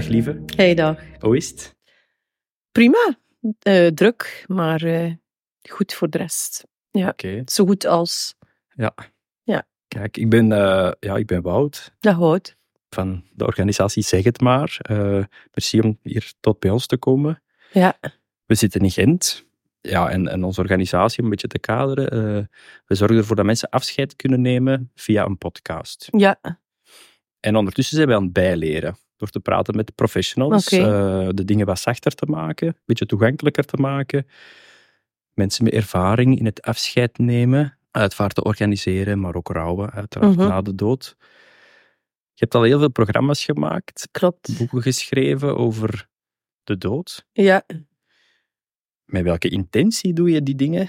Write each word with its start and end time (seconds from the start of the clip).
Dag 0.00 0.08
lieve. 0.08 0.42
Hey, 0.56 0.74
dag. 0.74 0.98
Hoe 1.18 1.36
is 1.36 1.48
het? 1.48 1.76
Prima. 2.72 3.18
Eh, 3.58 3.86
druk, 3.86 4.44
maar 4.46 4.82
eh, 4.82 5.12
goed 5.68 5.94
voor 5.94 6.10
de 6.10 6.18
rest. 6.18 6.66
Ja, 6.90 7.14
zo 7.44 7.66
goed 7.66 7.86
als. 7.86 8.34
Ja. 8.74 8.94
Ja. 9.42 9.66
Kijk, 9.88 10.16
ik 10.16 10.28
ben, 10.28 10.52
eh, 10.52 10.92
ja, 11.00 11.16
ik 11.16 11.26
ben 11.26 11.42
Wout 11.42 11.92
Dat 11.98 12.14
houdt. 12.14 12.56
van 12.88 13.24
de 13.32 13.46
organisatie 13.46 14.02
Zeg 14.02 14.24
Het 14.24 14.40
Maar. 14.40 14.78
Merci 15.52 15.80
om 15.80 15.98
hier 16.02 16.32
tot 16.40 16.58
bij 16.58 16.70
ons 16.70 16.86
te 16.86 16.96
komen. 16.96 17.42
Ja. 17.72 17.98
We 18.46 18.54
zitten 18.54 18.80
in 18.80 18.90
Gent. 18.90 19.46
Ja, 19.80 20.10
en, 20.10 20.28
en 20.28 20.44
onze 20.44 20.60
organisatie, 20.60 21.18
om 21.18 21.24
een 21.24 21.30
beetje 21.30 21.48
te 21.48 21.58
kaderen, 21.58 22.50
we 22.86 22.94
zorgen 22.94 23.16
ervoor 23.16 23.36
dat 23.36 23.44
mensen 23.44 23.68
afscheid 23.68 24.16
kunnen 24.16 24.40
nemen 24.40 24.90
via 24.94 25.24
een 25.24 25.38
podcast. 25.38 26.08
Ja, 26.10 26.40
En 27.40 27.56
ondertussen 27.56 27.96
zijn 27.96 28.08
we 28.08 28.14
aan 28.14 28.22
het 28.22 28.32
bijleren. 28.32 28.96
Door 29.20 29.28
te 29.28 29.40
praten 29.40 29.76
met 29.76 29.94
professionals, 29.94 30.68
eh, 30.68 31.28
de 31.30 31.44
dingen 31.44 31.66
wat 31.66 31.78
zachter 31.78 32.12
te 32.14 32.26
maken, 32.26 32.66
een 32.68 32.74
beetje 32.84 33.06
toegankelijker 33.06 33.64
te 33.64 33.76
maken. 33.76 34.26
Mensen 35.34 35.64
met 35.64 35.72
ervaring 35.72 36.38
in 36.38 36.44
het 36.44 36.62
afscheid 36.62 37.18
nemen, 37.18 37.78
uitvaart 37.90 38.34
te 38.34 38.42
organiseren, 38.44 39.20
maar 39.20 39.34
ook 39.34 39.48
rouwen, 39.48 39.90
uiteraard 39.90 40.36
Mhm. 40.36 40.48
na 40.48 40.62
de 40.62 40.74
dood. 40.74 41.16
Je 42.34 42.46
hebt 42.46 42.54
al 42.54 42.62
heel 42.62 42.78
veel 42.78 42.90
programma's 42.90 43.44
gemaakt, 43.44 44.08
klopt. 44.10 44.58
boeken 44.58 44.82
geschreven 44.82 45.56
over 45.56 46.08
de 46.64 46.78
dood. 46.78 47.26
Ja. 47.32 47.62
Met 49.04 49.22
welke 49.22 49.48
intentie 49.48 50.12
doe 50.12 50.30
je 50.30 50.42
die 50.42 50.54
dingen? 50.54 50.88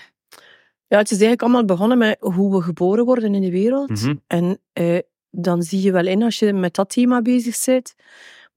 ja, 0.87 0.97
het 0.97 1.05
is 1.11 1.11
eigenlijk 1.21 1.41
allemaal 1.41 1.65
begonnen 1.65 1.97
met 1.97 2.17
hoe 2.19 2.55
we 2.55 2.61
geboren 2.61 3.05
worden 3.05 3.35
in 3.35 3.41
de 3.41 3.51
wereld. 3.51 3.89
Mhm. 3.89 4.15
En 4.27 4.59
eh, 4.73 4.97
dan 5.31 5.61
zie 5.63 5.81
je 5.81 5.91
wel 5.91 6.07
in, 6.07 6.23
als 6.23 6.39
je 6.39 6.53
met 6.53 6.75
dat 6.75 6.89
thema 6.89 7.21
bezig 7.21 7.65
bent, 7.65 7.93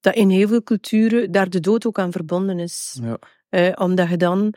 dat 0.00 0.14
in 0.14 0.30
heel 0.30 0.48
veel 0.48 0.62
culturen 0.62 1.32
daar 1.32 1.50
de 1.50 1.60
dood 1.60 1.86
ook 1.86 1.98
aan 1.98 2.12
verbonden 2.12 2.58
is. 2.58 2.98
Ja. 3.02 3.18
Eh, 3.48 3.72
omdat 3.74 4.08
je 4.08 4.16
dan... 4.16 4.54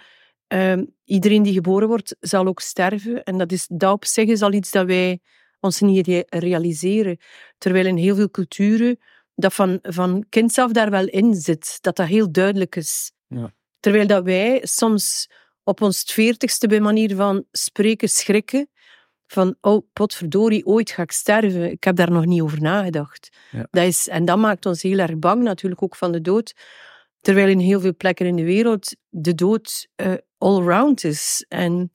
ehm, 0.48 0.86
iedereen 1.04 1.44
die 1.44 1.54
geboren 1.54 1.88
wordt, 1.88 2.16
zal 2.20 2.48
ook 2.48 2.60
sterven. 2.60 3.24
En 3.24 3.38
dat, 3.38 3.52
is, 3.52 3.68
dat 3.72 3.94
op 3.94 4.06
zich 4.06 4.28
is 4.28 4.42
al 4.42 4.54
iets 4.54 4.72
dat 4.72 4.86
wij 4.86 5.20
ons 5.60 5.80
niet 5.80 6.08
rea- 6.08 6.24
realiseren. 6.28 7.18
Terwijl 7.58 7.86
in 7.86 7.98
heel 7.98 8.16
veel 8.16 8.30
culturen 8.32 9.00
dat 9.36 9.54
van, 9.54 9.80
van 9.82 10.26
kinds 10.30 10.58
af 10.58 10.72
daar 10.72 10.90
wel 10.90 11.08
in 11.08 11.34
zit. 11.34 11.78
Dat 11.82 11.96
dat 11.96 12.08
heel 12.08 12.32
duidelijk 12.32 12.76
is. 12.76 13.12
Ja. 13.28 13.54
Terwijl 13.80 14.08
dat 14.08 14.24
wij 14.24 14.60
soms 14.64 15.30
op 15.64 15.82
ons 15.82 16.04
veertigste 16.06 16.68
bij 16.68 16.80
manier 16.80 17.16
van 17.16 17.46
spreken 17.52 18.10
schrikken. 18.10 18.70
Van, 19.28 19.56
oh, 19.62 19.88
potverdorie, 19.94 20.66
ooit 20.66 20.92
ga 20.92 21.02
ik 21.02 21.12
sterven. 21.12 21.72
Ik 21.72 21.84
heb 21.84 21.96
daar 21.96 22.12
nog 22.12 22.26
niet 22.26 22.42
over 22.42 22.62
nagedacht. 22.62 23.30
Ja. 23.52 23.68
Dat 23.72 23.84
is, 23.84 24.08
en 24.08 24.26
dat 24.26 24.38
maakt 24.38 24.66
ons 24.66 24.82
heel 24.82 24.98
erg 25.00 25.18
bang, 25.20 25.44
natuurlijk 25.44 25.84
ook 25.84 25.96
van 25.96 26.12
de 26.12 26.22
dood. 26.22 26.54
Terwijl 27.22 27.48
in 27.48 27.60
heel 27.60 27.80
veel 27.80 27.96
plekken 27.98 28.26
in 28.26 28.36
de 28.36 28.44
wereld 28.44 28.96
de 29.10 29.36
dood 29.36 29.88
eh 29.96 30.14
all 30.38 30.62
round 30.64 31.04
is. 31.04 31.46
En 31.50 31.92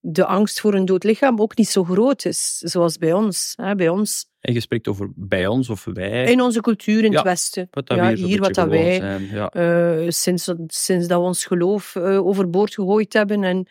de 0.00 0.24
angst 0.24 0.60
voor 0.60 0.74
een 0.74 0.84
dood 0.84 1.04
lichaam 1.04 1.40
ook 1.40 1.56
niet 1.56 1.68
zo 1.68 1.84
groot 1.84 2.24
is, 2.24 2.56
zoals 2.58 2.98
bij 2.98 3.12
ons. 3.12 3.52
Hè, 3.56 3.74
bij 3.74 3.88
ons, 3.88 4.26
En 4.40 4.52
je 4.52 4.60
spreekt 4.60 4.88
over 4.88 5.10
bij 5.14 5.46
ons 5.46 5.68
of 5.70 5.84
wij. 5.92 6.24
in 6.24 6.40
onze 6.40 6.60
cultuur 6.60 7.04
in 7.04 7.10
Ja, 7.10 7.16
het 7.16 7.26
Westen. 7.26 7.68
ja, 7.84 8.12
hier, 8.14 8.40
wat 8.40 8.54
dat 8.54 8.68
wij 8.68 8.94
zijn. 8.94 9.26
Ja. 9.32 9.48
eh, 9.50 10.04
sinds, 10.08 10.52
sinds 10.66 11.06
dat 11.06 11.20
we 11.20 11.26
ons 11.26 11.44
geloof 11.44 11.96
eh, 11.96 12.26
overboord 12.26 12.74
gegooid 12.74 13.12
hebben 13.12 13.44
en 13.44 13.66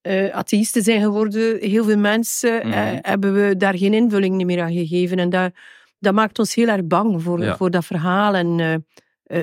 eh, 0.00 0.28
atheïsten 0.34 0.82
zijn 0.82 1.00
geworden, 1.02 1.58
heel 1.60 1.84
veel 1.84 1.98
mensen, 1.98 2.66
Mhm. 2.68 2.72
eh, 2.78 2.98
hebben 3.00 3.34
we 3.34 3.56
daar 3.56 3.76
geen 3.78 3.94
invulling 3.94 4.44
meer 4.44 4.62
aan 4.62 4.72
gegeven. 4.72 5.18
En 5.18 5.30
dat, 5.30 5.52
dat 5.98 6.14
maakt 6.14 6.38
ons 6.38 6.54
heel 6.54 6.68
erg 6.68 6.84
bang 6.84 7.22
voor, 7.22 7.42
Ja. 7.42 7.56
voor 7.56 7.70
dat 7.70 7.84
verhaal. 7.84 8.34
En 8.34 8.84
eh, 9.22 9.40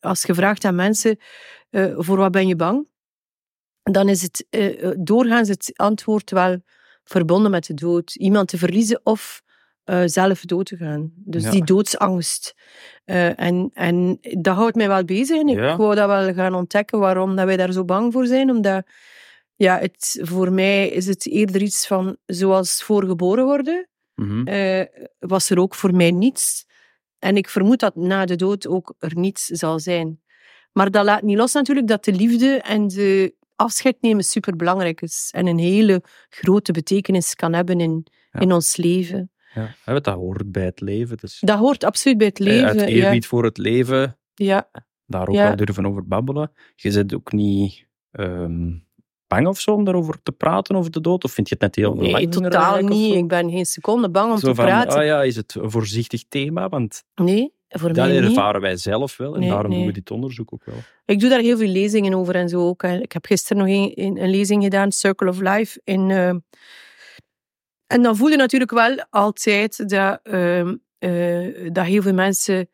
als 0.00 0.22
je 0.22 0.34
vraagt 0.34 0.64
aan 0.64 0.74
mensen, 0.74 1.16
voor 1.96 2.16
wat 2.16 2.30
ben 2.32 2.46
je 2.46 2.56
bang? 2.56 2.88
Dan 3.82 4.08
is 4.08 4.22
het 4.22 4.46
doorgaans 4.98 5.48
het 5.48 5.70
antwoord 5.76 6.30
wel 6.30 6.56
verbonden 7.04 7.50
met 7.50 7.66
de 7.66 7.74
dood. 7.74 8.14
Iemand 8.14 8.48
te 8.48 8.58
verliezen 8.58 9.00
of 9.02 9.42
zelf 10.04 10.40
dood 10.40 10.66
te 10.66 10.76
gaan. 10.76 11.12
Dus 11.16 11.42
Ja. 11.42 11.50
die 11.50 11.64
doodsangst. 11.64 12.54
En, 13.04 13.70
en 13.74 14.18
dat 14.20 14.54
houdt 14.56 14.76
mij 14.76 14.88
wel 14.88 15.04
bezig. 15.04 15.40
En 15.40 15.48
ik 15.48 15.56
Ja. 15.56 15.76
wou 15.76 15.94
dat 15.94 16.06
wel 16.08 16.32
gaan 16.34 16.54
ontdekken 16.54 16.98
waarom 16.98 17.36
dat 17.36 17.46
wij 17.46 17.56
daar 17.56 17.72
zo 17.72 17.84
bang 17.84 18.12
voor 18.12 18.26
zijn. 18.26 18.50
Omdat, 18.50 18.86
ja, 19.60 19.78
het, 19.78 20.18
voor 20.22 20.52
mij 20.52 20.88
is 20.88 21.06
het 21.06 21.26
eerder 21.26 21.62
iets 21.62 21.86
van 21.86 22.16
zoals 22.26 22.82
voorgeboren 22.82 23.44
worden, 23.44 23.88
Mhm. 24.14 24.46
eh, 24.46 24.84
was 25.18 25.50
er 25.50 25.58
ook 25.58 25.74
voor 25.74 25.94
mij 25.94 26.10
niets. 26.10 26.66
En 27.18 27.36
ik 27.36 27.48
vermoed 27.48 27.80
dat 27.80 27.96
na 27.96 28.24
de 28.24 28.36
dood 28.36 28.66
ook 28.66 28.94
er 28.98 29.12
niets 29.18 29.44
zal 29.46 29.78
zijn. 29.78 30.20
Maar 30.72 30.90
dat 30.90 31.04
laat 31.04 31.22
niet 31.22 31.36
los 31.36 31.52
natuurlijk 31.52 31.88
dat 31.88 32.04
de 32.04 32.12
liefde 32.12 32.60
en 32.60 32.88
de 32.88 33.34
afscheid 33.56 33.96
nemen 34.00 34.24
superbelangrijk 34.24 35.00
is. 35.00 35.28
En 35.34 35.46
een 35.46 35.58
hele 35.58 36.02
grote 36.28 36.72
betekenis 36.72 37.34
kan 37.34 37.52
hebben 37.52 37.80
in, 37.80 38.06
Ja. 38.32 38.40
in 38.40 38.52
ons 38.52 38.76
leven. 38.76 39.30
Ja, 39.54 39.74
dat 40.00 40.06
hoort 40.06 40.52
bij 40.52 40.64
het 40.64 40.80
leven. 40.80 41.16
Dus, 41.16 41.38
Dat 41.40 41.58
hoort 41.58 41.84
absoluut 41.84 42.18
bij 42.18 42.26
het 42.26 42.38
eh, 42.40 42.46
leven. 42.46 42.68
uit 42.68 42.80
eerbied 42.88 43.26
voor 43.26 43.44
het 43.44 43.58
leven, 43.58 44.18
ja. 44.34 44.70
Daar 45.06 45.28
ook 45.28 45.36
wel 45.36 45.56
durven 45.56 45.86
over 45.86 46.06
babbelen. 46.06 46.52
Je 46.74 46.92
bent 46.92 47.14
ook 47.14 47.32
niet 47.32 47.88
ehm, 48.10 48.70
bang 49.30 49.46
of 49.46 49.60
zo 49.60 49.70
om 49.74 49.84
daarover 49.84 50.22
te 50.22 50.32
praten, 50.32 50.76
over 50.76 50.90
de 50.90 51.00
dood? 51.00 51.24
Of 51.24 51.32
vind 51.32 51.48
je 51.48 51.54
het 51.54 51.62
net 51.62 51.74
heel 51.76 51.94
Nee, 51.94 51.98
belangrijk 51.98 52.30
totaal 52.32 52.74
of 52.82 52.88
niet. 52.88 53.14
Ik 53.14 53.28
ben 53.28 53.50
geen 53.50 53.66
seconde 53.66 54.10
bang 54.10 54.30
om 54.32 54.38
Zo 54.38 54.48
te 54.48 54.54
van, 54.54 54.64
praten. 54.64 54.98
ah 54.98 55.04
ja, 55.04 55.22
is 55.22 55.36
het 55.36 55.54
een 55.54 55.70
voorzichtig 55.70 56.22
thema? 56.28 56.68
Want 56.68 57.02
Nee, 57.14 57.52
voor 57.68 57.92
dat 57.92 58.06
mij 58.06 58.20
niet. 58.20 58.28
ervaren 58.28 58.60
wij 58.60 58.76
zelf 58.76 59.16
wel. 59.16 59.34
En 59.34 59.40
Nee, 59.40 59.48
daarom 59.48 59.70
doen 59.70 59.78
nee. 59.78 59.86
we 59.88 59.92
dit 59.92 60.10
onderzoek 60.10 60.52
ook 60.52 60.64
wel. 60.64 60.74
Ik 61.04 61.20
doe 61.20 61.28
daar 61.28 61.40
heel 61.40 61.56
veel 61.56 61.68
lezingen 61.68 62.14
over 62.14 62.34
en 62.34 62.48
zo 62.48 62.68
ook. 62.68 62.82
Ik 62.82 63.12
heb 63.12 63.26
gisteren 63.26 63.62
nog 63.66 63.76
een, 63.76 63.92
een, 63.94 64.22
een 64.22 64.30
lezing 64.30 64.62
gedaan, 64.62 64.92
Circle 64.92 65.28
of 65.28 65.40
Life. 65.40 65.80
In, 65.84 66.10
eh, 66.10 66.28
en 67.86 68.02
dan 68.02 68.16
voel 68.16 68.28
je 68.28 68.36
natuurlijk 68.36 68.70
wel 68.70 69.04
altijd 69.10 69.88
dat, 69.88 70.20
ehm, 70.22 70.76
eh, 70.98 71.68
dat 71.72 71.84
heel 71.84 72.02
veel 72.02 72.14
mensen, 72.14 72.68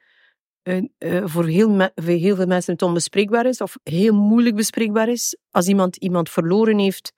voor, 1.24 1.46
heel 1.46 1.88
voor 1.94 2.12
heel 2.12 2.36
veel 2.36 2.46
mensen 2.46 2.72
het 2.72 2.82
onbespreekbaar 2.82 3.46
is, 3.46 3.60
of 3.60 3.76
heel 3.82 4.14
moeilijk 4.14 4.56
bespreekbaar 4.56 5.08
is. 5.08 5.36
Als 5.50 5.66
iemand 5.66 5.96
iemand 5.96 6.30
verloren 6.30 6.78
heeft, 6.78 7.12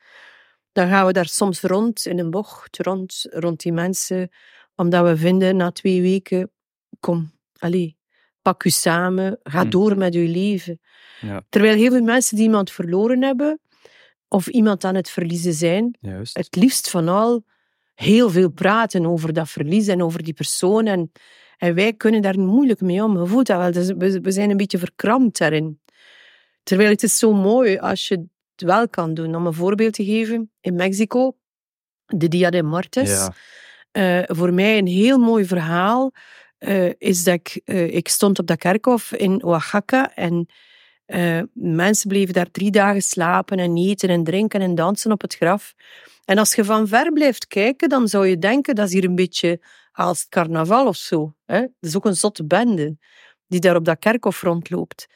dan 0.73 0.89
gaan 0.89 1.07
we 1.07 1.13
daar 1.13 1.27
soms 1.27 1.61
rond, 1.61 2.07
in 2.07 2.19
een 2.19 2.31
bocht, 2.31 2.79
rond, 2.79 3.27
rond 3.31 3.61
die 3.61 3.73
mensen, 3.73 4.29
omdat 4.75 5.05
we 5.07 5.17
vinden 5.17 5.57
na 5.57 5.71
twee 5.73 6.03
weken, 6.03 6.51
kom, 7.01 7.33
allee, 7.59 7.97
pak 8.43 8.65
u 8.65 8.71
samen, 8.71 9.39
ga 9.43 9.63
Hm. 9.63 9.71
door 9.71 9.97
met 9.97 10.15
uw 10.15 10.31
leven. 10.33 10.81
Ja, 11.21 11.43
Terwijl 11.49 11.77
heel 11.77 11.91
veel 11.91 12.03
mensen 12.03 12.37
die 12.37 12.45
iemand 12.45 12.71
verloren 12.71 13.23
hebben, 13.23 13.61
of 14.29 14.47
iemand 14.47 14.85
aan 14.85 14.95
het 14.95 15.11
verliezen 15.11 15.53
zijn, 15.53 15.97
juist. 16.01 16.37
het 16.37 16.57
liefst 16.57 16.91
van 16.91 17.09
al 17.09 17.45
heel 17.95 18.31
veel 18.31 18.51
praten 18.51 19.07
over 19.07 19.33
dat 19.33 19.49
verlies 19.49 19.87
en 19.87 20.03
over 20.03 20.23
die 20.23 20.33
persoon. 20.35 20.87
En, 20.87 21.13
en 21.59 21.75
wij 21.75 21.93
kunnen 21.93 22.23
daar 22.23 22.39
moeilijk 22.39 22.81
mee 22.81 23.05
om. 23.05 23.21
Je 23.21 23.27
voelt 23.27 23.47
dat 23.47 23.59
wel. 23.59 23.73
Dus 23.73 23.87
we, 23.87 24.21
we 24.21 24.31
zijn 24.31 24.51
een 24.51 24.57
beetje 24.57 24.79
verkrampt 24.79 25.39
daarin. 25.39 25.81
Terwijl 26.63 26.91
het 26.91 27.03
is 27.03 27.19
zo 27.19 27.33
mooi 27.33 27.79
als 27.79 28.09
je 28.09 28.15
het 28.55 28.63
wel 28.63 28.89
kan 28.89 29.15
doen. 29.15 29.35
Om 29.35 29.47
een 29.47 29.55
voorbeeld 29.55 29.93
te 29.93 30.05
geven, 30.05 30.51
in 30.61 30.75
Mexico, 30.75 31.37
de 32.07 32.29
Dia 32.29 32.51
de 32.51 32.63
Muertos. 32.63 33.09
Ja. 33.09 33.35
Eh, 33.91 34.23
voor 34.27 34.53
mij 34.53 34.79
een 34.79 34.87
heel 34.87 35.19
mooi 35.19 35.45
verhaal 35.45 36.13
eh, 36.59 36.91
is 36.99 37.25
dat 37.25 37.35
ik, 37.35 37.61
eh, 37.65 37.95
ik 37.95 38.09
stond 38.09 38.39
op 38.39 38.47
dat 38.47 38.59
kerkhof 38.59 39.13
in 39.13 39.45
Oaxaca 39.45 40.15
en 40.15 40.47
mensen 41.53 42.09
bleven 42.09 42.35
daar 42.35 42.51
drie 42.51 42.71
dagen 42.71 43.03
slapen 43.03 43.59
en 43.59 43.77
eten 43.77 44.09
en 44.09 44.25
drinken 44.25 44.61
en 44.61 44.75
dansen 44.75 45.13
op 45.13 45.21
het 45.21 45.35
graf. 45.35 45.75
En 46.25 46.39
als 46.39 46.55
je 46.55 46.65
van 46.65 46.89
ver 46.89 47.13
blijft 47.13 47.47
kijken, 47.47 47.89
dan 47.89 48.09
zou 48.09 48.27
je 48.27 48.39
denken 48.39 48.75
dat 48.75 48.87
is 48.87 48.93
hier 48.93 49.05
een 49.05 49.15
beetje 49.15 49.61
als 49.99 50.21
het 50.21 50.29
carnaval 50.29 50.87
of 50.87 50.97
zo. 50.97 51.35
Hè? 51.45 51.61
Dat 51.61 51.71
is 51.81 51.97
ook 51.97 52.05
een 52.05 52.17
zotte 52.17 52.45
bende 52.45 52.97
die 53.47 53.61
daar 53.61 53.77
op 53.77 53.85
dat 53.85 53.99
kerkhof 53.99 54.43
rondloopt. 54.43 55.07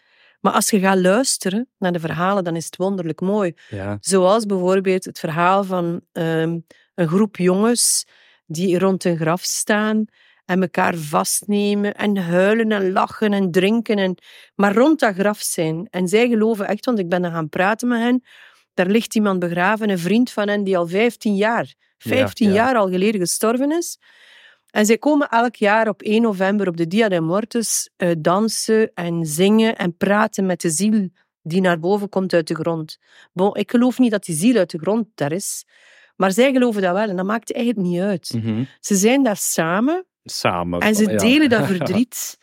Maar 0.40 0.52
als 0.52 0.70
je 0.70 0.79
gaat 0.79 0.99
luisteren 0.99 1.69
naar 1.79 1.93
de 1.93 2.00
verhalen, 2.00 2.44
dan 2.44 2.56
is 2.56 2.64
het 2.64 2.76
wonderlijk 2.76 3.20
mooi. 3.20 3.55
Ja. 3.69 3.96
Zoals 4.00 4.46
bijvoorbeeld 4.46 5.05
het 5.05 5.19
verhaal 5.19 5.64
van 5.64 6.00
ehm, 6.12 6.58
een 6.94 7.08
groep 7.08 7.37
jongens 7.37 8.06
die 8.46 8.79
rond 8.79 9.05
een 9.05 9.17
graf 9.17 9.43
staan 9.43 10.05
en 10.44 10.62
elkaar 10.62 10.94
vastnemen 10.94 11.94
en 11.94 12.17
huilen 12.17 12.73
en 12.73 12.93
lachen 12.93 13.32
en 13.32 13.50
drinken, 13.50 13.96
en, 13.96 14.14
maar 14.55 14.75
rond 14.75 15.00
dat 15.00 15.14
graf 15.14 15.40
zijn. 15.40 15.87
En 15.90 16.08
zij 16.08 16.28
geloven 16.28 16.67
echt, 16.67 16.85
want 16.85 16.99
ik 16.99 17.08
ben 17.08 17.23
dan 17.23 17.32
gaan 17.32 17.49
praten 17.49 17.88
met 17.88 18.00
hen, 18.00 18.25
daar 18.75 18.87
ligt 18.87 19.14
iemand 19.14 19.38
begraven, 19.38 19.90
een 19.90 19.99
vriend 19.99 20.31
van 20.31 20.49
hen 20.49 20.64
die 20.64 20.78
al 20.78 20.87
15 20.87 21.37
jaar, 21.37 21.75
15 21.99 22.49
ja. 22.49 22.55
jaar 22.55 22.76
al 22.76 22.88
geleden 22.88 23.20
gestorven 23.20 23.73
is. 23.73 23.99
En 24.73 24.87
zij 24.87 24.99
komen 24.99 25.29
elk 25.29 25.55
jaar 25.57 25.89
op 25.89 26.03
1 26.03 26.23
november 26.23 26.69
op 26.69 26.77
de 26.77 26.87
Dia 26.87 27.09
de 27.09 27.21
Muertos 27.21 27.91
eh, 27.97 28.11
dansen 28.19 28.91
en 28.95 29.27
zingen 29.27 29.77
en 29.77 29.97
praten 29.97 30.47
met 30.47 30.61
de 30.61 30.71
ziel 30.71 31.09
die 31.43 31.61
naar 31.61 31.79
boven 31.79 32.09
komt 32.09 32.33
uit 32.33 32.49
de 32.49 32.55
grond. 32.55 32.99
Bon, 33.33 33.55
ik 33.55 33.71
geloof 33.71 33.99
niet 33.99 34.11
dat 34.11 34.25
die 34.25 34.35
ziel 34.35 34.57
uit 34.57 34.71
de 34.71 34.79
grond 34.79 35.07
daar 35.15 35.33
is, 35.33 35.65
maar 36.17 36.33
zij 36.33 36.53
geloven 36.53 36.83
dat 36.83 36.95
wel 36.95 37.09
en 37.09 37.17
dat 37.17 37.27
maakt 37.27 37.53
eigenlijk 37.53 37.87
niet 37.87 38.01
uit. 38.01 38.33
Mhm. 38.35 38.65
Ze 38.81 38.95
zijn 38.95 39.23
daar 39.23 39.37
samen 39.37 40.07
Samen. 40.25 40.81
en 40.81 40.95
ze 40.95 41.11
ja. 41.11 41.17
delen 41.17 41.49
dat 41.49 41.67
verdriet. 41.77 42.39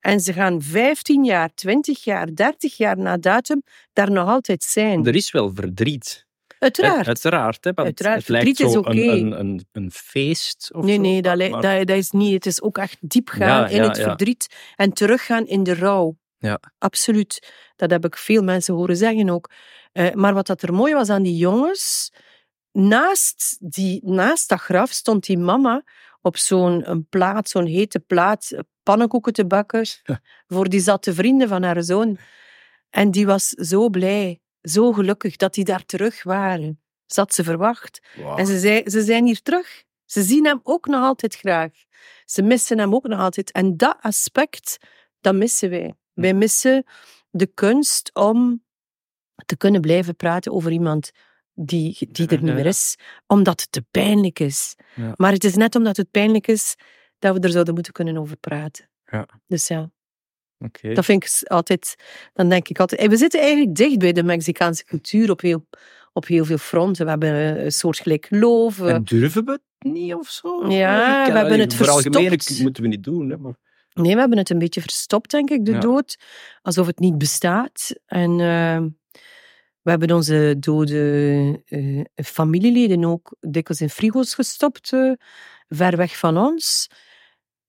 En 0.00 0.20
ze 0.20 0.32
gaan 0.32 0.62
15 0.62 1.24
jaar, 1.24 1.54
20 1.54 2.04
jaar, 2.04 2.34
30 2.34 2.76
jaar 2.76 2.98
na 2.98 3.16
datum 3.16 3.62
daar 3.92 4.10
nog 4.10 4.28
altijd 4.28 4.62
zijn. 4.62 5.06
Er 5.06 5.14
is 5.14 5.30
wel 5.30 5.54
verdriet. 5.54 6.26
Uiteraard. 6.62 7.00
Hè, 7.00 7.06
Uiteraard. 7.06 7.64
Hè, 7.64 7.72
want 7.74 7.86
Uiteraard, 7.86 8.18
Het 8.18 8.28
lijkt 8.28 8.56
zo 8.56 8.78
oké. 8.78 8.90
een, 8.90 9.40
een, 9.40 9.66
een, 9.72 9.90
feest. 9.90 10.70
Of 10.74 10.84
nee, 10.84 10.94
zo, 10.94 11.00
nee, 11.00 11.22
dat, 11.22 11.36
maar- 11.36 11.60
dat, 11.62 11.86
dat 11.86 11.96
is 11.96 12.10
niet. 12.10 12.32
Het 12.32 12.46
is 12.46 12.62
ook 12.62 12.78
echt 12.78 12.96
diep 13.00 13.28
gaan 13.28 13.48
Ja, 13.48 13.66
in 13.68 13.82
ja, 13.82 13.88
het 13.88 13.96
ja. 13.96 14.02
verdriet 14.02 14.46
en 14.76 14.92
teruggaan 14.92 15.46
in 15.46 15.62
de 15.62 15.74
rouw. 15.74 16.16
Ja. 16.38 16.60
Absoluut. 16.78 17.52
Dat 17.76 17.90
heb 17.90 18.04
ik 18.04 18.16
veel 18.16 18.42
mensen 18.42 18.74
horen 18.74 18.96
zeggen 18.96 19.30
ook. 19.30 19.50
Eh, 19.92 20.12
maar 20.12 20.34
wat 20.34 20.46
dat 20.46 20.62
er 20.62 20.74
mooi 20.74 20.94
was 20.94 21.08
aan 21.08 21.22
die 21.22 21.36
jongens, 21.36 22.12
naast, 22.72 23.56
die, 23.60 24.00
naast 24.04 24.48
dat 24.48 24.60
graf 24.60 24.90
stond 24.90 25.26
die 25.26 25.38
mama 25.38 25.82
op 26.20 26.36
zo'n 26.36 26.90
een 26.90 27.06
plaat, 27.08 27.48
zo'n 27.48 27.66
hete 27.66 28.00
plaat, 28.00 28.50
eh, 28.50 28.58
pannenkoeken 28.82 29.32
te 29.32 29.46
bakken 29.46 29.86
voor 30.46 30.68
die 30.68 30.80
zatte 30.80 31.14
vrienden 31.14 31.48
van 31.48 31.62
haar 31.62 31.82
zoon. 31.82 32.18
En 32.90 33.10
die 33.10 33.26
was 33.26 33.48
zo 33.48 33.88
blij, 33.88 34.40
zo 34.62 34.92
gelukkig 34.92 35.36
dat 35.36 35.54
die 35.54 35.64
daar 35.64 35.84
terug 35.84 36.22
waren. 36.22 36.80
Ze 37.06 37.20
had 37.20 37.34
ze 37.34 37.44
verwacht. 37.44 38.00
En 38.36 38.46
ze, 38.46 38.58
zei, 38.58 38.90
ze 38.90 39.02
zijn 39.02 39.26
hier 39.26 39.42
terug. 39.42 39.84
Ze 40.04 40.22
zien 40.22 40.44
hem 40.44 40.60
ook 40.62 40.86
nog 40.86 41.02
altijd 41.02 41.36
graag. 41.36 41.70
Ze 42.24 42.42
missen 42.42 42.78
hem 42.78 42.94
ook 42.94 43.06
nog 43.06 43.20
altijd. 43.20 43.52
En 43.52 43.76
dat 43.76 43.96
aspect, 44.00 44.78
dat 45.20 45.34
missen 45.34 45.70
wij. 45.70 45.94
Wij 46.12 46.34
missen 46.34 46.84
de 47.30 47.46
kunst 47.46 48.14
om 48.14 48.64
te 49.46 49.56
kunnen 49.56 49.80
blijven 49.80 50.16
praten 50.16 50.52
over 50.52 50.70
iemand 50.72 51.10
die, 51.54 52.08
die 52.10 52.28
er 52.28 52.42
niet 52.42 52.54
meer 52.54 52.66
is, 52.66 52.96
omdat 53.26 53.60
het 53.60 53.72
te 53.72 53.82
pijnlijk 53.90 54.38
is. 54.38 54.74
Ja. 54.94 55.14
Maar 55.16 55.32
het 55.32 55.44
is 55.44 55.54
net 55.54 55.74
omdat 55.74 55.96
het 55.96 56.10
pijnlijk 56.10 56.48
is 56.48 56.76
dat 57.18 57.34
we 57.34 57.40
er 57.40 57.50
zouden 57.50 57.74
moeten 57.74 57.92
kunnen 57.92 58.16
over 58.16 58.36
praten. 58.36 58.90
Ja. 59.04 59.28
Dus 59.46 59.68
ja, 59.68 59.90
Oké. 60.64 60.92
dat 60.94 61.04
vind 61.04 61.24
ik 61.24 61.48
altijd, 61.50 61.94
dan 62.32 62.48
denk 62.48 62.68
ik 62.68 62.80
altijd. 62.80 63.00
En 63.00 63.08
we 63.08 63.16
zitten 63.16 63.40
eigenlijk 63.40 63.74
dicht 63.76 63.98
bij 63.98 64.12
de 64.12 64.22
Mexicaanse 64.22 64.84
cultuur 64.84 65.30
op 65.30 65.40
heel, 65.40 65.66
op 66.12 66.26
heel 66.26 66.44
veel 66.44 66.58
fronten. 66.58 67.04
We 67.04 67.10
hebben 67.10 67.64
een 67.64 67.72
soortgelijk 67.72 68.26
geloof. 68.26 68.76
we- 68.76 68.88
En 68.90 69.02
durven 69.04 69.44
we 69.44 69.50
het 69.52 69.92
niet 69.92 70.14
of 70.14 70.28
zo? 70.28 70.66
Ja, 70.68 71.24
we 71.32 71.38
hebben 71.38 71.60
het 71.60 71.74
Voor 71.74 71.88
algemeen 71.90 72.28
verstopt. 72.28 72.60
moeten 72.62 72.82
we 72.82 72.88
niet 72.88 73.04
doen. 73.04 73.30
Hè, 73.30 73.36
maar... 73.36 73.54
Nee, 73.94 74.14
we 74.14 74.20
hebben 74.20 74.38
het 74.38 74.50
een 74.50 74.58
beetje 74.58 74.80
verstopt, 74.80 75.30
denk 75.30 75.50
ik, 75.50 75.64
de 75.64 75.72
Ja. 75.72 75.78
dood. 75.80 76.16
Alsof 76.62 76.86
het 76.86 76.98
niet 76.98 77.18
bestaat. 77.18 77.94
En 78.06 78.30
eh, 78.30 78.80
we 79.82 79.90
hebben 79.90 80.10
onze 80.10 80.56
dode 80.58 81.62
eh, 81.66 82.00
familieleden 82.24 83.04
ook 83.04 83.36
dikwijls 83.40 83.82
in 83.82 83.90
frigo's 83.90 84.34
gestopt, 84.34 84.92
eh, 84.92 85.12
ver 85.68 85.96
weg 85.96 86.18
van 86.18 86.36
ons. 86.38 86.88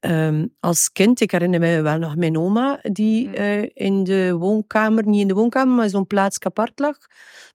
Ehm, 0.03 0.47
als 0.59 0.91
kind, 0.91 1.19
ik 1.19 1.31
herinner 1.31 1.59
me 1.59 1.81
wel 1.81 1.97
nog 1.97 2.15
mijn 2.15 2.37
oma, 2.37 2.79
die 2.81 3.29
eh, 3.29 3.69
in 3.73 4.03
de 4.03 4.33
woonkamer, 4.33 5.07
niet 5.07 5.21
in 5.21 5.27
de 5.27 5.33
woonkamer, 5.33 5.75
maar 5.75 5.83
in 5.83 5.89
zo'n 5.89 6.07
plaats 6.07 6.39
apart 6.39 6.79
lag. 6.79 6.97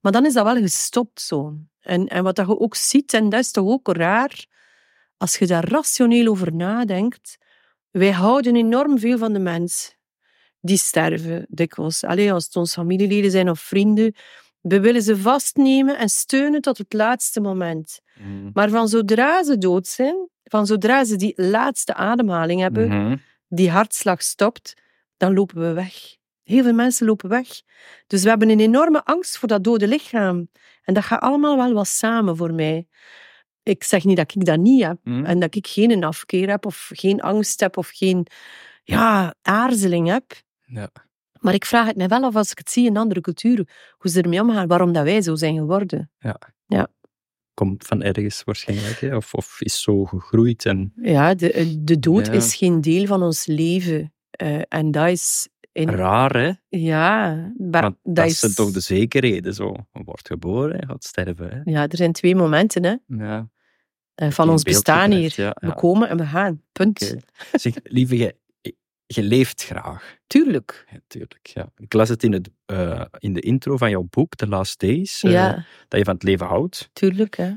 Maar 0.00 0.12
dan 0.12 0.26
is 0.26 0.32
dat 0.32 0.44
wel 0.44 0.56
gestopt 0.56 1.20
zo. 1.20 1.54
En, 1.80 2.06
en 2.06 2.22
wat 2.22 2.36
dat 2.36 2.46
je 2.46 2.58
ook 2.58 2.74
ziet, 2.74 3.12
en 3.12 3.28
dat 3.28 3.40
is 3.40 3.50
toch 3.50 3.68
ook 3.68 3.88
raar, 3.96 4.46
als 5.16 5.38
je 5.38 5.46
daar 5.46 5.68
rationeel 5.68 6.30
over 6.30 6.54
nadenkt, 6.54 7.38
wij 7.90 8.12
houden 8.12 8.56
enorm 8.56 8.98
veel 8.98 9.18
van 9.18 9.32
de 9.32 9.38
mens. 9.38 9.96
Die 10.60 10.78
sterven 10.78 11.46
dikwijls. 11.48 12.04
Alleen 12.04 12.30
als 12.30 12.44
het 12.44 12.56
ons 12.56 12.72
familieleden 12.72 13.30
zijn 13.30 13.50
of 13.50 13.60
vrienden, 13.60 14.14
we 14.60 14.80
willen 14.80 15.02
ze 15.02 15.16
vastnemen 15.16 15.98
en 15.98 16.08
steunen 16.08 16.60
tot 16.60 16.78
het 16.78 16.92
laatste 16.92 17.40
moment. 17.40 18.00
Mm. 18.20 18.50
Maar 18.52 18.68
van 18.70 18.88
zodra 18.88 19.42
ze 19.44 19.58
dood 19.58 19.86
zijn, 19.86 20.28
van 20.48 20.66
zodra 20.66 21.04
ze 21.04 21.16
die 21.16 21.32
laatste 21.36 21.94
ademhaling 21.94 22.60
hebben, 22.60 22.88
Mhm. 22.88 23.16
die 23.48 23.70
hartslag 23.70 24.22
stopt, 24.22 24.74
dan 25.16 25.34
lopen 25.34 25.60
we 25.60 25.72
weg. 25.72 26.16
Heel 26.42 26.62
veel 26.62 26.72
mensen 26.72 27.06
lopen 27.06 27.28
weg. 27.28 27.48
Dus 28.06 28.22
we 28.22 28.28
hebben 28.28 28.48
een 28.50 28.60
enorme 28.60 29.04
angst 29.04 29.38
voor 29.38 29.48
dat 29.48 29.64
dode 29.64 29.88
lichaam. 29.88 30.48
En 30.82 30.94
dat 30.94 31.04
gaat 31.04 31.20
allemaal 31.20 31.56
wel 31.56 31.72
wat 31.72 31.88
samen 31.88 32.36
voor 32.36 32.54
mij. 32.54 32.86
Ik 33.62 33.84
zeg 33.84 34.04
niet 34.04 34.16
dat 34.16 34.34
ik 34.34 34.44
dat 34.44 34.58
niet 34.58 34.84
heb. 34.84 34.98
Mhm. 35.02 35.24
En 35.24 35.38
dat 35.38 35.54
ik 35.54 35.66
geen 35.66 36.04
afkeer 36.04 36.48
heb, 36.48 36.66
of 36.66 36.90
geen 36.92 37.20
angst 37.20 37.60
heb, 37.60 37.76
of 37.76 37.90
geen 37.94 38.26
ja, 38.84 39.34
aarzeling 39.42 40.08
heb. 40.08 40.24
Ja. 40.62 40.88
Maar 41.40 41.54
ik 41.54 41.64
vraag 41.64 41.86
het 41.86 41.96
mij 41.96 42.08
wel 42.08 42.22
af 42.24 42.36
als 42.36 42.50
ik 42.50 42.58
het 42.58 42.70
zie 42.70 42.86
in 42.86 42.96
andere 42.96 43.20
culturen, 43.20 43.68
hoe 43.90 44.10
ze 44.10 44.22
ermee 44.22 44.40
omgaan, 44.40 44.66
waarom 44.66 44.92
dat 44.92 45.04
wij 45.04 45.22
zo 45.22 45.34
zijn 45.34 45.56
geworden. 45.56 46.10
Komt 47.58 47.84
van 47.86 48.02
ergens 48.02 48.42
waarschijnlijk. 48.44 49.00
Hè? 49.00 49.16
Of, 49.16 49.34
of 49.34 49.56
is 49.60 49.82
zo 49.82 50.04
gegroeid. 50.04 50.66
En 50.66 50.92
Ja, 51.02 51.34
de, 51.34 51.76
de 51.84 51.98
dood 51.98 52.26
Ja. 52.26 52.32
is 52.32 52.54
geen 52.54 52.80
deel 52.80 53.06
van 53.06 53.22
ons 53.22 53.46
leven. 53.46 54.12
Eh, 54.30 54.60
en 54.68 54.90
dat 54.90 55.08
is... 55.08 55.48
In, 55.72 55.88
raar, 55.88 56.36
hè? 56.36 56.52
Ja, 56.68 57.34
maar 57.58 57.82
Want 57.82 57.96
dat, 58.02 58.14
dat 58.14 58.26
is... 58.26 58.38
zijn 58.38 58.54
toch 58.54 58.70
de 58.70 58.80
zekerheden. 58.80 59.54
Zo. 59.54 59.74
Je 59.92 60.04
wordt 60.04 60.26
geboren, 60.26 60.86
gaat 60.86 61.04
sterven. 61.04 61.48
Hè? 61.50 61.70
Ja, 61.70 61.88
er 61.88 61.96
zijn 61.96 62.12
twee 62.12 62.34
momenten 62.36 62.84
hè, 62.84 62.94
Ja. 63.06 63.48
eh, 64.14 64.30
van 64.30 64.50
ons 64.50 64.62
bestaan 64.62 65.10
hier. 65.12 65.32
ja. 65.36 65.56
We 65.60 65.74
komen 65.74 66.08
en 66.08 66.16
we 66.16 66.26
gaan. 66.26 66.62
Punt. 66.72 67.02
Oké. 67.02 67.58
Zeg, 67.58 67.74
lieve, 67.82 68.34
je, 69.08 69.20
je 69.20 69.28
leeft 69.28 69.64
graag. 69.64 70.16
Tuurlijk. 70.26 70.86
Ja, 70.90 70.98
tuurlijk, 71.06 71.46
ja. 71.46 71.68
Ik 71.76 71.92
las 71.92 72.08
het 72.08 72.22
in, 72.22 72.32
het, 72.32 72.50
eh, 72.66 73.04
in 73.18 73.32
de 73.32 73.40
intro 73.40 73.76
van 73.76 73.90
jouw 73.90 74.06
boek, 74.10 74.34
The 74.34 74.46
Last 74.48 74.80
Days, 74.80 75.22
eh, 75.22 75.30
ja, 75.32 75.64
dat 75.88 75.98
je 75.98 76.04
van 76.04 76.14
het 76.14 76.22
leven 76.22 76.46
houdt. 76.46 76.90
tuurlijk. 76.92 77.36
Hè. 77.36 77.52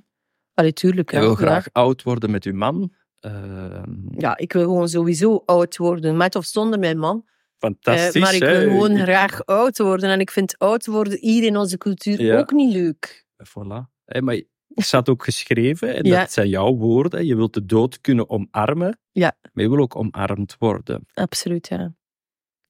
Allee, 0.53 0.73
tuurlijk. 0.73 1.09
Je 1.11 1.15
ja. 1.17 1.21
wil 1.21 1.31
Ja. 1.31 1.37
graag 1.37 1.67
oud 1.71 2.03
worden 2.03 2.31
met 2.31 2.43
je 2.43 2.53
man. 2.53 2.93
Ehm, 3.19 3.95
Ja, 4.17 4.37
ik 4.37 4.53
wil 4.53 4.63
gewoon 4.63 4.89
sowieso 4.89 5.43
oud 5.45 5.77
worden, 5.77 6.17
met 6.17 6.35
of 6.35 6.45
zonder 6.45 6.79
mijn 6.79 6.97
man. 6.97 7.29
fantastisch. 7.57 8.13
Eh, 8.15 8.21
maar 8.21 8.33
ik 8.35 8.41
hè? 8.41 8.59
wil 8.59 8.69
gewoon 8.69 8.97
graag 8.97 9.45
oud 9.45 9.77
worden. 9.77 10.09
En 10.09 10.19
ik 10.19 10.31
vind 10.31 10.57
oud 10.57 10.85
worden 10.85 11.17
hier 11.19 11.43
in 11.43 11.57
onze 11.57 11.77
cultuur 11.77 12.37
ook 12.37 12.51
niet 12.51 12.73
leuk. 12.73 13.25
Voilà. 13.47 13.89
Hè, 14.05 14.21
maar 14.21 14.41
staat 14.75 15.09
ook 15.09 15.23
geschreven, 15.23 15.95
en 15.95 16.03
Ja. 16.05 16.19
dat 16.19 16.31
zijn 16.31 16.49
jouw 16.49 16.75
woorden. 16.75 17.25
Je 17.25 17.35
wilt 17.35 17.53
de 17.53 17.65
dood 17.65 18.01
kunnen 18.01 18.29
omarmen, 18.29 18.99
Ja. 19.11 19.37
maar 19.53 19.63
je 19.63 19.69
wil 19.69 19.79
ook 19.79 19.95
omarmd 19.95 20.55
worden. 20.59 21.05
Absoluut, 21.13 21.67
ja. 21.67 21.77
Er 21.79 21.93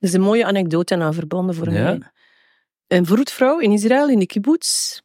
is 0.07 0.13
een 0.13 0.21
mooie 0.21 0.45
anekdote 0.45 0.95
aan 0.97 1.13
verbonden 1.13 1.55
voor 1.55 1.71
Ja. 1.71 1.83
mij. 1.83 1.99
Een 2.87 3.05
vroedvrouw 3.05 3.59
in 3.59 3.71
Israël, 3.71 4.09
in 4.09 4.19
de 4.19 4.25
kibbutz. 4.25 4.99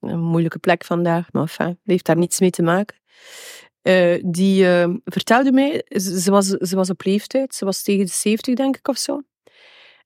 Een 0.00 0.20
moeilijke 0.20 0.58
plek 0.58 0.84
vandaag, 0.84 1.32
maar 1.32 1.42
enfin, 1.42 1.66
dat 1.66 1.76
heeft 1.84 2.06
daar 2.06 2.16
niets 2.16 2.40
mee 2.40 2.50
te 2.50 2.62
maken. 2.62 2.96
Eh, 3.82 4.22
die 4.26 4.66
eh, 4.66 4.94
vertelde 5.04 5.52
mij, 5.52 5.84
ze, 5.88 6.20
ze 6.20 6.30
was, 6.30 6.46
ze 6.46 6.76
was 6.76 6.90
op 6.90 7.04
leeftijd, 7.04 7.54
ze 7.54 7.64
was 7.64 7.82
tegen 7.82 8.04
de 8.04 8.12
70 8.12 8.54
denk 8.54 8.76
ik 8.76 8.88
of 8.88 8.98
zo. 8.98 9.22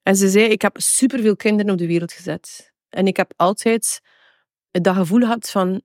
En 0.03 0.15
ze 0.15 0.29
zei, 0.29 0.45
ik 0.45 0.61
heb 0.61 0.75
superveel 0.79 1.35
kinderen 1.35 1.71
op 1.71 1.77
de 1.77 1.87
wereld 1.87 2.11
gezet. 2.13 2.73
En 2.89 3.07
ik 3.07 3.17
heb 3.17 3.33
altijd 3.35 4.01
dat 4.83 4.95
gevoel 4.95 5.19
gehad 5.19 5.49
van, 5.49 5.81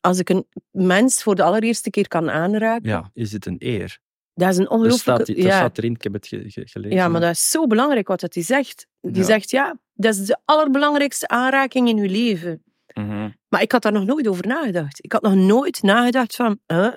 als 0.00 0.18
ik 0.18 0.28
een 0.28 0.46
mens 0.70 1.22
voor 1.22 1.34
de 1.34 1.42
allereerste 1.42 1.90
keer 1.90 2.08
kan 2.08 2.30
aanraken, 2.30 2.88
Ja, 2.88 3.10
is 3.14 3.32
het 3.32 3.46
een 3.46 3.56
eer? 3.58 3.98
dat 4.34 4.48
is 4.48 4.56
een 4.56 4.70
ongelooflijke... 4.70 5.24
staat, 5.24 5.36
er 5.36 5.42
ja. 5.44 5.56
staat 5.56 5.78
erin, 5.78 5.94
ik 5.94 6.02
heb 6.02 6.12
het 6.12 6.26
ge- 6.26 6.44
ge- 6.50 6.66
gelezen. 6.68 6.96
Ja, 6.96 7.08
maar 7.08 7.20
dat 7.20 7.30
is 7.30 7.50
zo 7.50 7.66
belangrijk 7.66 8.08
wat 8.08 8.20
dat 8.20 8.34
hij 8.34 8.42
zegt. 8.42 8.86
Die 9.00 9.14
Ja. 9.16 9.22
zegt, 9.24 9.50
ja, 9.50 9.78
dat 9.94 10.14
is 10.14 10.26
de 10.26 10.38
allerbelangrijkste 10.44 11.28
aanraking 11.28 11.88
in 11.88 11.96
je 11.96 12.08
leven. 12.08 12.62
Mhm. 12.94 13.30
Maar 13.48 13.62
ik 13.62 13.72
had 13.72 13.82
daar 13.82 13.92
nog 13.92 14.04
nooit 14.04 14.28
over 14.28 14.46
nagedacht. 14.46 15.04
Ik 15.04 15.12
had 15.12 15.22
nog 15.22 15.34
nooit 15.34 15.82
nagedacht 15.82 16.36
van, 16.36 16.58
huh? 16.66 16.92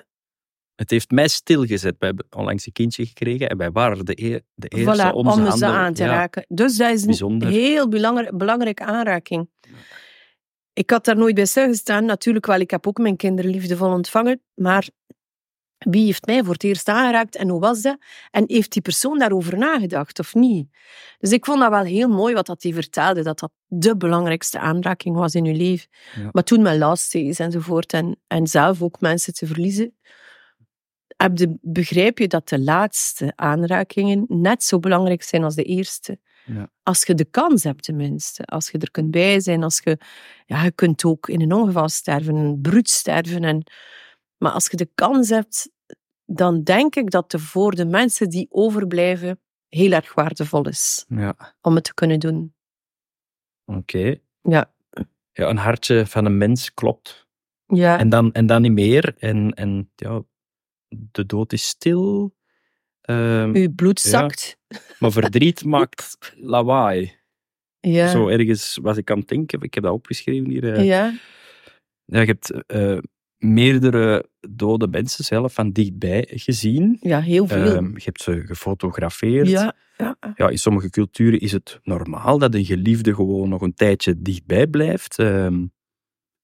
Het 0.74 0.90
heeft 0.90 1.10
mij 1.10 1.28
stilgezet. 1.28 1.94
We 1.98 2.06
hebben 2.06 2.26
onlangs 2.36 2.66
een 2.66 2.72
kindje 2.72 3.06
gekregen 3.06 3.48
en 3.48 3.56
wij 3.56 3.70
waren 3.70 4.04
de, 4.04 4.22
eer, 4.22 4.42
de 4.54 4.68
eerste 4.68 5.10
voilà, 5.10 5.14
om, 5.14 5.50
ze 5.56 5.66
aan 5.66 5.94
te 5.94 6.02
ja, 6.02 6.08
raken. 6.08 6.44
Dus 6.48 6.76
dat 6.76 6.92
is 6.92 7.00
een 7.00 7.06
Bijzonder. 7.06 7.48
heel 7.48 7.88
belangrijk, 7.88 8.36
belangrijke 8.36 8.84
aanraking. 8.84 9.50
Ik 10.74 10.90
had 10.90 11.04
daar 11.04 11.16
nooit 11.16 11.34
bij 11.34 11.46
stilgestaan. 11.46 12.04
Natuurlijk 12.04 12.46
wel, 12.46 12.60
ik 12.60 12.70
heb 12.70 12.86
ook 12.86 12.98
mijn 12.98 13.16
kinderen 13.16 13.50
liefdevol 13.50 13.90
ontvangen. 13.90 14.42
Maar 14.54 14.88
wie 15.78 16.04
heeft 16.04 16.26
mij 16.26 16.42
voor 16.44 16.52
het 16.52 16.64
eerst 16.64 16.88
aangeraakt 16.88 17.36
en 17.36 17.48
hoe 17.48 17.60
was 17.60 17.82
dat? 17.82 17.98
En 18.30 18.44
heeft 18.46 18.72
die 18.72 18.82
persoon 18.82 19.18
daarover 19.18 19.58
nagedacht 19.58 20.18
of 20.18 20.34
niet? 20.34 20.68
Dus 21.18 21.32
ik 21.32 21.44
vond 21.44 21.60
dat 21.60 21.70
wel 21.70 21.82
heel 21.82 22.08
mooi 22.08 22.34
wat 22.34 22.46
dat 22.46 22.62
hij 22.62 22.72
vertelde, 22.72 23.22
dat 23.22 23.38
dat 23.38 23.52
de 23.66 23.96
belangrijkste 23.96 24.58
aanraking 24.58 25.16
was 25.16 25.34
in 25.34 25.44
je 25.44 25.54
leven. 25.54 25.88
Ja. 26.14 26.28
Maar 26.32 26.42
toen 26.42 26.62
met 26.62 26.78
last 26.78 27.14
is 27.14 27.38
enzovoort 27.38 27.92
en, 27.92 28.20
en 28.26 28.46
zelf 28.46 28.82
ook 28.82 29.00
mensen 29.00 29.34
te 29.34 29.46
verliezen, 29.46 29.94
heb 31.16 31.38
je, 31.38 31.58
begrijp 31.60 32.18
je 32.18 32.28
dat 32.28 32.48
de 32.48 32.60
laatste 32.60 33.32
aanrakingen 33.36 34.24
net 34.28 34.62
zo 34.62 34.78
belangrijk 34.78 35.22
zijn 35.22 35.44
als 35.44 35.54
de 35.54 35.64
eerste. 35.64 36.18
Ja. 36.44 36.70
Als 36.82 37.02
je 37.04 37.14
de 37.14 37.24
kans 37.24 37.64
hebt 37.64 37.82
tenminste, 37.82 38.44
als 38.44 38.70
je 38.70 38.78
er 38.78 38.90
kunt 38.90 39.10
bij 39.10 39.40
zijn, 39.40 39.62
als 39.62 39.80
je, 39.84 39.98
ja, 40.46 40.62
je 40.64 40.72
kunt 40.72 41.04
ook 41.04 41.28
in 41.28 41.40
een 41.40 41.52
ongeval 41.52 41.88
sterven, 41.88 42.34
een 42.34 42.60
bruut 42.60 42.88
sterven. 42.88 43.44
En, 43.44 43.62
maar 44.36 44.52
als 44.52 44.66
je 44.66 44.76
de 44.76 44.90
kans 44.94 45.28
hebt, 45.28 45.70
dan 46.24 46.62
denk 46.62 46.96
ik 46.96 47.10
dat 47.10 47.32
het 47.32 47.40
voor 47.40 47.74
de 47.74 47.84
mensen 47.86 48.28
die 48.30 48.46
overblijven 48.50 49.40
heel 49.68 49.92
erg 49.92 50.14
waardevol 50.14 50.68
is 50.68 51.04
Ja, 51.08 51.54
om 51.60 51.74
het 51.74 51.84
te 51.84 51.94
kunnen 51.94 52.20
doen. 52.20 52.54
oké. 53.64 54.16
Ja. 54.42 54.72
Ja, 55.32 55.48
een 55.48 55.56
hartje 55.56 56.06
van 56.06 56.24
een 56.24 56.38
mens 56.38 56.74
klopt. 56.74 57.26
Ja, 57.66 57.98
En 57.98 58.08
dan, 58.08 58.32
en 58.32 58.46
dan 58.46 58.62
niet 58.62 58.72
meer. 58.72 59.14
En, 59.18 59.52
en 59.54 59.90
ja, 59.94 60.22
de 60.88 61.26
dood 61.26 61.52
is 61.52 61.66
stil. 61.66 62.34
Ehm, 63.04 63.54
Uw 63.54 63.72
bloed 63.74 64.00
zakt. 64.00 64.56
maar 64.98 65.12
verdriet 65.12 65.64
maakt 65.74 66.18
lawaai. 66.36 67.12
Ja. 67.80 68.08
Zo 68.08 68.28
ergens 68.28 68.78
was 68.82 68.96
ik 68.96 69.10
aan 69.10 69.18
het 69.18 69.28
denken, 69.28 69.60
ik 69.60 69.74
heb 69.74 69.82
dat 69.82 69.92
opgeschreven 69.92 70.50
hier. 70.50 70.72
eh. 70.74 70.84
Ja. 70.84 71.14
Ja, 72.04 72.20
je 72.20 72.26
hebt 72.26 72.50
eh, 72.66 72.98
meerdere 73.38 74.28
dode 74.50 74.86
mensen 74.88 75.24
zelf 75.24 75.54
van 75.54 75.70
dichtbij 75.70 76.28
gezien. 76.30 76.96
ja, 77.00 77.20
heel 77.20 77.46
veel. 77.46 77.74
Ehm, 77.74 77.92
je 77.94 78.02
hebt 78.04 78.22
ze 78.22 78.42
gefotografeerd. 78.46 79.48
ja. 79.48 79.74
Ja. 79.96 80.16
Ja, 80.36 80.48
in 80.48 80.58
sommige 80.58 80.90
culturen 80.90 81.40
is 81.40 81.52
het 81.52 81.78
normaal 81.82 82.38
dat 82.38 82.54
een 82.54 82.64
geliefde 82.64 83.14
gewoon 83.14 83.48
nog 83.48 83.60
een 83.62 83.74
tijdje 83.74 84.22
dichtbij 84.22 84.66
blijft. 84.66 85.18
ehm, 85.18 85.66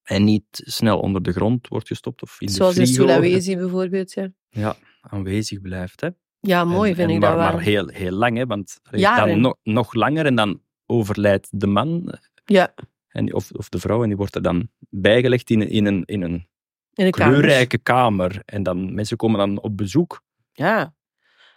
en 0.03 0.25
niet 0.25 0.45
snel 0.51 0.99
onder 1.01 1.23
de 1.23 1.33
grond 1.33 1.69
wordt 1.69 1.87
gestopt 1.87 2.23
of 2.23 2.41
in 2.41 2.49
Zoals 2.49 2.75
de 2.75 2.81
in 2.81 2.87
frigo. 2.87 3.03
Sulawesi 3.03 3.57
bijvoorbeeld. 3.65 4.13
Ja, 4.13 4.31
Ja, 4.51 4.77
aanwezig 5.01 5.61
blijft. 5.61 6.01
Hè. 6.01 6.09
Ja 6.41 6.65
mooi 6.65 6.91
En- 6.91 6.97
vind 6.97 7.09
en 7.09 7.15
ik 7.15 7.21
maar, 7.21 7.31
dat 7.31 7.39
wel. 7.41 7.53
Maar 7.53 7.61
heel, 7.63 7.89
heel 7.89 8.13
lang, 8.13 8.37
hè, 8.37 8.47
want 8.47 8.79
dan 9.27 9.41
nog, 9.41 9.55
nog 9.63 9.95
langer 9.95 10.27
en 10.27 10.35
dan 10.35 10.61
overlijdt 10.87 11.49
de 11.51 11.67
man 11.67 12.19
Ja, 12.45 12.75
en, 13.09 13.35
of, 13.35 13.51
of 13.53 13.69
de 13.69 13.79
vrouw 13.79 14.03
en 14.03 14.09
die 14.09 14.17
wordt 14.17 14.35
er 14.35 14.43
dan 14.43 14.69
bijgelegd 14.89 15.51
in, 15.51 15.61
een- 15.61 15.69
in 15.71 15.87
een, 15.87 16.03
in 16.05 16.23
een 16.23 16.49
in 16.95 17.11
kleurrijke 17.11 17.79
kamer. 17.79 18.43
En 18.45 18.63
dan, 18.63 18.95
mensen 18.95 19.17
komen 19.17 19.39
dan 19.39 19.61
op 19.61 19.77
bezoek. 19.77 20.23
Ja, 20.53 20.95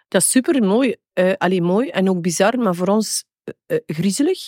dat 0.07 0.21
is 0.21 0.29
super 0.31 0.63
mooi. 0.63 0.95
eh 1.13 1.33
allee, 1.37 1.61
mooi 1.61 1.89
en 1.89 2.09
ook 2.09 2.21
bizar, 2.21 2.57
maar 2.59 2.75
voor 2.75 2.87
ons 2.87 3.25
eh, 3.43 3.53
eh, 3.65 3.83
griezelig. 3.85 4.39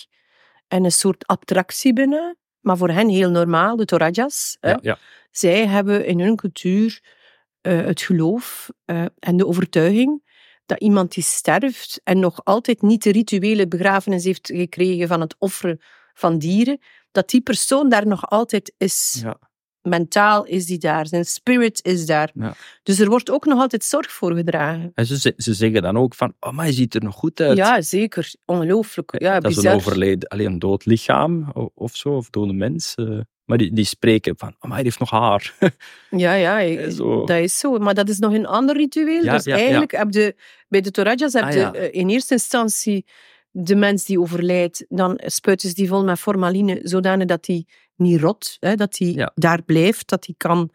En 0.67 0.83
een 0.83 0.91
soort 0.91 1.27
attractie 1.27 1.93
binnen. 1.93 2.37
Maar 2.59 2.77
voor 2.77 2.89
hen 2.89 3.09
heel 3.09 3.29
normaal, 3.29 3.75
de 3.75 3.85
Torajas. 3.85 4.57
Ja, 4.61 4.79
ja. 4.81 4.97
Zij 5.31 5.67
hebben 5.67 6.05
in 6.05 6.19
hun 6.19 6.35
cultuur 6.35 7.01
het 7.61 8.01
geloof 8.01 8.69
en 9.19 9.37
de 9.37 9.47
overtuiging 9.47 10.24
dat 10.65 10.79
iemand 10.79 11.13
die 11.13 11.23
sterft 11.23 12.01
en 12.03 12.19
nog 12.19 12.43
altijd 12.43 12.81
niet 12.81 13.03
de 13.03 13.11
rituele 13.11 13.67
begrafenis 13.67 14.23
heeft 14.23 14.51
gekregen 14.53 15.07
van 15.07 15.21
het 15.21 15.35
offeren 15.39 15.79
van 16.13 16.37
dieren, 16.37 16.79
dat 17.11 17.29
die 17.29 17.41
persoon 17.41 17.89
daar 17.89 18.07
nog 18.07 18.29
altijd 18.29 18.73
is. 18.77 19.19
Ja. 19.21 19.39
Mentaal 19.81 20.45
is 20.45 20.65
die 20.65 20.77
daar, 20.77 21.07
zijn 21.07 21.25
spirit 21.25 21.85
is 21.85 22.05
daar. 22.05 22.31
Ja. 22.33 22.55
Dus 22.83 22.99
er 22.99 23.09
wordt 23.09 23.31
ook 23.31 23.45
nog 23.45 23.59
altijd 23.59 23.83
zorg 23.83 24.11
voor 24.11 24.35
gedragen. 24.35 24.91
En 24.93 25.05
ze, 25.05 25.33
ze 25.37 25.53
zeggen 25.53 25.81
dan 25.81 25.97
ook 25.97 26.15
van, 26.15 26.33
oh, 26.39 26.51
maar 26.51 26.65
je 26.65 26.73
ziet 26.73 26.95
er 26.95 27.03
nog 27.03 27.15
goed 27.15 27.39
uit. 27.39 27.57
Ja, 27.57 27.81
zeker. 27.81 28.33
Ongelooflijk. 28.45 29.21
Ja, 29.21 29.39
dat 29.39 29.51
is 29.51 29.57
een 29.57 29.73
overleden, 29.73 30.29
alleen 30.29 30.45
een 30.45 30.59
dood 30.59 30.85
lichaam 30.85 31.51
of 31.73 31.95
zo, 31.95 32.09
of 32.09 32.29
dode 32.29 32.53
mens. 32.53 32.95
Eh. 33.45 33.49
maar 33.49 33.57
die, 33.57 33.73
die 33.73 33.85
spreken 33.85 34.37
van, 34.37 34.49
oh, 34.49 34.61
maar 34.61 34.73
hij 34.73 34.83
heeft 34.83 34.99
nog 34.99 35.09
haar. 35.09 35.53
Ja, 36.09 36.33
ja, 36.33 36.89
Zo. 36.89 37.25
dat 37.25 37.37
is 37.37 37.59
zo. 37.59 37.77
Maar 37.77 37.93
dat 37.93 38.09
is 38.09 38.19
nog 38.19 38.33
een 38.33 38.45
ander 38.45 38.77
ritueel. 38.77 39.23
Ja, 39.23 39.33
dus 39.33 39.43
ja, 39.43 39.55
ja. 39.55 39.61
eigenlijk 39.61 39.91
heb 39.91 40.13
je 40.13 40.35
bij 40.67 40.81
de 40.81 40.91
Torajas 40.91 41.33
heb 41.33 41.43
Ah, 41.43 41.53
je 41.53 41.59
eh, 41.71 41.99
in 41.99 42.09
eerste 42.09 42.33
instantie 42.33 43.05
de 43.51 43.75
mens 43.75 44.05
die 44.05 44.19
overlijdt, 44.19 44.85
dan 44.89 45.19
spuiten 45.25 45.69
ze 45.69 45.75
die 45.75 45.87
vol 45.87 46.03
met 46.03 46.19
formaline, 46.19 46.79
zodanig 46.83 47.27
dat 47.27 47.43
die 47.43 47.67
niet 47.95 48.21
rot, 48.21 48.57
hè, 48.59 48.75
dat 48.75 48.93
die 48.93 49.27
daar 49.35 49.63
blijft, 49.63 50.09
dat 50.09 50.23
die 50.23 50.35
kan 50.37 50.71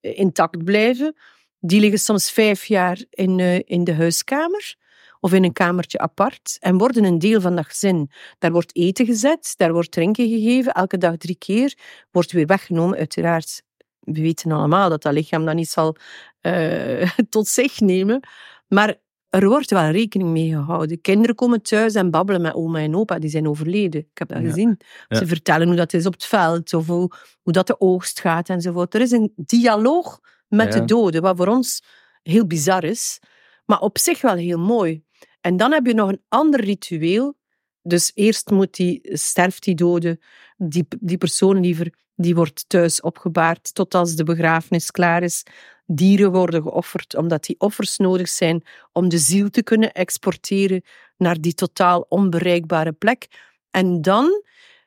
eh, 0.00 0.18
intact 0.18 0.64
blijven. 0.64 1.16
Die 1.60 1.80
liggen 1.80 1.98
soms 1.98 2.30
vijf 2.30 2.64
jaar 2.64 3.04
in, 3.10 3.40
eh, 3.40 3.60
in 3.64 3.84
de 3.84 3.94
huiskamer 3.94 4.76
of 5.20 5.32
in 5.32 5.44
een 5.44 5.52
kamertje 5.52 5.98
apart 5.98 6.56
en 6.60 6.78
worden 6.78 7.04
een 7.04 7.18
deel 7.18 7.40
van 7.40 7.56
dat 7.56 7.66
gezin. 7.66 8.10
Daar 8.38 8.52
wordt 8.52 8.76
eten 8.76 9.06
gezet, 9.06 9.52
daar 9.56 9.72
wordt 9.72 9.90
drinken 9.90 10.28
gegeven, 10.28 10.72
elke 10.72 10.98
dag 10.98 11.16
drie 11.16 11.36
keer, 11.38 11.74
wordt 12.10 12.32
weer 12.32 12.46
weggenomen, 12.46 12.98
uiteraard. 12.98 13.62
We 14.00 14.20
weten 14.20 14.50
allemaal 14.52 14.88
dat 14.88 15.02
dat 15.02 15.12
lichaam 15.12 15.44
dat 15.44 15.54
niet 15.54 15.68
zal 15.68 15.96
eh, 16.40 17.10
tot 17.28 17.48
zich 17.48 17.80
nemen. 17.80 18.20
Maar 18.68 18.96
er 19.28 19.48
wordt 19.48 19.70
wel 19.70 19.90
rekening 19.90 20.30
mee 20.30 20.48
gehouden. 20.50 21.00
Kinderen 21.00 21.34
komen 21.34 21.62
thuis 21.62 21.94
en 21.94 22.10
babbelen 22.10 22.40
met 22.40 22.54
oma 22.54 22.78
en 22.78 22.96
opa, 22.96 23.18
die 23.18 23.30
zijn 23.30 23.48
overleden. 23.48 24.00
Ik 24.00 24.18
heb 24.18 24.28
dat 24.28 24.38
Ja. 24.42 24.44
gezien. 24.48 24.80
Ja. 25.08 25.16
Ze 25.18 25.26
vertellen 25.26 25.66
hoe 25.66 25.76
dat 25.76 25.92
is 25.92 26.06
op 26.06 26.12
het 26.12 26.24
veld, 26.24 26.74
of 26.74 26.86
hoe, 26.86 27.10
hoe 27.42 27.52
dat 27.52 27.66
de 27.66 27.80
oogst 27.80 28.20
gaat 28.20 28.48
enzovoort. 28.48 28.94
Er 28.94 29.00
is 29.00 29.10
een 29.10 29.32
dialoog 29.36 30.20
met 30.48 30.74
Ja. 30.74 30.80
de 30.80 30.84
doden, 30.86 31.22
wat 31.22 31.36
voor 31.36 31.46
ons 31.46 31.82
heel 32.22 32.46
bizar 32.46 32.84
is, 32.84 33.18
maar 33.66 33.80
op 33.80 33.98
zich 33.98 34.20
wel 34.20 34.34
heel 34.34 34.58
mooi. 34.58 35.02
En 35.40 35.56
dan 35.56 35.72
heb 35.72 35.86
je 35.86 35.94
nog 35.94 36.08
een 36.08 36.22
ander 36.28 36.60
ritueel. 36.60 37.38
Dus 37.82 38.12
eerst 38.14 38.50
moet 38.50 38.74
die, 38.74 39.00
sterft 39.02 39.62
die 39.62 39.74
dode, 39.74 40.20
die, 40.56 40.86
die 41.00 41.18
persoon 41.18 41.60
liever, 41.60 41.92
die 42.14 42.34
wordt 42.34 42.64
thuis 42.68 43.00
opgebaard 43.00 43.74
tot 43.74 43.94
als 43.94 44.14
de 44.14 44.24
begrafenis 44.24 44.90
klaar 44.90 45.22
is. 45.22 45.42
Dieren 45.86 46.32
worden 46.32 46.62
geofferd 46.62 47.14
omdat 47.14 47.44
die 47.44 47.54
offers 47.58 47.96
nodig 47.96 48.28
zijn 48.28 48.62
om 48.92 49.08
de 49.08 49.18
ziel 49.18 49.50
te 49.50 49.62
kunnen 49.62 49.92
exporteren 49.92 50.82
naar 51.16 51.40
die 51.40 51.54
totaal 51.54 52.06
onbereikbare 52.08 52.92
plek. 52.92 53.26
En 53.70 54.02
dan 54.02 54.42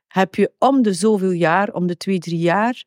heb 0.08 0.36
je 0.36 0.52
om 0.60 0.82
de 0.82 0.94
zoveel 0.94 1.32
jaar, 1.32 1.74
om 1.74 1.88
de 1.88 1.98
twee, 1.98 2.20
drie 2.20 2.40
jaar, 2.40 2.84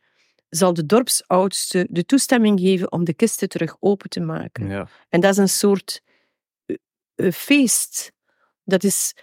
zal 0.49 0.75
de 0.75 0.87
dorpsoudste 0.87 1.87
de 1.91 2.05
toestemming 2.05 2.61
geven 2.61 2.93
om 2.93 3.05
de 3.05 3.15
kisten 3.15 3.49
terug 3.49 3.77
open 3.81 4.11
te 4.11 4.21
maken. 4.21 4.69
Ja. 4.69 4.89
En 5.09 5.21
dat 5.21 5.31
is 5.31 5.37
een 5.37 5.49
soort 5.49 6.03
eh, 7.17 7.33
feest. 7.33 8.13
Dat 8.65 8.85
is 8.85 9.15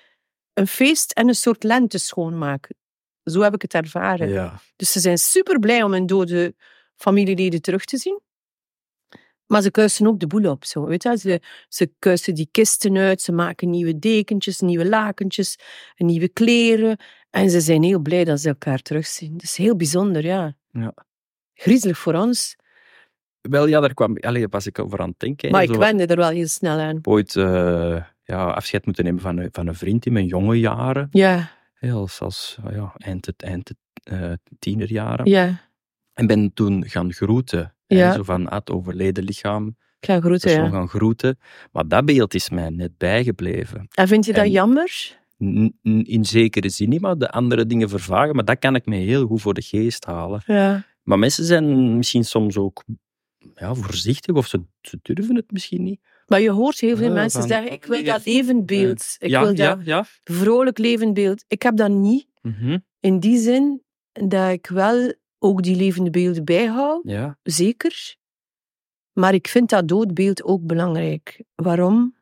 een 0.53 0.67
feest 0.67 1.11
en 1.11 1.27
een 1.27 1.35
soort 1.35 1.63
lente 1.63 1.97
schoonmaken. 1.97 2.75
Zo 3.23 3.41
heb 3.41 3.53
ik 3.53 3.61
het 3.61 3.73
ervaren. 3.73 4.29
Ja. 4.29 4.61
Dus 4.75 4.91
ze 4.91 4.99
zijn 4.99 5.17
super 5.17 5.59
blij 5.59 5.83
om 5.83 5.91
hun 5.91 6.05
dode 6.05 6.55
familieleden 6.95 7.61
terug 7.61 7.85
te 7.85 7.97
zien. 7.97 8.21
Maar 9.45 9.61
ze 9.61 9.71
kuisen 9.71 10.07
ook 10.07 10.19
de 10.19 10.27
boel 10.27 10.51
op. 10.51 10.65
Zo, 10.65 10.85
weet 10.85 11.03
je? 11.03 11.17
Ze, 11.17 11.41
ze 11.69 11.91
kuisen 11.99 12.35
die 12.35 12.47
kisten 12.51 12.97
uit, 12.97 13.21
ze 13.21 13.31
maken 13.31 13.69
nieuwe 13.69 13.99
dekentjes, 13.99 14.59
nieuwe 14.59 14.85
lakentjes, 14.85 15.57
nieuwe 15.95 16.29
kleren. 16.29 16.97
En 17.29 17.49
ze 17.49 17.61
zijn 17.61 17.83
heel 17.83 17.99
blij 17.99 18.23
dat 18.23 18.39
ze 18.39 18.47
elkaar 18.47 18.81
terugzien. 18.81 19.31
Dat 19.31 19.43
is 19.43 19.57
heel 19.57 19.75
bijzonder, 19.75 20.25
ja. 20.25 20.55
Ja. 20.71 20.93
Griezelig 21.53 21.97
voor 21.97 22.13
ons, 22.13 22.55
Wel, 23.49 23.67
ja, 23.67 23.79
daar 23.79 23.93
kwam, 23.93 24.17
allee, 24.17 24.47
was 24.49 24.67
ik 24.67 24.79
over 24.79 24.99
aan 24.99 25.09
het 25.09 25.19
denken. 25.19 25.51
maar 25.51 25.63
ik 25.63 25.73
wende 25.75 26.05
er 26.05 26.15
wel 26.17 26.29
heel 26.29 26.47
snel 26.47 26.79
aan. 26.79 26.99
Ooit 27.03 27.35
eh, 27.35 28.01
ja, 28.23 28.45
afscheid 28.45 28.85
moeten 28.85 29.03
nemen 29.03 29.21
van 29.21 29.37
een, 29.37 29.49
van 29.51 29.67
een 29.67 29.75
vriend 29.75 30.05
in 30.05 30.13
mijn 30.13 30.25
jonge 30.25 30.59
jaren. 30.59 31.07
Ja, 31.11 31.51
Hè, 31.73 31.91
Als, 31.91 32.19
als 32.19 32.57
ja, 32.71 32.93
eind, 32.97 33.25
het, 33.25 33.41
eind 33.43 33.67
het, 33.67 33.77
eh, 34.03 34.31
tienerjaren. 34.59 35.25
ja. 35.29 35.61
En 36.13 36.27
ben 36.27 36.53
toen 36.53 36.85
gaan 36.87 37.13
groeten. 37.13 37.73
hè, 37.87 37.95
Ja. 37.97 38.13
Zo 38.13 38.23
van 38.23 38.47
ah, 38.49 38.57
het 38.57 38.71
overleden 38.71 39.23
lichaam, 39.23 39.67
Ik 39.99 40.05
ga 40.09 40.19
groeten, 40.19 40.51
ja. 40.51 40.69
gaan 40.69 40.87
groeten. 40.87 41.39
Maar 41.71 41.87
dat 41.87 42.05
beeld 42.05 42.33
is 42.33 42.49
mij 42.49 42.69
net 42.69 42.97
bijgebleven. 42.97 43.87
En 43.93 44.07
vind 44.07 44.25
je 44.25 44.33
dat 44.33 44.43
En- 44.43 44.51
jammer? 44.51 45.17
In 46.03 46.25
zekere 46.25 46.69
zin 46.69 46.89
niet, 46.89 47.01
maar 47.01 47.17
de 47.17 47.29
andere 47.31 47.65
dingen 47.65 47.89
vervagen. 47.89 48.35
Maar 48.35 48.45
dat 48.45 48.59
kan 48.59 48.75
ik 48.75 48.85
me 48.85 48.95
heel 48.95 49.25
goed 49.27 49.41
voor 49.41 49.53
de 49.53 49.61
geest 49.61 50.05
halen. 50.05 50.41
Ja. 50.45 50.83
Maar 51.03 51.19
mensen 51.19 51.45
zijn 51.45 51.97
misschien 51.97 52.25
soms 52.25 52.57
ook 52.57 52.83
ja, 53.55 53.73
voorzichtig 53.75 54.35
of 54.35 54.47
ze, 54.47 54.61
ze 54.81 54.99
durven 55.01 55.35
het 55.35 55.51
misschien 55.51 55.83
niet. 55.83 56.01
Maar 56.27 56.41
je 56.41 56.49
hoort 56.51 56.79
heel 56.79 56.97
veel 56.97 57.07
Ja, 57.07 57.13
mensen 57.13 57.39
van- 57.39 57.49
zeggen, 57.49 57.71
ik 57.71 57.85
wil 57.85 58.03
dat 58.03 58.25
levend 58.25 58.65
beeld. 58.65 59.15
Ik 59.19 59.29
ja, 59.29 59.39
wil 59.39 59.47
dat 59.55 59.57
ja, 59.57 59.79
ja. 59.83 60.05
vrolijk 60.23 60.77
levend 60.77 61.13
beeld. 61.13 61.43
Ik 61.47 61.61
heb 61.61 61.75
dat 61.77 61.89
niet. 61.91 62.27
Mhm. 62.41 62.77
In 62.99 63.19
die 63.19 63.37
zin 63.37 63.83
dat 64.11 64.51
ik 64.51 64.67
wel 64.67 65.13
ook 65.39 65.63
die 65.63 65.75
levende 65.75 66.09
beelden 66.09 66.45
bijhoud, 66.45 67.01
ja. 67.03 67.39
zeker. 67.43 68.15
Maar 69.13 69.33
ik 69.33 69.47
vind 69.47 69.69
dat 69.69 69.87
doodbeeld 69.87 70.43
ook 70.43 70.65
belangrijk. 70.65 71.43
Waarom? 71.55 72.15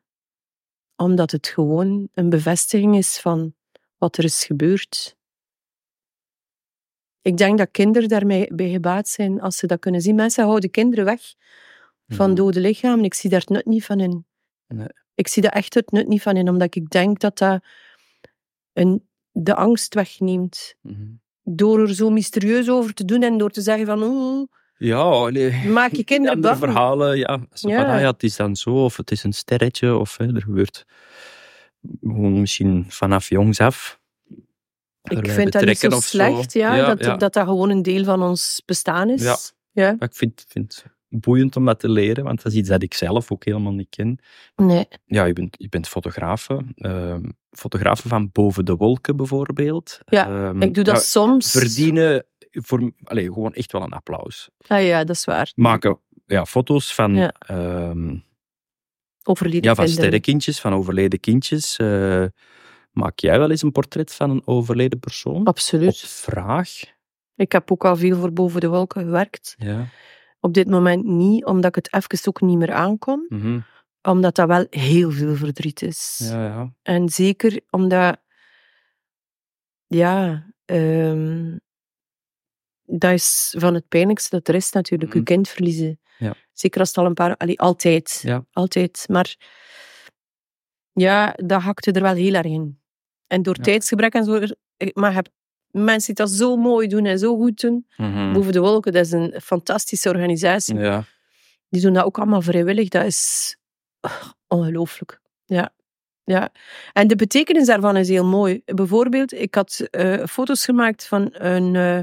Omdat 0.95 1.31
het 1.31 1.47
gewoon 1.47 2.09
een 2.13 2.29
bevestiging 2.29 2.95
is 2.97 3.19
van 3.19 3.53
wat 3.97 4.17
er 4.17 4.23
is 4.23 4.45
gebeurd. 4.45 5.15
Ik 7.21 7.37
denk 7.37 7.57
dat 7.57 7.67
kinderen 7.71 8.09
daarmee 8.09 8.47
bij 8.53 8.69
gebaat 8.69 9.07
zijn 9.07 9.41
als 9.41 9.57
ze 9.57 9.67
dat 9.67 9.79
kunnen 9.79 10.01
zien. 10.01 10.15
Mensen 10.15 10.45
houden 10.45 10.71
kinderen 10.71 11.05
weg 11.05 11.21
van 12.07 12.25
Mhm. 12.27 12.35
dode 12.35 12.59
lichamen. 12.59 13.05
Ik 13.05 13.13
zie 13.13 13.29
daar 13.29 13.39
het 13.39 13.49
nut 13.49 13.65
niet 13.65 13.85
van 13.85 13.99
in. 13.99 14.25
Nee. 14.67 14.87
Ik 15.15 15.27
zie 15.27 15.41
daar 15.41 15.51
echt 15.51 15.73
het 15.73 15.91
nut 15.91 16.07
niet 16.07 16.21
van 16.21 16.35
in, 16.37 16.49
omdat 16.49 16.75
ik 16.75 16.89
denk 16.89 17.19
dat 17.19 17.37
dat 17.37 17.63
een, 18.73 19.07
de 19.31 19.55
angst 19.55 19.93
wegneemt. 19.93 20.75
Mhm. 20.81 20.95
Door 21.43 21.79
er 21.79 21.95
zo 21.95 22.09
mysterieus 22.09 22.69
over 22.69 22.93
te 22.93 23.05
doen 23.05 23.23
en 23.23 23.37
door 23.37 23.49
te 23.49 23.61
zeggen 23.61 23.85
van 23.85 24.03
oeh, 24.03 24.47
Ja, 24.77 25.29
nee. 25.29 25.65
maak 25.67 25.91
je 25.91 26.03
kinderen 26.03 26.41
bang. 26.41 26.57
verhalen, 26.57 27.17
ja. 27.17 27.45
Zo 27.53 27.69
Ja. 27.69 27.75
Van, 27.81 27.93
ah, 27.93 27.99
ja, 28.01 28.11
het 28.11 28.23
is 28.23 28.35
dan 28.35 28.55
zo, 28.55 28.83
of 28.83 28.97
het 28.97 29.11
is 29.11 29.23
een 29.23 29.33
sterretje, 29.33 29.97
of 29.97 30.17
hè, 30.17 30.35
er 30.35 30.41
gebeurt 30.41 30.85
gewoon 32.01 32.39
misschien 32.39 32.85
vanaf 32.89 33.29
jongs 33.29 33.59
af. 33.59 33.99
Ik 35.01 35.31
vind 35.31 35.51
dat 35.51 35.65
niet 35.65 35.77
zo 35.79 35.89
slecht, 35.99 36.53
ja, 36.53 36.75
Ja, 36.75 36.85
dat, 36.87 37.05
ja. 37.05 37.15
dat 37.17 37.33
dat 37.33 37.45
gewoon 37.47 37.69
een 37.69 37.81
deel 37.81 38.03
van 38.03 38.23
ons 38.23 38.61
bestaan 38.65 39.09
is. 39.09 39.21
Ja. 39.23 39.37
Ja. 39.71 39.95
Ik 39.99 40.15
vind, 40.15 40.45
vind 40.47 40.75
het 40.83 40.91
boeiend 41.21 41.55
om 41.55 41.65
dat 41.65 41.79
te 41.79 41.89
leren, 41.89 42.23
want 42.23 42.43
dat 42.43 42.51
is 42.51 42.57
iets 42.57 42.69
dat 42.69 42.83
ik 42.83 42.93
zelf 42.93 43.31
ook 43.31 43.45
helemaal 43.45 43.73
niet 43.73 43.89
ken. 43.89 44.19
Nee. 44.55 44.87
Ja, 45.05 45.23
je 45.25 45.33
bent, 45.33 45.55
je 45.59 45.69
bent 45.69 45.87
fotografe. 45.87 46.65
ehm 46.75 47.23
fotografe 47.51 48.07
van 48.07 48.29
boven 48.31 48.65
de 48.65 48.75
wolken 48.75 49.15
bijvoorbeeld. 49.15 49.99
Ja, 50.05 50.27
Ehm, 50.27 50.61
Ik 50.61 50.73
doe 50.73 50.83
dat 50.83 50.95
ja, 50.95 51.01
soms. 51.01 51.51
Verdienen 51.51 52.25
voor, 52.51 52.91
allez, 53.03 53.25
gewoon 53.25 53.53
echt 53.53 53.71
wel 53.71 53.81
een 53.81 53.91
applaus. 53.93 54.49
Ah 54.67 54.85
ja, 54.85 55.03
dat 55.03 55.15
is 55.15 55.25
waar. 55.25 55.51
Maken 55.55 55.99
ja, 56.25 56.45
foto's 56.45 56.93
van 56.93 57.15
Ja. 57.15 57.33
ehm, 57.39 58.17
overleden 59.23 59.63
Ja, 59.69 59.75
van 59.75 59.87
sterrenkindjes, 59.87 60.59
van 60.59 60.73
overleden 60.73 61.19
kindjes. 61.19 61.77
Eh, 61.77 62.25
maak 62.91 63.19
jij 63.19 63.39
wel 63.39 63.49
eens 63.49 63.61
een 63.61 63.71
portret 63.71 64.13
van 64.13 64.29
een 64.29 64.41
overleden 64.47 64.99
persoon? 64.99 65.35
Op 65.39 65.47
Absoluut. 65.47 65.97
vraag? 65.97 66.69
Ik 67.35 67.51
heb 67.51 67.71
ook 67.71 67.85
al 67.85 67.95
veel 67.97 68.17
voor 68.19 68.33
Boven 68.33 68.61
de 68.61 68.67
Wolken 68.67 69.01
gewerkt. 69.03 69.55
Ja. 69.57 69.87
Op 70.39 70.53
dit 70.53 70.69
moment 70.69 71.05
niet, 71.05 71.45
omdat 71.45 71.75
ik 71.77 71.83
het 71.85 71.93
even 71.93 72.27
ook 72.27 72.41
niet 72.41 72.57
meer 72.57 72.71
aankon. 72.73 73.25
Mhm. 73.29 73.59
Omdat 74.01 74.35
dat 74.35 74.47
wel 74.47 74.65
heel 74.69 75.11
veel 75.11 75.35
verdriet 75.35 75.81
is. 75.81 76.17
ja, 76.23 76.45
ja. 76.45 76.73
En 76.81 77.09
zeker 77.09 77.59
omdat, 77.69 78.17
ja, 79.87 80.45
ehm, 80.65 81.57
dat 82.85 83.11
is 83.11 83.55
van 83.57 83.73
het 83.73 83.87
pijnlijkste 83.87 84.35
dat 84.35 84.47
er 84.47 84.55
is 84.55 84.71
natuurlijk, 84.71 85.11
je 85.13 85.17
Mhm. 85.19 85.27
kind 85.27 85.49
verliezen. 85.49 85.99
Ja. 86.17 86.33
Zeker 86.53 86.79
als 86.79 86.89
het 86.89 86.97
al 86.97 87.05
een 87.05 87.13
paar, 87.13 87.37
allee, 87.37 87.59
altijd, 87.59 88.19
Ja. 88.23 88.45
altijd. 88.51 89.05
Maar 89.09 89.35
ja, 90.91 91.33
dat 91.45 91.61
hakte 91.61 91.91
er 91.91 92.01
wel 92.01 92.13
heel 92.15 92.33
erg 92.33 92.45
in. 92.45 92.80
En 93.31 93.41
door 93.41 93.55
Ja. 93.57 93.63
tijdsgebrek 93.63 94.13
en 94.13 94.23
zo, 94.23 94.39
maar 94.93 95.09
je 95.09 95.15
hebt 95.15 95.29
mensen 95.71 96.15
die 96.15 96.25
dat 96.25 96.33
zo 96.33 96.55
mooi 96.57 96.87
doen 96.87 97.05
en 97.05 97.19
zo 97.19 97.35
goed 97.37 97.61
doen. 97.61 97.85
Mhm. 97.97 98.33
Boven 98.33 98.51
de 98.51 98.59
Wolken, 98.59 98.93
dat 98.93 99.05
is 99.05 99.11
een 99.11 99.33
fantastische 99.43 100.09
organisatie. 100.09 100.75
Ja. 100.75 101.03
Die 101.69 101.81
doen 101.81 101.93
dat 101.93 102.05
ook 102.05 102.17
allemaal 102.17 102.41
vrijwillig. 102.41 102.87
Dat 102.87 103.05
is 103.05 103.55
ah, 103.99 104.23
ongelooflijk. 104.47 105.19
Ja. 105.45 105.73
ja. 106.23 106.49
En 106.93 107.07
de 107.07 107.15
betekenis 107.15 107.65
daarvan 107.65 107.97
is 107.97 108.07
heel 108.09 108.25
mooi. 108.25 108.61
Bijvoorbeeld, 108.65 109.33
ik 109.33 109.55
had 109.55 109.79
eh, 109.89 110.25
foto's 110.25 110.65
gemaakt 110.65 111.07
van 111.07 111.29
een, 111.31 111.75
eh, 111.75 111.99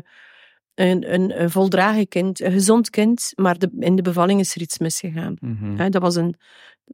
een, 0.75 1.15
een, 1.15 1.43
een 1.43 1.51
voldragen 1.51 2.09
kind, 2.09 2.41
een 2.41 2.53
gezond 2.53 2.91
kind, 2.91 3.33
maar 3.35 3.59
de, 3.59 3.71
in 3.79 3.97
de 3.97 4.03
bevalling 4.03 4.41
is 4.41 4.55
er 4.55 4.61
iets 4.61 4.79
misgegaan. 4.79 5.37
Mhm. 5.41 5.91
Dat 5.91 6.03
was 6.03 6.17
een, 6.17 6.35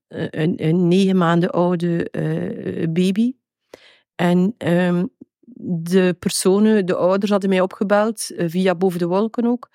een, 0.09 0.55
een 0.57 0.89
negen 0.89 1.17
maanden 1.17 1.51
oude 1.51 2.11
eh, 2.11 2.89
baby. 2.89 3.33
En 4.15 4.55
ehm, 4.59 5.07
de 5.77 6.17
personen, 6.19 6.87
de 6.87 6.95
ouders 6.97 7.31
hadden 7.31 7.51
mij 7.51 7.61
opgebeld, 7.61 8.31
eh, 8.31 8.49
via 8.49 8.75
Boven 8.75 8.99
de 8.99 9.07
Wolken 9.07 9.47
ook, 9.47 9.69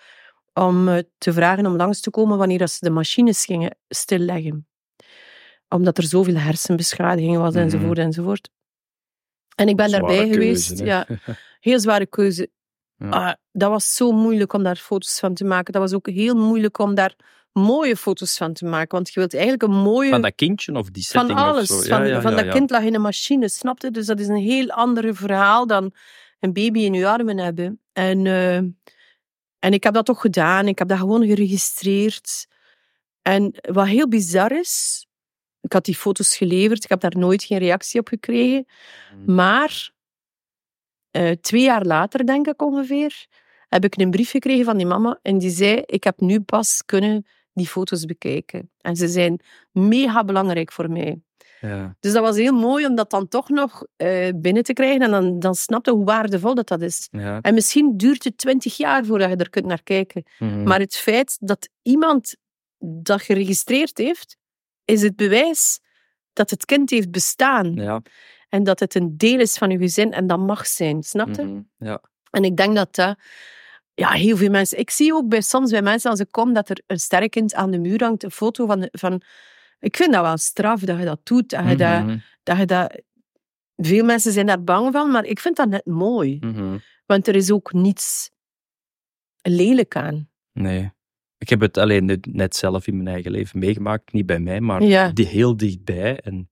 om 0.54 0.88
eh, 0.88 0.98
te 1.18 1.34
vragen 1.34 1.66
om 1.66 1.76
langs 1.76 2.02
te 2.02 2.10
komen 2.10 2.38
wanneer 2.38 2.58
dat 2.58 2.72
ze 2.72 2.78
de 2.86 2.90
machines 2.92 3.46
gingen 3.46 3.78
stilleggen. 3.90 4.68
Omdat 5.70 5.98
er 5.98 6.04
zoveel 6.04 6.36
hersenbeschadigingen 6.36 7.40
was, 7.42 7.54
Mhm. 7.54 7.64
enzovoort, 7.64 7.98
enzovoort. 7.98 8.50
En 9.56 9.68
ik 9.68 9.76
ben 9.76 9.90
Zware 9.90 10.06
daarbij 10.06 10.30
keuze, 10.30 10.40
geweest. 10.40 10.80
hè. 10.80 10.86
Ja, 10.86 11.08
heel 11.60 11.80
zware 11.80 12.06
keuze. 12.06 12.50
Ja. 12.98 13.10
Ah, 13.10 13.34
dat 13.52 13.70
was 13.70 13.96
zo 13.96 14.12
moeilijk 14.12 14.54
om 14.54 14.64
daar 14.64 14.76
foto's 14.76 15.20
van 15.20 15.34
te 15.34 15.44
maken. 15.46 15.74
Dat 15.74 15.82
was 15.82 15.94
ook 15.94 16.08
heel 16.10 16.36
moeilijk 16.36 16.78
om 16.80 16.96
daar 16.96 17.16
mooie 17.52 17.96
foto's 17.96 18.38
van 18.38 18.54
te 18.54 18.66
maken. 18.66 18.96
Want 18.96 19.08
je 19.14 19.20
wilt 19.20 19.34
eigenlijk 19.34 19.64
een 19.64 19.80
mooie... 19.80 20.10
Van 20.10 20.22
dat 20.22 20.36
kindje 20.36 20.74
of 20.74 20.90
die 20.90 21.08
Van 21.08 21.20
setting 21.20 21.40
alles. 21.40 21.72
of 21.72 21.78
zo? 21.78 21.84
Ja, 21.84 21.98
van 21.98 22.08
ja, 22.08 22.22
van 22.22 22.36
dat 22.36 22.48
kind 22.48 22.70
lag 22.70 22.84
in 22.84 22.96
een 22.96 23.02
machine, 23.02 23.50
snapte? 23.50 23.92
Dus 23.92 24.06
dat 24.06 24.20
is 24.20 24.28
een 24.28 24.36
heel 24.36 24.70
ander 24.70 25.16
verhaal 25.16 25.68
dan 25.68 25.94
een 26.40 26.54
baby 26.54 26.80
in 26.80 26.94
je 26.94 27.08
armen 27.08 27.38
hebben. 27.38 27.82
En, 27.94 28.26
eh, 28.26 28.56
en 29.60 29.74
ik 29.74 29.84
heb 29.84 29.94
dat 29.94 30.06
toch 30.06 30.22
gedaan. 30.22 30.68
Ik 30.68 30.80
heb 30.80 30.88
dat 30.88 30.98
gewoon 30.98 31.26
geregistreerd. 31.26 32.48
En 33.22 33.54
wat 33.62 33.88
heel 33.88 34.08
bizar 34.08 34.52
is, 34.52 35.06
ik 35.62 35.74
had 35.74 35.86
die 35.86 35.96
foto's 35.96 36.38
geleverd, 36.38 36.84
ik 36.84 36.90
heb 36.90 37.00
daar 37.00 37.18
nooit 37.18 37.44
geen 37.44 37.58
reactie 37.58 38.00
op 38.00 38.08
gekregen. 38.08 38.66
Mhm. 39.16 39.36
Maar 39.36 39.92
eh, 41.12 41.32
twee 41.32 41.62
jaar 41.62 41.86
later, 41.86 42.26
denk 42.26 42.48
ik 42.48 42.62
ongeveer, 42.62 43.28
heb 43.68 43.84
ik 43.84 43.98
een 43.98 44.12
brief 44.12 44.30
gekregen 44.30 44.66
van 44.66 44.78
die 44.78 44.86
mama 44.86 45.20
en 45.22 45.38
die 45.38 45.50
zei, 45.50 45.82
ik 45.86 46.04
heb 46.04 46.20
nu 46.20 46.42
pas 46.42 46.86
kunnen 46.86 47.26
die 47.60 47.68
foto's 47.68 48.06
bekijken. 48.06 48.70
En 48.82 48.96
ze 48.96 49.08
zijn 49.08 49.40
mega 49.72 50.24
belangrijk 50.24 50.72
voor 50.72 50.92
mij. 50.92 51.22
Ja. 51.62 51.96
Dus 52.00 52.14
dat 52.14 52.24
was 52.24 52.36
heel 52.36 52.54
mooi 52.54 52.86
om 52.86 52.96
dat 52.96 53.10
dan 53.10 53.28
toch 53.28 53.50
nog 53.50 53.86
eh, 53.96 54.30
binnen 54.36 54.64
te 54.64 54.74
krijgen 54.74 55.02
en 55.02 55.12
dan, 55.12 55.40
dan 55.40 55.56
snapte 55.56 55.92
hoe 55.92 56.06
waardevol 56.06 56.56
dat, 56.56 56.68
dat 56.68 56.82
is. 56.82 57.08
Ja. 57.12 57.42
En 57.42 57.54
misschien 57.54 57.98
duurt 57.98 58.24
het 58.24 58.38
twintig 58.38 58.78
jaar 58.78 59.06
voordat 59.06 59.30
je 59.30 59.36
er 59.36 59.50
kunt 59.50 59.66
naar 59.66 59.84
kijken. 59.84 60.24
Mhm. 60.40 60.64
Maar 60.64 60.80
het 60.80 60.96
feit 60.96 61.38
dat 61.40 61.70
iemand 61.82 62.36
dat 62.80 63.22
geregistreerd 63.22 63.98
heeft, 63.98 64.38
is 64.86 65.02
het 65.02 65.16
bewijs 65.16 65.80
dat 66.34 66.50
het 66.50 66.66
kind 66.66 66.90
heeft 66.90 67.12
bestaan. 67.12 67.74
Ja. 67.74 68.02
En 68.50 68.64
dat 68.64 68.80
het 68.80 68.96
een 68.96 69.18
deel 69.18 69.40
is 69.40 69.58
van 69.58 69.70
je 69.70 69.78
gezin 69.78 70.14
en 70.14 70.28
dat 70.28 70.40
mag 70.40 70.68
zijn, 70.68 71.04
snap 71.04 71.36
je? 71.36 71.44
Mhm. 71.44 71.62
Ja. 71.78 72.02
En 72.32 72.44
ik 72.44 72.58
denk 72.58 72.76
dat 72.76 72.96
dat... 72.96 73.18
Ja, 74.00 74.10
heel 74.12 74.38
veel 74.38 74.50
mensen... 74.50 74.80
Ik 74.80 74.90
zie 74.90 75.14
ook 75.14 75.28
bij, 75.30 75.42
soms 75.42 75.72
bij 75.72 75.82
mensen 75.82 76.10
als 76.12 76.20
ik 76.20 76.28
kom 76.32 76.54
dat 76.54 76.70
er 76.70 76.82
een 76.88 77.00
sterrenkind 77.00 77.54
aan 77.54 77.72
de 77.72 77.80
muur 77.80 78.04
hangt, 78.04 78.24
een 78.24 78.32
foto 78.32 78.66
van... 78.66 78.88
van 78.92 79.22
ik 79.80 79.96
vind 79.96 80.14
dat 80.14 80.22
wel 80.22 80.38
straf 80.38 80.80
dat 80.82 81.00
je 81.00 81.06
dat 81.06 81.20
doet. 81.24 81.50
Dat 81.50 81.70
je 81.70 81.76
dat, 81.76 82.04
Mhm. 82.04 82.18
dat 82.44 82.58
je 82.58 82.66
dat... 82.66 83.02
Veel 83.76 84.06
mensen 84.06 84.32
zijn 84.32 84.46
daar 84.46 84.64
bang 84.64 84.92
van, 84.94 85.12
maar 85.12 85.26
ik 85.26 85.40
vind 85.40 85.56
dat 85.56 85.70
net 85.70 85.86
mooi. 85.86 86.38
Mhm. 86.40 86.78
Want 87.06 87.28
er 87.28 87.36
is 87.36 87.52
ook 87.52 87.74
niets 87.74 88.30
lelijk 89.42 89.96
aan. 89.96 90.30
Nee. 90.54 90.92
Ik 91.38 91.50
heb 91.50 91.60
het 91.60 91.78
alleen 91.78 92.20
net- 92.32 92.56
zelf 92.56 92.88
in 92.88 92.96
mijn 92.96 93.08
eigen 93.08 93.32
leven 93.32 93.60
meegemaakt. 93.60 94.14
Niet 94.14 94.26
bij 94.26 94.40
mij, 94.40 94.62
maar 94.62 94.84
Ja. 94.84 95.10
die 95.12 95.26
heel 95.26 95.58
dichtbij. 95.58 96.20
En 96.20 96.50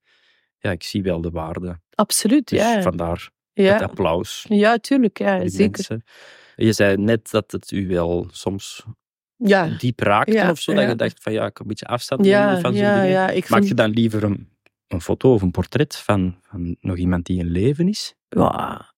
ja, 0.58 0.72
ik 0.72 0.84
zie 0.84 1.04
wel 1.04 1.22
de 1.22 1.30
waarde. 1.30 1.80
Absoluut, 1.96 2.48
Dus 2.50 2.60
ja. 2.60 2.82
vandaar 2.82 3.30
het 3.54 3.82
applaus. 3.82 4.46
ja 4.50 4.78
tuurlijk. 4.78 5.18
Ja, 5.18 5.48
zeker. 5.48 5.60
mensen. 5.88 6.04
Je 6.58 6.74
zei 6.74 6.98
net 6.98 7.32
dat 7.32 7.52
het 7.52 7.72
u 7.72 7.88
wel 7.88 8.28
soms 8.32 8.86
Ja, 9.36 9.68
diep 9.78 10.00
raakte 10.00 10.32
Ja, 10.32 10.50
of 10.50 10.60
zo. 10.60 10.74
Dat 10.74 10.88
je 10.88 10.96
dacht 10.96 11.24
van 11.24 11.34
ja, 11.34 11.46
ik 11.46 11.54
kan 11.54 11.62
een 11.62 11.68
beetje 11.68 11.86
afstand 11.86 12.22
nemen 12.22 12.62
van 12.62 12.74
zo'n 12.74 12.84
ja, 12.84 13.26
Maak 13.26 13.44
vind... 13.44 13.68
je 13.68 13.74
dan 13.74 13.90
liever 13.90 14.24
een, 14.24 14.50
een 14.88 15.02
foto 15.02 15.34
of 15.34 15.42
een 15.42 15.52
portret 15.52 15.96
van, 15.96 16.38
van 16.42 16.76
nog 16.80 16.98
iemand 16.98 17.26
die 17.26 17.40
in 17.40 17.48
leven 17.52 17.88
is? 17.88 18.16
Ja, 18.30 18.94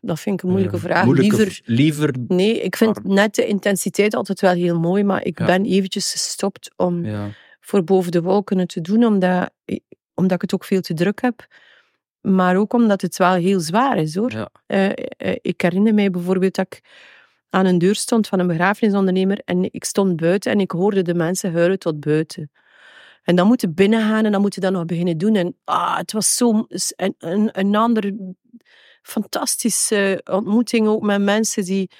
dat 0.00 0.20
vind 0.20 0.38
ik 0.38 0.44
een 0.44 0.50
moeilijke 0.50 0.76
Eh, 0.76 0.82
vraag. 0.82 1.04
moeilijke 1.04 1.36
Liever... 1.36 1.60
liever 1.64 2.14
Nee, 2.28 2.60
ik 2.60 2.76
vind 2.76 3.04
net 3.04 3.34
de 3.34 3.46
intensiteit 3.46 4.14
altijd 4.14 4.40
wel 4.40 4.52
heel 4.52 4.78
mooi, 4.78 5.04
maar 5.04 5.24
ik 5.24 5.36
ben 5.36 5.64
eventjes 5.64 6.10
gestopt 6.10 6.70
om 6.76 7.06
voor 7.60 7.84
boven 7.84 8.12
de 8.12 8.22
wolken 8.22 8.66
te 8.66 8.80
doen, 8.80 9.04
omdat, 9.04 9.50
omdat 10.14 10.34
ik 10.34 10.40
het 10.40 10.54
ook 10.54 10.64
veel 10.64 10.80
te 10.80 10.94
druk 10.94 11.20
heb. 11.20 11.46
Maar 12.26 12.56
ook 12.56 12.72
omdat 12.72 13.00
het 13.00 13.16
wel 13.16 13.34
heel 13.34 13.60
zwaar 13.60 13.98
is, 13.98 14.14
hoor. 14.14 14.32
Ja. 14.32 14.48
Eh, 14.66 14.90
eh, 15.16 15.36
ik 15.40 15.60
herinner 15.60 15.94
mij 15.94 16.10
bijvoorbeeld 16.10 16.54
dat 16.54 16.66
ik 16.66 16.80
aan 17.50 17.66
een 17.66 17.78
deur 17.78 17.94
stond 17.94 18.26
van 18.28 18.38
een 18.38 18.46
begrafenisondernemer 18.46 19.40
en 19.44 19.72
ik 19.72 19.84
stond 19.84 20.16
buiten 20.16 20.52
en 20.52 20.60
ik 20.60 20.70
hoorde 20.70 21.02
de 21.02 21.14
mensen 21.14 21.52
huilen 21.52 21.78
tot 21.78 22.00
buiten. 22.00 22.50
En 23.22 23.36
dan 23.36 23.46
moeten 23.46 23.74
binnengaan 23.74 24.24
en 24.24 24.32
dan 24.32 24.40
moeten 24.40 24.60
dan 24.60 24.72
nog 24.72 24.84
beginnen 24.84 25.18
doen. 25.18 25.34
En 25.34 25.56
ah, 25.64 25.96
het 25.96 26.12
was 26.12 26.36
zo 26.36 26.66
een, 26.68 27.14
een, 27.18 27.48
een 27.52 27.74
ander 27.74 28.12
fantastische 29.02 30.20
ontmoeting 30.30 30.86
ook 30.86 31.02
met 31.02 31.20
mensen 31.20 31.64
die 31.64 31.90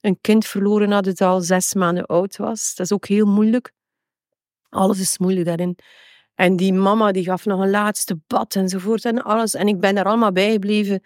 een 0.00 0.18
kind 0.20 0.46
verloren 0.46 0.90
hadden 0.90 1.14
dat 1.14 1.28
al 1.28 1.40
zes 1.40 1.74
maanden 1.74 2.06
oud 2.06 2.36
was. 2.36 2.74
Dat 2.74 2.86
is 2.86 2.92
ook 2.92 3.06
heel 3.06 3.26
moeilijk. 3.26 3.72
Alles 4.68 5.00
is 5.00 5.18
moeilijk 5.18 5.46
daarin. 5.46 5.78
En 6.36 6.56
die 6.56 6.72
mama 6.72 7.12
die 7.12 7.24
gaf 7.24 7.44
nog 7.44 7.60
een 7.60 7.70
laatste 7.70 8.18
bad 8.26 8.54
enzovoort 8.54 9.04
en 9.04 9.22
alles. 9.22 9.54
En 9.54 9.68
ik 9.68 9.80
ben 9.80 9.94
daar 9.94 10.04
allemaal 10.04 10.32
bij 10.32 10.52
gebleven. 10.52 11.02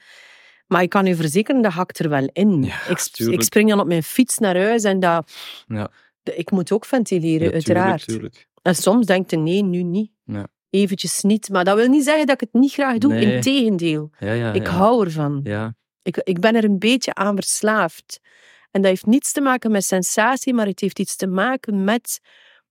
Maar 0.66 0.82
ik 0.82 0.88
kan 0.88 1.06
u 1.06 1.14
verzekeren, 1.14 1.62
dat 1.62 1.72
hakt 1.72 1.98
er 1.98 2.08
wel 2.08 2.28
in. 2.32 2.62
Ja, 2.62 2.86
ik, 2.88 3.18
ik 3.18 3.42
spring 3.42 3.68
dan 3.68 3.80
op 3.80 3.86
mijn 3.86 4.02
fiets 4.02 4.38
naar 4.38 4.56
huis 4.56 4.82
en 4.84 5.00
dat, 5.00 5.32
Ja. 5.66 5.90
ik 6.22 6.50
moet 6.50 6.72
ook 6.72 6.84
ventileren, 6.84 7.46
Ja, 7.46 7.52
uiteraard. 7.52 8.06
tuurlijk, 8.06 8.32
tuurlijk. 8.32 8.48
En 8.62 8.74
soms 8.74 9.06
denkt 9.06 9.30
je, 9.30 9.36
nee, 9.36 9.62
nu 9.62 9.82
niet. 9.82 10.10
Ja. 10.24 10.46
Eventjes 10.70 11.22
niet. 11.22 11.48
Maar 11.48 11.64
dat 11.64 11.76
wil 11.76 11.88
niet 11.88 12.04
zeggen 12.04 12.26
dat 12.26 12.34
ik 12.42 12.48
het 12.52 12.60
niet 12.60 12.72
graag 12.72 12.98
doe. 12.98 13.12
Nee. 13.12 13.34
Integendeel. 13.34 14.10
Ik 14.52 14.66
hou 14.66 15.04
ervan. 15.04 15.40
Ja, 15.42 15.74
Ik, 16.02 16.16
ik 16.16 16.40
ben 16.40 16.54
er 16.54 16.64
een 16.64 16.78
beetje 16.78 17.14
aan 17.14 17.34
verslaafd. 17.34 18.20
En 18.70 18.80
dat 18.82 18.90
heeft 18.90 19.06
niets 19.06 19.32
te 19.32 19.40
maken 19.40 19.70
met 19.70 19.84
sensatie, 19.84 20.54
maar 20.54 20.66
het 20.66 20.80
heeft 20.80 20.98
iets 20.98 21.16
te 21.16 21.26
maken 21.26 21.84
met 21.84 22.20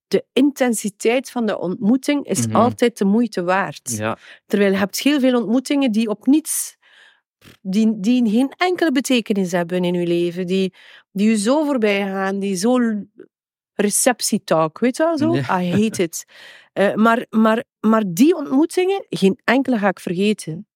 de 0.10 0.26
intensiteit 0.34 1.30
van 1.32 1.46
de 1.46 1.60
ontmoeting 1.60 2.26
is 2.26 2.48
Mhm. 2.48 2.56
altijd 2.56 2.98
de 2.98 3.06
moeite 3.06 3.44
waard. 3.44 3.92
ja. 3.98 4.18
Terwijl 4.46 4.72
je 4.72 4.78
hebt 4.78 5.00
heel 5.00 5.20
veel 5.20 5.38
ontmoetingen 5.40 5.92
die 5.92 6.10
op 6.10 6.26
niets, 6.26 6.78
die, 7.62 8.00
die 8.00 8.30
geen 8.30 8.54
enkele 8.58 8.92
betekenis 8.92 9.52
hebben 9.52 9.84
in 9.84 9.94
je 9.94 10.08
leven, 10.08 10.48
die, 10.48 10.74
die 11.12 11.30
je 11.30 11.38
zo 11.38 11.64
voorbij 11.66 12.02
gaan, 12.02 12.40
die 12.40 12.56
zo 12.56 12.78
receptietalk, 13.74 14.80
weet 14.80 14.98
je 14.98 15.04
wel 15.04 15.18
zo? 15.18 15.36
Ja. 15.36 15.62
I 15.62 15.72
hate 15.72 16.04
it. 16.04 16.26
Eh, 16.74 16.94
maar, 16.94 17.26
maar, 17.30 17.64
maar 17.80 18.04
die 18.08 18.36
ontmoetingen, 18.36 19.06
geen 19.10 19.40
enkele 19.44 19.78
ga 19.78 19.88
ik 19.88 20.00
vergeten. 20.00 20.68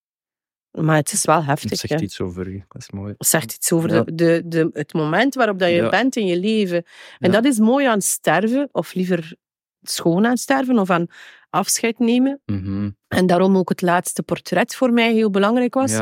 Maar 0.82 0.96
het 0.96 1.12
is 1.12 1.26
wel 1.26 1.36
Het 1.38 1.46
heftig. 1.46 1.80
zegt 1.80 1.94
hè. 1.94 2.00
iets 2.00 2.22
over 2.22 2.48
u. 2.48 2.64
Dat 2.68 2.82
is 2.82 2.90
mooi. 2.90 3.14
Het 3.18 3.28
zegt 3.28 3.54
iets 3.54 3.72
over 3.72 3.94
Ja. 3.94 4.02
de, 4.04 4.14
de, 4.16 4.42
de, 4.46 4.70
het 4.74 4.94
moment 4.94 5.36
waarop 5.36 5.60
dat 5.60 5.70
je 5.70 5.76
Ja. 5.76 5.90
bent 5.90 6.16
in 6.16 6.26
je 6.26 6.38
leven. 6.40 6.78
En 7.20 7.32
Ja. 7.32 7.42
dat 7.42 7.46
is 7.46 7.60
mooi 7.60 7.86
aan 7.88 8.02
sterven, 8.02 8.70
of 8.72 8.94
liever 8.94 9.36
schoon 9.82 10.26
aan 10.26 10.38
sterven, 10.38 10.80
of 10.80 10.90
aan 10.90 11.08
afscheid 11.50 12.00
nemen. 12.00 12.42
Mhm. 12.46 12.90
En 13.08 13.28
daarom 13.28 13.58
ook 13.58 13.70
het 13.70 13.82
laatste 13.82 14.24
portret 14.24 14.76
voor 14.76 14.92
mij 14.94 15.14
heel 15.14 15.30
belangrijk 15.30 15.74
was. 15.74 16.00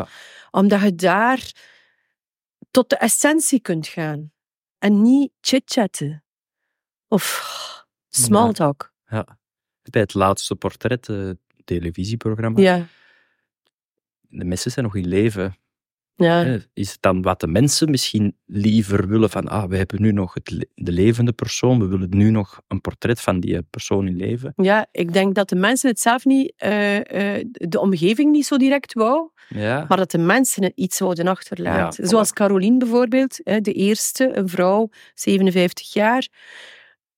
Omdat 0.51 0.81
je 0.81 0.95
daar 0.95 1.51
tot 2.71 2.89
de 2.89 2.95
essentie 2.97 3.59
kunt 3.61 3.87
gaan. 3.87 4.31
En 4.79 5.01
niet 5.01 5.31
chit-chatten. 5.41 6.23
Of 7.07 7.85
small 8.09 8.51
talk. 8.51 8.93
Ja. 9.05 9.39
Bij 9.81 10.01
het 10.01 10.13
laatste 10.13 10.55
portret, 10.55 11.09
eh, 11.09 11.29
televisieprogramma, 11.65 12.61
Ja, 12.61 12.87
de 14.31 14.45
mensen 14.45 14.71
zijn 14.71 14.85
nog 14.85 14.95
in 14.95 15.07
leven. 15.07 15.55
ja. 16.15 16.59
Is 16.73 16.91
het 16.91 17.01
dan 17.01 17.21
wat 17.21 17.39
de 17.39 17.47
mensen 17.47 17.89
misschien 17.89 18.37
liever 18.45 19.07
willen 19.07 19.29
van, 19.29 19.47
ah, 19.47 19.69
we 19.69 19.77
hebben 19.77 20.01
nu 20.01 20.11
nog 20.11 20.33
het, 20.33 20.67
de 20.75 20.91
levende 20.91 21.31
persoon, 21.33 21.79
we 21.79 21.85
willen 21.85 22.09
nu 22.09 22.29
nog 22.29 22.61
een 22.67 22.81
portret 22.81 23.21
van 23.21 23.39
die 23.39 23.61
persoon 23.61 24.07
in 24.07 24.15
leven. 24.15 24.53
ja, 24.55 24.87
ik 24.91 25.13
denk 25.13 25.35
dat 25.35 25.49
de 25.49 25.55
mensen 25.55 25.89
het 25.89 25.99
zelf 25.99 26.25
niet, 26.25 26.53
eh, 26.57 27.37
eh, 27.39 27.45
de 27.51 27.79
omgeving 27.79 28.31
niet 28.31 28.45
zo 28.45 28.57
direct 28.57 28.93
wou, 28.93 29.29
Ja, 29.49 29.85
maar 29.87 29.97
dat 29.97 30.11
de 30.11 30.17
mensen 30.17 30.63
het 30.63 30.73
iets 30.75 30.97
zouden 30.97 31.27
achterlaten. 31.27 32.03
Ja. 32.03 32.09
Zoals 32.09 32.33
Caroline 32.33 32.77
bijvoorbeeld, 32.77 33.35
de 33.43 33.73
eerste, 33.73 34.37
een 34.37 34.49
vrouw, 34.49 34.89
57 35.13 35.93
jaar. 35.93 36.27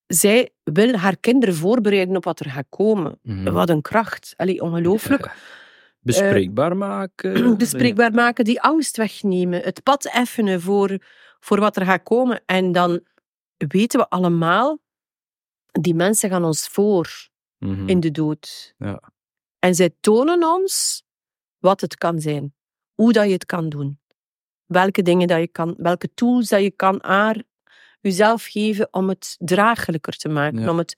Zij 0.07 0.49
wil 0.63 0.95
haar 0.95 1.17
kinderen 1.17 1.55
voorbereiden 1.55 2.15
op 2.15 2.23
wat 2.23 2.39
er 2.39 2.49
gaat 2.49 2.65
komen. 2.69 3.19
Mhm. 3.21 3.51
Wat 3.51 3.69
een 3.69 3.81
kracht. 3.81 4.33
Allee, 4.37 4.61
ongelooflijk. 4.61 5.31
Bespreekbaar 6.03 6.77
maken. 6.77 7.57
bespreekbaar 7.57 8.11
maken, 8.11 8.45
die 8.45 8.61
angst 8.61 8.97
wegnemen, 8.97 9.61
het 9.61 9.83
pad 9.83 10.05
effenen 10.05 10.61
voor, 10.61 10.97
voor 11.39 11.59
wat 11.59 11.75
er 11.75 11.85
gaat 11.85 12.03
komen. 12.03 12.41
En 12.45 12.71
dan 12.71 13.01
weten 13.57 13.99
we 13.99 14.09
allemaal, 14.09 14.79
die 15.71 15.95
mensen 15.95 16.29
gaan 16.29 16.43
ons 16.43 16.67
voor 16.67 17.31
Mhm. 17.57 17.89
in 17.89 17.99
de 17.99 18.11
dood. 18.11 18.73
Ja. 18.77 19.01
En 19.59 19.75
zij 19.75 19.89
tonen 19.99 20.43
ons 20.43 21.03
wat 21.57 21.81
het 21.81 21.97
kan 21.97 22.19
zijn. 22.19 22.53
Hoe 22.93 23.13
dat 23.13 23.25
je 23.25 23.31
het 23.31 23.45
kan 23.45 23.69
doen. 23.69 23.99
Welke 24.65 25.01
dingen 25.01 25.27
dat 25.27 25.39
je 25.39 25.47
kan, 25.47 25.73
welke 25.77 26.13
tools 26.13 26.49
dat 26.49 26.61
je 26.61 26.71
kan 26.71 27.03
aan 27.03 27.43
jezelf 28.01 28.45
geven 28.45 28.87
om 28.91 29.09
het 29.09 29.35
draaglijker 29.39 30.17
te 30.17 30.29
maken. 30.29 30.59
Ja. 30.61 30.69
Om 30.69 30.77
het 30.77 30.97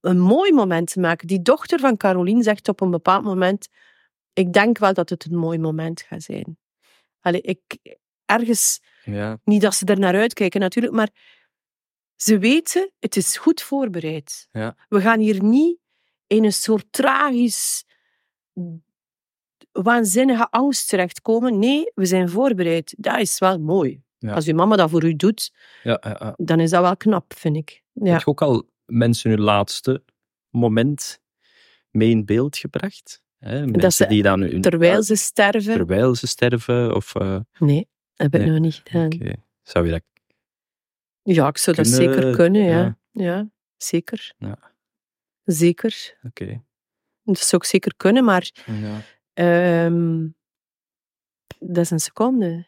een 0.00 0.18
mooi 0.20 0.52
moment 0.52 0.92
te 0.92 1.00
maken. 1.00 1.26
Die 1.26 1.42
dochter 1.42 1.78
van 1.78 1.96
Caroline 1.96 2.42
zegt 2.42 2.68
op 2.68 2.80
een 2.80 2.90
bepaald 2.90 3.24
moment, 3.24 3.68
ik 4.34 4.52
denk 4.52 4.78
wel 4.78 4.94
dat 4.94 5.08
het 5.08 5.24
een 5.24 5.36
mooi 5.36 5.58
moment 5.58 6.02
gaat 6.02 6.22
zijn. 6.22 6.58
Allee, 7.20 7.40
ik, 7.40 7.78
ergens, 8.24 8.80
Ja, 9.04 9.38
niet 9.44 9.60
dat 9.60 9.74
ze 9.74 9.84
er 9.84 9.98
naar 9.98 10.14
uitkijken 10.14 10.60
natuurlijk, 10.60 10.94
maar 10.94 11.10
ze 12.16 12.38
weten, 12.38 12.90
het 12.98 13.16
is 13.16 13.36
goed 13.36 13.62
voorbereid. 13.62 14.48
Ja. 14.52 14.76
We 14.88 15.00
gaan 15.00 15.20
hier 15.20 15.42
niet 15.42 15.78
in 16.26 16.44
een 16.44 16.52
soort 16.52 16.86
tragisch, 16.90 17.84
waanzinnige 19.72 20.50
angst 20.50 20.88
terechtkomen. 20.88 21.58
Nee, 21.58 21.92
we 21.94 22.06
zijn 22.06 22.28
voorbereid. 22.28 22.94
Dat 22.98 23.18
is 23.18 23.38
wel 23.38 23.58
mooi. 23.58 24.02
Ja. 24.18 24.34
Als 24.34 24.46
uw 24.46 24.54
mama 24.54 24.76
dat 24.76 24.90
voor 24.90 25.04
u 25.04 25.16
doet, 25.16 25.52
ja, 25.82 25.98
ja, 26.00 26.16
ja. 26.20 26.34
dan 26.36 26.60
is 26.60 26.70
dat 26.70 26.82
wel 26.82 26.96
knap, 26.96 27.34
vind 27.36 27.56
ik. 27.56 27.82
Ja. 27.92 28.12
Heb 28.12 28.20
je 28.20 28.26
ook 28.26 28.42
al 28.42 28.70
mensen 28.84 29.30
hun 29.30 29.40
laatste 29.40 30.02
moment 30.50 31.20
mee 31.90 32.10
in 32.10 32.24
beeld 32.24 32.56
gebracht? 32.56 33.22
Hè? 33.44 33.66
Mensen 33.66 33.92
ze- 33.92 34.06
die 34.06 34.22
dan 34.22 34.40
hun, 34.40 34.60
Terwijl 34.60 35.02
ze 35.02 35.14
sterven. 35.16 35.74
terwijl 35.74 36.14
ze 36.14 36.26
sterven? 36.26 36.94
Of, 36.94 37.14
eh, 37.14 37.36
Nee, 37.58 37.88
heb 38.14 38.34
ik 38.34 38.40
Nee. 38.40 38.50
nog 38.50 38.58
niet 38.60 38.80
gedaan. 38.84 39.06
oké. 39.06 39.32
Zou 39.62 39.84
je 39.84 39.90
dat 39.90 40.02
Ja, 41.22 41.48
ik 41.48 41.58
zou 41.58 41.76
dat 41.76 41.90
Kunnen, 41.90 42.12
zeker 42.14 42.34
kunnen, 42.36 42.62
ja. 42.62 42.78
ja. 42.80 42.98
Ja, 43.12 43.48
zeker. 43.76 44.32
Ja. 44.38 44.58
Zeker. 45.44 46.18
Oké. 46.22 46.62
Dat 47.22 47.38
zou 47.38 47.62
ik 47.62 47.68
zeker 47.68 47.94
kunnen, 47.96 48.24
maar 48.24 48.50
Ja. 48.66 49.00
ehm, 49.34 50.26
dat 51.58 51.76
is 51.84 51.90
een 51.90 51.98
seconde. 52.00 52.66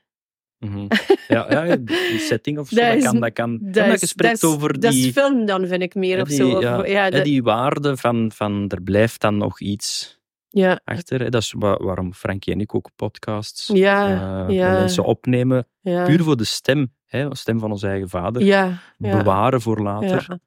Mhm. 0.58 0.86
ja, 1.28 1.64
ja, 1.64 1.76
die 1.76 2.18
setting 2.18 2.58
of 2.58 2.68
zo, 2.68 2.76
Dat 2.76 2.84
dat, 2.84 2.96
is- 2.96 3.02
kan, 3.04 3.20
dat 3.20 3.32
kan. 3.32 3.58
Dat, 3.62 3.74
Ja, 3.74 3.84
maar 3.84 3.94
is, 3.94 4.00
je 4.00 4.06
spreekt 4.06 4.40
dat, 4.40 4.50
is, 4.50 4.56
over 4.56 4.80
dat 4.80 4.92
die, 4.92 5.12
film 5.12 5.46
dan, 5.46 5.66
vind 5.66 5.82
ik 5.82 5.94
meer 5.94 6.16
hè, 6.16 6.22
of 6.22 6.28
die, 6.28 6.36
zo. 6.36 6.50
Of- 6.56 6.62
ja, 6.62 6.84
ja, 6.84 7.10
die 7.22 7.42
waarde 7.42 7.96
van, 7.96 8.32
van 8.34 8.68
er 8.68 8.82
blijft 8.82 9.20
dan 9.20 9.36
nog 9.36 9.60
iets 9.60 10.18
ja, 10.58 10.80
achter. 10.84 11.30
Dat 11.30 11.42
is 11.42 11.54
wa- 11.58 11.76
waarom 11.76 12.14
Frankie 12.14 12.52
en 12.52 12.60
ik 12.60 12.74
ook 12.74 12.90
podcasts 12.96 13.66
ja, 13.66 14.46
eh, 14.48 14.56
mensen 14.56 15.04
opnemen. 15.04 15.66
ja, 15.80 16.04
Puur 16.04 16.22
voor 16.22 16.36
de 16.36 16.44
stem, 16.44 16.92
hè, 17.06 17.28
de 17.28 17.36
stem 17.36 17.58
van 17.58 17.70
onze 17.70 17.86
eigen 17.88 18.08
vader. 18.08 18.70
Bewaren 18.98 19.60
voor 19.60 19.80
later. 19.80 20.38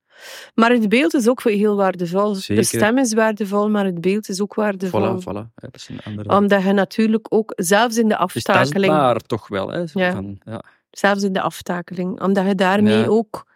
Maar 0.55 0.71
het 0.71 0.89
beeld 0.89 1.13
is 1.13 1.27
ook 1.27 1.43
heel 1.43 1.75
waardevol. 1.75 2.35
Zeker. 2.35 2.55
De 2.55 2.63
stem 2.63 2.97
is 2.97 3.13
waardevol, 3.13 3.69
maar 3.69 3.85
het 3.85 4.01
beeld 4.01 4.29
is 4.29 4.41
ook 4.41 4.53
waardevol. 4.53 5.21
Voilà, 5.21 5.23
voilà. 5.23 5.53
Dat 5.55 5.75
is 5.75 5.89
een 5.89 6.01
andere... 6.03 6.37
Omdat 6.37 6.63
je 6.63 6.73
natuurlijk 6.73 7.27
ook, 7.29 7.53
zelfs 7.55 7.97
in 7.97 8.07
de 8.07 8.15
het 8.15 8.35
is 8.35 8.45
aftakeling, 8.47 8.85
tastbaar 8.93 9.19
toch 9.19 9.47
wel. 9.47 9.69
Hè, 9.69 9.87
zo 9.87 9.99
van, 9.99 10.41
ja. 10.43 10.63
zelfs 10.89 11.23
in 11.23 11.33
de 11.33 11.41
aftakeling, 11.41 12.21
omdat 12.21 12.45
je 12.45 12.55
daarmee 12.55 13.09
ook... 13.09 13.47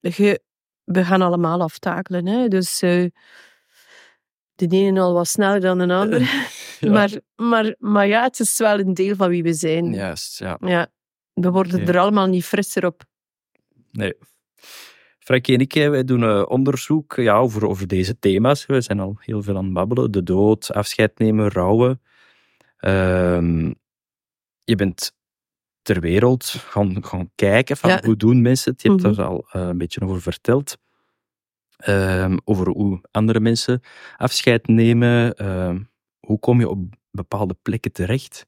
Je, 0.00 0.42
we 0.84 1.04
gaan 1.04 1.22
allemaal 1.22 1.60
aftakelen, 1.60 2.26
hè. 2.26 2.48
Dus 2.48 2.82
eh, 2.82 3.04
de 4.58 4.76
ene 4.76 5.00
al 5.00 5.12
wat 5.12 5.28
sneller 5.28 5.60
dan 5.60 5.78
de 5.78 5.94
ander. 5.94 6.20
Ja. 6.80 6.90
Maar, 6.90 7.10
maar, 7.36 7.74
maar 7.78 8.06
ja, 8.06 8.22
het 8.22 8.40
is 8.40 8.58
wel 8.58 8.78
een 8.78 8.94
deel 8.94 9.16
van 9.16 9.28
wie 9.28 9.42
we 9.42 9.52
zijn. 9.52 9.92
Juist, 9.92 10.38
ja. 10.38 10.56
Ja. 10.60 10.86
We 11.32 11.50
worden 11.50 11.86
er 11.86 11.98
allemaal 11.98 12.26
niet 12.26 12.44
frisser 12.44 12.86
op. 12.86 13.04
Nee. 13.92 14.14
Frankie 15.18 15.54
en 15.54 15.60
ik 15.60 15.72
wij 15.72 16.04
doen 16.04 16.22
eh, 16.22 16.44
onderzoek 16.48 17.14
ja, 17.16 17.36
over, 17.36 17.66
over 17.66 17.86
deze 17.86 18.18
thema's. 18.18 18.66
We 18.66 18.80
zijn 18.80 19.00
al 19.00 19.16
heel 19.18 19.42
veel 19.42 19.56
aan 19.56 19.64
het 19.64 19.72
babbelen. 19.72 20.10
De 20.10 20.22
dood, 20.22 20.72
afscheid 20.72 21.18
nemen, 21.18 21.48
rouwen. 21.48 22.00
Ehm, 22.76 23.72
je 24.64 24.74
bent 24.76 25.12
ter 25.82 26.00
wereld 26.00 26.44
gaan, 26.44 27.04
gaan 27.04 27.30
kijken 27.34 27.76
van 27.76 27.90
Ja. 27.90 28.00
hoe 28.04 28.16
doen 28.16 28.42
mensen 28.42 28.72
het. 28.72 28.82
Je 28.82 28.88
hebt 28.90 29.02
Mhm. 29.02 29.20
er 29.20 29.24
al 29.26 29.46
eh, 29.52 29.62
een 29.62 29.78
beetje 29.78 30.00
over 30.00 30.22
verteld. 30.22 30.78
Ehm, 31.78 32.36
over 32.44 32.68
hoe 32.68 33.00
andere 33.10 33.40
mensen 33.40 33.80
afscheid 34.16 34.66
nemen. 34.66 35.34
Ehm, 35.34 35.80
hoe 36.26 36.38
kom 36.38 36.60
je 36.60 36.68
op 36.68 36.78
bepaalde 37.10 37.56
plekken 37.62 37.92
terecht? 37.92 38.46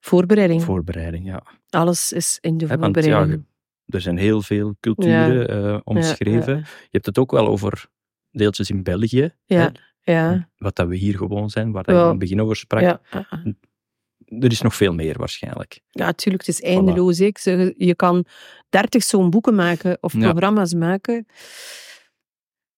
Voorbereiding. 0.00 0.62
Voorbereiding, 0.62 1.26
ja. 1.26 1.42
Alles 1.70 2.12
is 2.12 2.38
in 2.40 2.58
de 2.58 2.66
want 2.66 2.80
ja, 2.80 2.84
voorbereiding. 2.84 3.44
er 3.86 4.00
zijn 4.00 4.16
heel 4.16 4.42
veel 4.42 4.76
culturen 4.80 5.48
eh, 5.48 5.80
omschreven. 5.84 6.54
Ja, 6.54 6.60
Je 6.60 6.88
hebt 6.90 7.06
het 7.06 7.18
ook 7.18 7.30
wel 7.30 7.46
over 7.46 7.86
deeltjes 8.30 8.70
in 8.70 8.82
België, 8.82 9.34
ja, 9.44 9.72
ja. 10.02 10.48
wat 10.56 10.76
dat 10.76 10.88
we 10.88 10.96
hier 10.96 11.16
gewoon 11.16 11.50
zijn, 11.50 11.72
waar 11.72 11.90
je 11.92 11.96
in 11.96 12.08
het 12.08 12.18
begin 12.18 12.40
over 12.40 12.56
sprak. 12.56 12.80
ja. 12.80 13.00
Er 14.38 14.50
is 14.50 14.60
nog 14.60 14.74
veel 14.74 14.94
meer 14.94 15.18
waarschijnlijk. 15.18 15.80
Ja, 15.90 16.04
natuurlijk, 16.06 16.46
het 16.46 16.54
is 16.54 16.62
eindeloos. 16.62 17.20
Ik 17.20 17.38
zeg, 17.38 17.72
Je 17.76 17.94
kan 17.94 18.24
dertig 18.68 19.02
zo'n 19.02 19.30
boeken 19.30 19.54
maken 19.54 19.98
of 20.00 20.18
programma's 20.18 20.74
maken. 20.74 21.26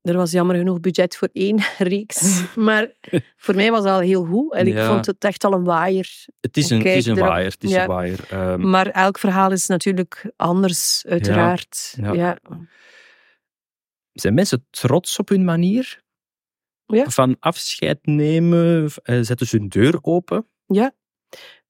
Er 0.02 0.16
was 0.16 0.30
jammer 0.30 0.56
genoeg 0.56 0.80
budget 0.80 1.16
voor 1.16 1.28
één 1.32 1.58
reeks. 1.78 2.42
Maar 2.56 2.90
voor 3.36 3.54
mij 3.54 3.70
was 3.70 3.82
dat 3.84 3.92
al 3.92 4.00
heel 4.00 4.24
goed. 4.24 4.54
En 4.54 4.66
ik 4.66 4.74
Ja. 4.74 4.86
vond 4.92 5.06
het 5.06 5.24
echt 5.24 5.44
al 5.44 5.52
een 5.52 5.64
waaier. 5.64 6.24
Het 6.40 6.56
is 6.56 6.70
een, 6.70 6.78
het 6.78 6.86
is 6.96 7.06
een 7.06 7.16
waaier. 7.18 7.50
Het 7.50 7.64
is 7.64 7.70
Ja. 7.70 7.82
een 7.82 7.88
waaier. 7.88 8.18
Ehm, 8.30 8.68
Maar 8.70 8.86
elk 8.86 9.18
verhaal 9.18 9.52
is 9.52 9.66
natuurlijk 9.66 10.32
anders, 10.36 11.04
uiteraard. 11.08 11.94
Ja. 12.00 12.12
Ja. 12.12 12.38
zijn 14.12 14.34
mensen 14.34 14.66
trots 14.70 15.18
op 15.18 15.28
hun 15.28 15.44
manier? 15.44 16.02
Ja. 16.86 17.08
Van 17.10 17.36
afscheid 17.40 17.98
nemen, 18.02 18.90
eh, 19.02 19.18
zetten 19.20 19.46
ze 19.46 19.56
hun 19.56 19.68
deur 19.68 19.98
open? 20.02 20.46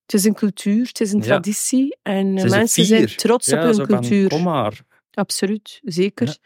Het 0.07 0.15
is 0.21 0.25
een 0.25 0.35
cultuur, 0.35 0.87
het 0.87 1.01
is 1.01 1.13
een 1.13 1.19
Ja. 1.19 1.25
traditie. 1.25 1.99
En 2.03 2.37
eh, 2.39 2.51
mensen 2.51 2.85
zijn 2.85 3.07
trots 3.17 3.47
Ja, 3.47 3.69
op 3.71 3.77
hun 3.77 3.87
cultuur. 3.87 4.29
Kom 4.29 4.43
maar. 4.43 4.81
Absoluut, 5.11 5.81
zeker. 5.83 6.37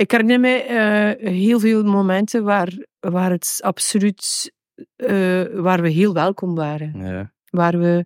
Ik 0.00 0.10
herinner 0.10 0.40
mij 0.40 0.66
eh, 0.66 1.28
heel 1.32 1.60
veel 1.60 1.82
momenten 1.84 2.44
waar, 2.44 2.86
waar 3.00 3.30
het 3.30 3.58
absoluut, 3.62 4.52
eh, 4.96 5.44
waar 5.52 5.82
we 5.82 5.88
heel 5.88 6.12
welkom 6.12 6.54
waren. 6.54 6.98
Ja. 7.00 7.32
Waar 7.50 7.78
we, 7.78 8.04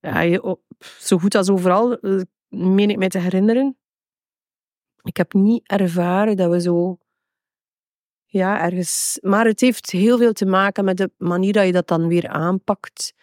ja, 0.00 0.20
je- 0.20 0.42
op- 0.42 0.62
zo 0.78 1.18
goed 1.18 1.34
als 1.34 1.50
overal, 1.50 1.98
eh, 1.98 2.20
meen 2.48 2.90
ik 2.90 2.96
mij 2.98 3.08
te 3.08 3.18
herinneren. 3.18 3.78
Ik 5.02 5.16
heb 5.16 5.32
niet 5.32 5.68
ervaren 5.68 6.36
dat 6.36 6.50
we 6.50 6.60
zo, 6.60 6.98
ja, 8.24 8.60
ergens, 8.60 9.18
maar 9.22 9.44
het 9.46 9.60
heeft 9.60 9.90
heel 9.90 10.18
veel 10.18 10.32
te 10.32 10.46
maken 10.46 10.84
met 10.84 10.96
de 10.96 11.10
manier 11.16 11.52
dat 11.52 11.66
je 11.66 11.72
dat 11.72 11.88
dan 11.88 12.08
weer 12.08 12.28
aanpakt. 12.28 13.14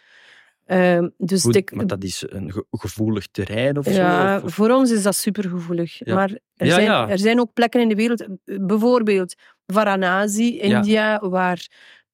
Ehm, 0.72 1.10
dus 1.18 1.42
Goed, 1.42 1.72
maar 1.76 1.88
dat 1.88 2.04
is 2.04 2.24
een 2.30 2.52
ge- 2.52 2.66
gevoelig 2.72 3.28
terrein 3.28 3.78
of 3.78 3.90
ja, 3.90 4.40
zo? 4.40 4.46
Of- 4.46 4.54
voor 4.54 4.70
ons 4.70 4.92
is 4.92 5.04
dat 5.04 5.16
supergevoelig. 5.16 6.06
Ja. 6.06 6.16
Maar 6.16 6.30
er, 6.56 6.66
Ja, 6.68 6.74
zijn, 6.74 6.86
ja. 6.86 7.10
er 7.10 7.20
zijn 7.20 7.40
ook 7.40 7.54
plekken 7.54 7.82
in 7.82 7.90
de 7.90 7.96
wereld, 7.96 8.26
bijvoorbeeld 8.46 9.36
Varanasi, 9.66 10.60
India, 10.60 11.20
waar 11.30 11.68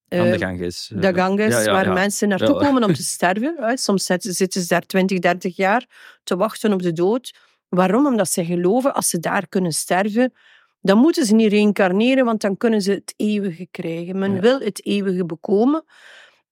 aan 0.09 0.29
de 0.31 0.37
Ganges. 0.37 0.91
eh, 0.95 1.01
de 1.01 1.13
Ganges, 1.13 1.65
waar 1.65 1.93
mensen 1.93 2.27
naartoe 2.27 2.55
komen 2.57 2.83
om 2.83 2.93
te 2.99 3.03
sterven. 3.03 3.77
Soms 3.77 4.05
zitten 4.05 4.61
ze 4.61 4.67
daar 4.67 4.85
20, 4.85 5.19
30 5.19 5.55
jaar 5.55 5.85
te 6.23 6.35
wachten 6.37 6.73
op 6.73 6.81
de 6.81 6.93
dood. 6.93 7.33
Waarom? 7.69 8.05
Omdat 8.05 8.29
ze 8.29 8.45
geloven, 8.45 8.93
als 8.93 9.09
ze 9.09 9.19
daar 9.19 9.47
kunnen 9.47 9.71
sterven, 9.71 10.33
dan 10.81 10.97
moeten 10.97 11.25
ze 11.25 11.33
niet 11.35 11.51
reïncarneren, 11.51 12.25
want 12.25 12.41
dan 12.41 12.57
kunnen 12.57 12.81
ze 12.81 12.91
het 12.91 13.13
eeuwige 13.17 13.67
krijgen. 13.71 14.19
Men 14.19 14.41
wil 14.41 14.59
het 14.59 14.85
eeuwige 14.85 15.25
bekomen. 15.25 15.83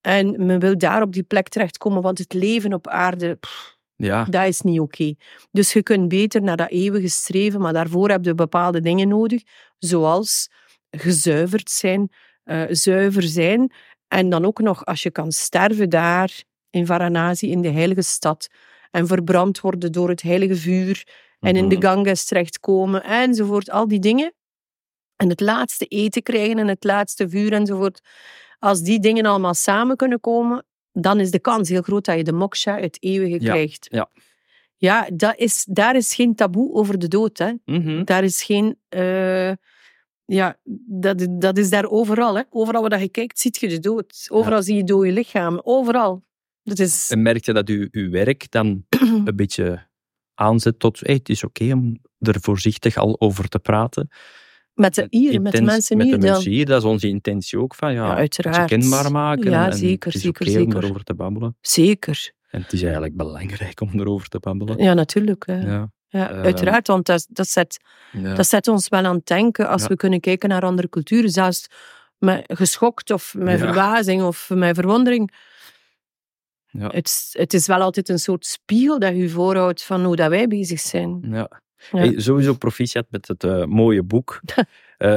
En 0.06 0.46
men 0.46 0.60
wil 0.60 0.78
daar 0.78 1.02
op 1.02 1.14
die 1.14 1.24
plek 1.24 1.48
terechtkomen, 1.50 2.02
want 2.02 2.18
het 2.18 2.34
leven 2.34 2.74
op 2.74 2.88
aarde 2.88 3.36
pff, 3.36 3.78
Ja. 3.96 4.24
Dat 4.24 4.48
is 4.48 4.62
niet 4.62 4.80
oké. 4.80 5.14
Dus 5.52 5.74
je 5.74 5.84
kunt 5.84 6.08
beter 6.08 6.42
naar 6.42 6.58
dat 6.58 6.70
eeuwige 6.70 7.10
streven, 7.10 7.62
maar 7.62 7.74
daarvoor 7.74 8.10
heb 8.10 8.26
je 8.26 8.36
bepaalde 8.36 8.82
dingen 8.82 9.08
nodig, 9.08 9.42
zoals 9.78 10.50
gezuiverd 10.92 11.70
zijn, 11.70 12.10
eh, 12.44 12.64
zuiver 12.70 13.24
zijn. 13.24 13.72
En 14.08 14.30
dan 14.30 14.46
ook 14.46 14.60
nog, 14.62 14.86
als 14.86 15.04
je 15.04 15.12
kan 15.12 15.32
sterven 15.32 15.90
daar 15.90 16.44
in 16.70 16.86
Varanasi, 16.86 17.52
in 17.52 17.62
de 17.62 17.70
heilige 17.72 18.02
stad, 18.02 18.48
en 18.92 19.08
verbrand 19.08 19.60
worden 19.62 19.92
door 19.92 20.10
het 20.10 20.22
heilige 20.22 20.56
vuur, 20.56 21.08
en 21.40 21.56
in 21.56 21.70
de 21.70 21.76
Mhm. 21.76 21.86
Ganges 21.86 22.26
terechtkomen, 22.26 23.04
enzovoort, 23.04 23.70
al 23.70 23.88
die 23.88 24.00
dingen. 24.00 24.34
En 25.16 25.30
het 25.30 25.40
laatste 25.40 25.86
eten 25.86 26.24
krijgen 26.24 26.58
en 26.60 26.68
het 26.68 26.84
laatste 26.84 27.30
vuur 27.30 27.54
enzovoort. 27.54 28.02
Als 28.60 28.82
die 28.82 29.00
dingen 29.00 29.26
allemaal 29.26 29.54
samen 29.54 29.96
kunnen 29.96 30.20
komen, 30.20 30.66
dan 30.92 31.20
is 31.20 31.32
de 31.32 31.40
kans 31.40 31.70
heel 31.70 31.82
groot 31.82 32.06
dat 32.06 32.18
je 32.18 32.24
de 32.24 32.32
moksha, 32.34 32.80
het 32.80 32.98
eeuwige, 33.04 33.42
Ja, 33.44 33.52
krijgt. 33.52 33.88
ja. 33.92 34.10
Ja, 34.78 35.08
dat 35.14 35.38
is, 35.38 35.66
daar 35.70 35.96
is 35.96 36.16
geen 36.16 36.36
taboe 36.36 36.74
over 36.74 37.00
de 37.00 37.08
dood. 37.08 37.38
Hè. 37.38 37.52
Mhm. 37.66 38.04
Daar 38.04 38.24
is 38.24 38.44
geen... 38.44 38.78
eh, 38.90 39.52
ja, 40.26 40.58
dat, 40.86 41.28
dat 41.30 41.58
is 41.58 41.70
daar 41.70 41.90
overal. 41.90 42.36
Hè. 42.36 42.42
Overal 42.50 42.90
waar 42.90 43.00
je 43.00 43.10
kijkt, 43.10 43.40
ziet 43.40 43.58
je 43.58 43.68
de 43.68 43.80
dood. 43.80 44.26
Overal 44.32 44.64
zie 44.64 44.76
je 44.76 44.84
dode 44.84 45.12
lichamen. 45.12 45.66
Overal. 45.66 46.24
Dat 46.64 46.80
is... 46.80 47.10
En 47.10 47.22
merk 47.22 47.46
je 47.46 47.54
dat 47.54 47.68
uw, 47.70 47.88
uw 47.92 48.10
werk 48.10 48.52
dan 48.52 48.86
een 49.26 49.36
beetje 49.36 49.88
aanzet 50.34 50.80
tot, 50.80 51.00
hey, 51.00 51.14
het 51.16 51.30
is 51.30 51.44
oké 51.44 51.72
om 51.74 51.98
er 52.20 52.38
voorzichtig 52.42 52.98
al 52.98 53.20
over 53.22 53.48
te 53.48 53.60
praten. 53.60 54.10
Met 54.76 54.96
de 54.96 55.08
hier, 55.10 55.42
met 55.42 55.52
de 55.52 55.62
mensen 55.62 55.98
met 55.98 56.06
hier. 56.06 56.20
de 56.20 56.28
mensen 56.28 56.52
hier, 56.52 56.66
dat 56.66 56.82
is 56.82 56.88
onze 56.88 57.08
intentie 57.08 57.60
ook. 57.60 57.76
Van, 57.76 57.94
ja, 57.94 58.06
Ja, 58.08 58.16
uiteraard. 58.16 58.70
Kenbaar 58.70 59.12
maken. 59.12 59.50
Ja, 59.52 59.66
en, 59.66 59.72
en 59.72 59.78
zeker, 59.78 60.08
het 60.08 60.16
is 60.16 60.22
zeker, 60.22 60.46
om 60.48 60.52
zeker. 60.52 60.84
erover 60.84 61.04
te 61.04 61.14
babbelen. 61.14 61.58
Zeker. 61.62 62.32
En 62.50 62.62
het 62.62 62.74
is 62.74 62.82
eigenlijk 62.84 63.16
belangrijk 63.16 63.82
om 63.82 63.90
erover 64.00 64.28
te 64.28 64.40
babbelen. 64.40 64.78
Ja, 64.78 64.94
natuurlijk. 64.94 65.46
Hè. 65.46 65.60
Ja. 65.74 65.92
Ja. 66.08 66.30
uiteraard, 66.32 66.88
want 66.88 67.06
dat, 67.06 67.26
dat, 67.30 67.48
zet, 67.48 67.78
Ja. 68.12 68.34
dat 68.36 68.48
zet 68.48 68.68
ons 68.68 68.88
wel 68.88 69.04
aan 69.06 69.16
het 69.16 69.26
denken 69.26 69.68
als 69.68 69.82
Ja. 69.82 69.88
we 69.88 69.96
kunnen 69.96 70.20
kijken 70.20 70.50
naar 70.50 70.62
andere 70.62 70.90
culturen. 70.90 71.30
Zelfs 71.30 71.68
met 72.18 72.44
geschokt 72.48 73.12
of 73.12 73.34
met 73.38 73.60
verbazing 73.60 74.24
of 74.24 74.50
met 74.54 74.76
verwondering. 74.76 75.32
Ja. 76.68 76.88
Het, 76.90 77.08
is- 77.08 77.30
het 77.40 77.54
is 77.54 77.68
wel 77.68 77.80
altijd 77.82 78.10
een 78.10 78.20
soort 78.20 78.46
spiegel 78.46 79.00
dat 79.00 79.16
je 79.16 79.30
voorhoudt 79.30 79.84
van 79.84 80.04
hoe 80.06 80.16
dat 80.16 80.30
wij 80.30 80.48
bezig 80.48 80.80
zijn. 80.80 81.20
Ja. 81.30 81.62
Ja. 81.92 81.98
Hey, 82.00 82.14
sowieso 82.20 82.54
proficiat 82.54 83.06
met 83.10 83.28
het 83.28 83.44
eh, 83.44 83.66
mooie 83.66 84.04
boek. 84.04 84.40
Eh, 84.98 85.10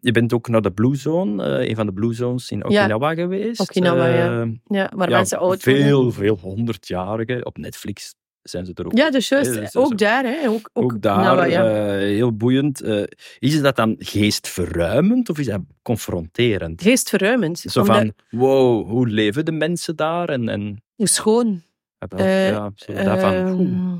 je 0.00 0.12
bent 0.12 0.32
ook 0.32 0.48
naar 0.48 0.60
de 0.62 0.70
Blue 0.70 0.96
Zone, 0.96 1.44
eh, 1.58 1.68
een 1.68 1.76
van 1.76 1.86
de 1.86 1.92
Blue 1.92 2.12
Zones 2.14 2.50
in 2.50 2.64
Okinawa 2.64 3.14
geweest. 3.14 3.60
Okinawa, 3.60 4.06
ja. 4.06 4.40
Eh, 4.42 4.48
Ja, 4.66 4.90
waar 4.96 5.10
ja, 5.10 5.16
mensen 5.16 5.38
oud 5.38 5.64
worden. 5.64 5.82
Veel, 5.84 6.10
veel 6.12 6.38
honderdjarigen. 6.42 7.46
Op 7.46 7.58
Netflix 7.58 8.14
zijn 8.42 8.66
ze 8.66 8.72
er 8.74 8.84
ook. 8.84 8.96
Ja, 8.96 9.10
dus 9.10 9.28
juist. 9.28 9.54
Dus 9.54 9.76
ook 9.76 9.98
daar, 9.98 10.24
hè. 10.24 10.48
Ook, 10.48 10.70
ook, 10.72 10.84
Ook 10.92 11.02
daar, 11.02 11.18
nou, 11.36 11.48
ja. 11.48 11.64
eh, 11.94 11.98
heel 11.98 12.36
boeiend. 12.36 12.80
Eh, 12.82 13.02
is 13.38 13.60
dat 13.60 13.76
dan 13.76 13.96
geestverruimend 13.98 15.28
of 15.28 15.38
is 15.38 15.46
dat 15.46 15.60
confronterend? 15.82 16.82
Geestverruimend. 16.82 17.58
Zo 17.58 17.84
van, 17.84 18.12
wow, 18.30 18.88
hoe 18.88 19.08
leven 19.08 19.44
de 19.44 19.52
mensen 19.52 19.96
daar? 19.96 20.28
En, 20.28 20.48
en, 20.48 20.82
Hoe 20.94 21.08
schoon. 21.08 21.62
ja, 21.98 22.16
Eh, 22.16 22.66
zo 22.74 22.92
daarvan, 22.92 23.32
Ehm, 23.34 23.58
oeh. 23.60 23.92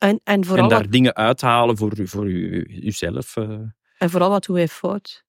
En, 0.00 0.20
en, 0.24 0.44
vooral 0.44 0.64
en 0.64 0.70
daar 0.70 0.82
wat, 0.82 0.92
dingen 0.92 1.14
uithalen 1.16 1.76
voor, 1.76 1.98
u- 1.98 2.08
voor 2.08 2.28
u, 2.30 2.64
uzelf. 2.84 3.36
eh. 3.36 3.50
en 3.98 4.10
vooral 4.10 4.30
wat 4.30 4.44
doen 4.46 4.56
wij 4.56 4.68
fout. 4.68 5.24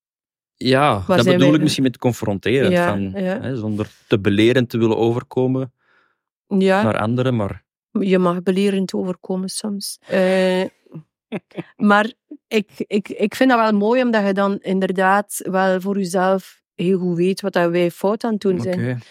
Ja, 0.55 1.03
dat 1.07 1.25
bedoel 1.25 1.37
wij- 1.39 1.53
ik 1.53 1.61
misschien 1.61 1.83
met 1.83 1.97
confronterend. 1.97 2.71
Ja, 2.73 2.87
van, 2.87 3.01
ja. 3.23 3.39
Hè, 3.41 3.55
zonder 3.55 3.89
te 4.07 4.19
belerend 4.19 4.69
te 4.69 4.77
willen 4.77 4.97
overkomen 4.97 5.73
Ja, 6.47 6.83
naar 6.83 6.97
anderen. 6.99 7.35
Maar 7.35 7.63
je 7.91 8.19
mag 8.19 8.43
belerend 8.43 8.93
overkomen 8.93 9.49
soms. 9.49 9.97
Eh, 10.07 10.63
maar 11.75 12.13
ik, 12.47 12.69
ik, 12.77 13.09
ik 13.09 13.35
vind 13.35 13.49
dat 13.49 13.59
wel 13.59 13.71
mooi, 13.79 14.01
omdat 14.03 14.25
je 14.25 14.33
dan 14.33 14.57
inderdaad 14.59 15.39
wel 15.49 15.81
voor 15.81 15.97
jezelf 15.97 16.61
heel 16.75 16.99
goed 16.99 17.17
weet 17.17 17.41
wat 17.41 17.53
dat 17.53 17.71
wij 17.71 17.91
fout 17.91 18.23
aan 18.23 18.31
het 18.31 18.41
doen 18.41 18.59
zijn. 18.61 19.01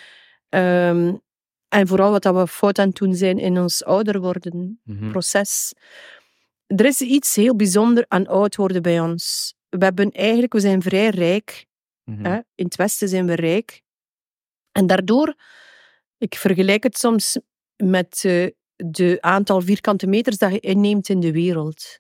Ehm, 0.48 1.14
en 1.70 1.86
vooral 1.86 2.10
wat 2.10 2.22
dat 2.22 2.34
we 2.34 2.46
fout 2.46 2.78
aan 2.78 2.88
het 2.88 2.96
doen 2.96 3.14
zijn 3.14 3.38
in 3.38 3.58
ons 3.58 3.84
ouder 3.84 4.20
worden 4.20 4.80
Mhm. 4.84 5.10
proces. 5.10 5.72
Er 6.66 6.84
is 6.84 7.00
iets 7.00 7.34
heel 7.34 7.56
bijzonder 7.56 8.04
aan 8.08 8.26
oud 8.26 8.56
worden 8.56 8.82
bij 8.82 9.00
ons. 9.00 9.54
We, 9.68 9.84
hebben 9.84 10.10
eigenlijk, 10.10 10.52
we 10.52 10.60
zijn 10.60 10.82
vrij 10.82 11.08
rijk. 11.08 11.66
Mhm. 12.04 12.24
Hè? 12.24 12.34
In 12.54 12.64
het 12.64 12.76
Westen 12.76 13.08
zijn 13.08 13.26
we 13.26 13.34
rijk. 13.34 13.82
En 14.72 14.86
daardoor, 14.86 15.34
ik 16.18 16.34
vergelijk 16.34 16.82
het 16.82 16.98
soms 16.98 17.38
met 17.76 18.22
eh, 18.24 18.46
de 18.76 19.18
aantal 19.20 19.60
vierkante 19.60 20.06
meters 20.06 20.38
dat 20.38 20.52
je 20.52 20.60
inneemt 20.60 21.08
in 21.08 21.20
de 21.20 21.32
wereld. 21.32 21.98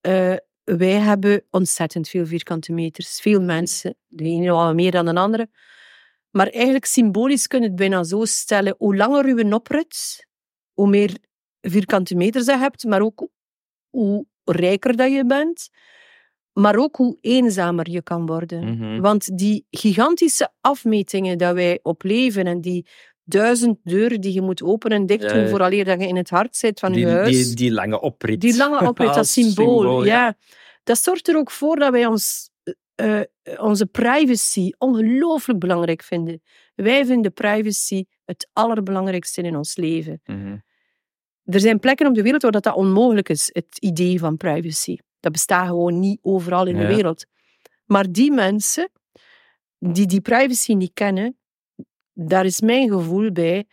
Eh, 0.00 0.34
wij 0.64 0.90
hebben 0.92 1.44
ontzettend 1.50 2.08
veel 2.08 2.26
vierkante 2.26 2.72
meters. 2.72 3.20
Veel 3.20 3.40
mensen, 3.40 3.96
de 4.06 4.24
ene 4.24 4.52
wel 4.52 4.74
meer 4.74 4.90
dan 4.90 5.04
de 5.04 5.14
andere. 5.14 5.48
Maar 6.32 6.46
eigenlijk 6.46 6.84
symbolisch 6.84 7.46
kun 7.46 7.60
je 7.60 7.66
het 7.66 7.76
bijna 7.76 8.04
zo 8.04 8.24
stellen. 8.24 8.74
Hoe 8.78 8.96
langer 8.96 9.28
je 9.28 9.54
oprit, 9.54 10.26
hoe 10.72 10.88
meer 10.88 11.16
vierkante 11.60 12.14
meters 12.14 12.46
je 12.46 12.56
hebt, 12.56 12.84
maar 12.84 13.00
ook 13.00 13.28
hoe 13.90 14.26
rijker 14.44 14.96
dat 14.96 15.12
je 15.12 15.26
bent. 15.26 15.68
Maar 16.52 16.76
ook 16.76 16.96
hoe 16.96 17.18
eenzamer 17.20 17.90
je 17.90 18.02
kan 18.02 18.26
worden. 18.26 18.76
Mhm. 18.76 19.00
Want 19.00 19.38
die 19.38 19.66
gigantische 19.70 20.52
afmetingen 20.60 21.38
dat 21.38 21.54
wij 21.54 21.78
op 21.82 22.02
leven 22.02 22.46
en 22.46 22.60
die 22.60 22.86
duizend 23.24 23.78
deuren 23.82 24.20
die 24.20 24.32
je 24.32 24.40
moet 24.40 24.62
openen 24.62 24.98
en 24.98 25.06
dicht 25.06 25.28
doen 25.28 25.40
ja. 25.40 25.48
vooraleer 25.48 25.84
dat 25.84 26.00
je 26.00 26.06
in 26.06 26.16
het 26.16 26.30
hart 26.30 26.56
zit 26.56 26.80
van 26.80 26.94
je 26.94 27.06
huis. 27.06 27.46
die, 27.46 27.56
die 27.56 27.72
lange 27.72 28.00
oprit. 28.00 28.40
Die 28.40 28.56
lange 28.56 28.88
oprit, 28.88 29.06
dat 29.06 29.16
Als 29.22 29.32
symbool. 29.32 30.04
ja. 30.04 30.14
ja. 30.26 30.36
Dat 30.84 30.98
zorgt 30.98 31.28
er 31.28 31.36
ook 31.36 31.50
voor 31.50 31.76
dat 31.76 31.90
wij 31.90 32.06
ons, 32.06 32.50
eh, 32.94 33.20
eh, 33.20 33.26
onze 33.56 33.86
privacy 33.86 34.70
ongelooflijk 34.78 35.58
belangrijk 35.58 36.02
vinden. 36.02 36.42
Wij 36.74 37.06
vinden 37.06 37.32
privacy 37.32 38.04
het 38.24 38.48
allerbelangrijkste 38.52 39.42
in 39.42 39.56
ons 39.56 39.76
leven. 39.76 40.20
Mhm. 40.24 40.56
Er 41.44 41.60
zijn 41.60 41.78
plekken 41.78 42.06
op 42.06 42.14
de 42.14 42.22
wereld 42.22 42.42
waar 42.42 42.52
dat, 42.52 42.62
dat 42.62 42.74
onmogelijk 42.74 43.28
is, 43.28 43.50
het 43.52 43.78
idee 43.78 44.18
van 44.18 44.36
privacy. 44.36 44.96
Dat 45.20 45.32
bestaat 45.32 45.66
gewoon 45.66 45.98
niet 46.00 46.18
overal 46.22 46.66
in 46.66 46.76
Ja. 46.76 46.80
de 46.86 46.94
wereld. 46.94 47.26
Maar 47.84 48.12
die 48.12 48.32
mensen 48.32 48.90
die 49.78 50.06
die 50.06 50.20
privacy 50.20 50.72
niet 50.72 50.90
kennen, 50.94 51.36
daar 52.12 52.44
is 52.44 52.60
mijn 52.60 52.88
gevoel 52.90 53.32
bij 53.32 53.66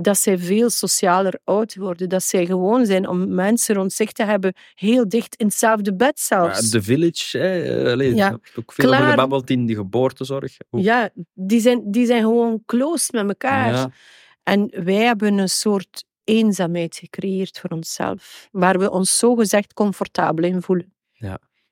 dat 0.00 0.18
zij 0.18 0.38
veel 0.38 0.70
socialer 0.70 1.38
oud 1.44 1.74
worden. 1.76 2.08
Dat 2.08 2.22
zij 2.22 2.46
gewoon 2.46 2.86
zijn 2.86 3.08
om 3.08 3.34
mensen 3.34 3.74
rond 3.74 3.92
zich 3.92 4.12
te 4.12 4.24
hebben, 4.24 4.54
heel 4.74 5.08
dicht 5.08 5.34
in 5.36 5.46
hetzelfde 5.46 5.94
bed 5.94 6.20
zelfs. 6.20 6.60
Ja, 6.64 6.70
de 6.78 6.82
village, 6.82 7.38
hè, 7.38 7.90
allee, 7.92 8.14
Ja. 8.14 8.32
ook 8.32 8.72
veel 8.72 8.84
over 8.84 8.98
Klaar. 8.98 9.10
gebabbeld 9.10 9.50
in 9.50 9.66
die 9.66 9.76
geboortezorg. 9.76 10.56
Ja, 10.70 11.10
die 11.34 11.60
zijn, 11.60 11.90
die 11.90 12.06
zijn 12.06 12.22
gewoon 12.22 12.62
close 12.66 13.08
met 13.12 13.28
elkaar. 13.28 13.72
Ja. 13.72 13.90
En 14.42 14.70
wij 14.84 14.94
hebben 14.94 15.38
een 15.38 15.48
soort 15.48 16.04
eenzaamheid 16.24 16.96
gecreëerd 16.96 17.58
voor 17.58 17.70
onszelf, 17.70 18.48
waar 18.52 18.78
we 18.78 18.90
ons 18.90 19.18
zogezegd 19.18 19.72
comfortabel 19.74 20.44
in 20.44 20.62
voelen. 20.62 20.92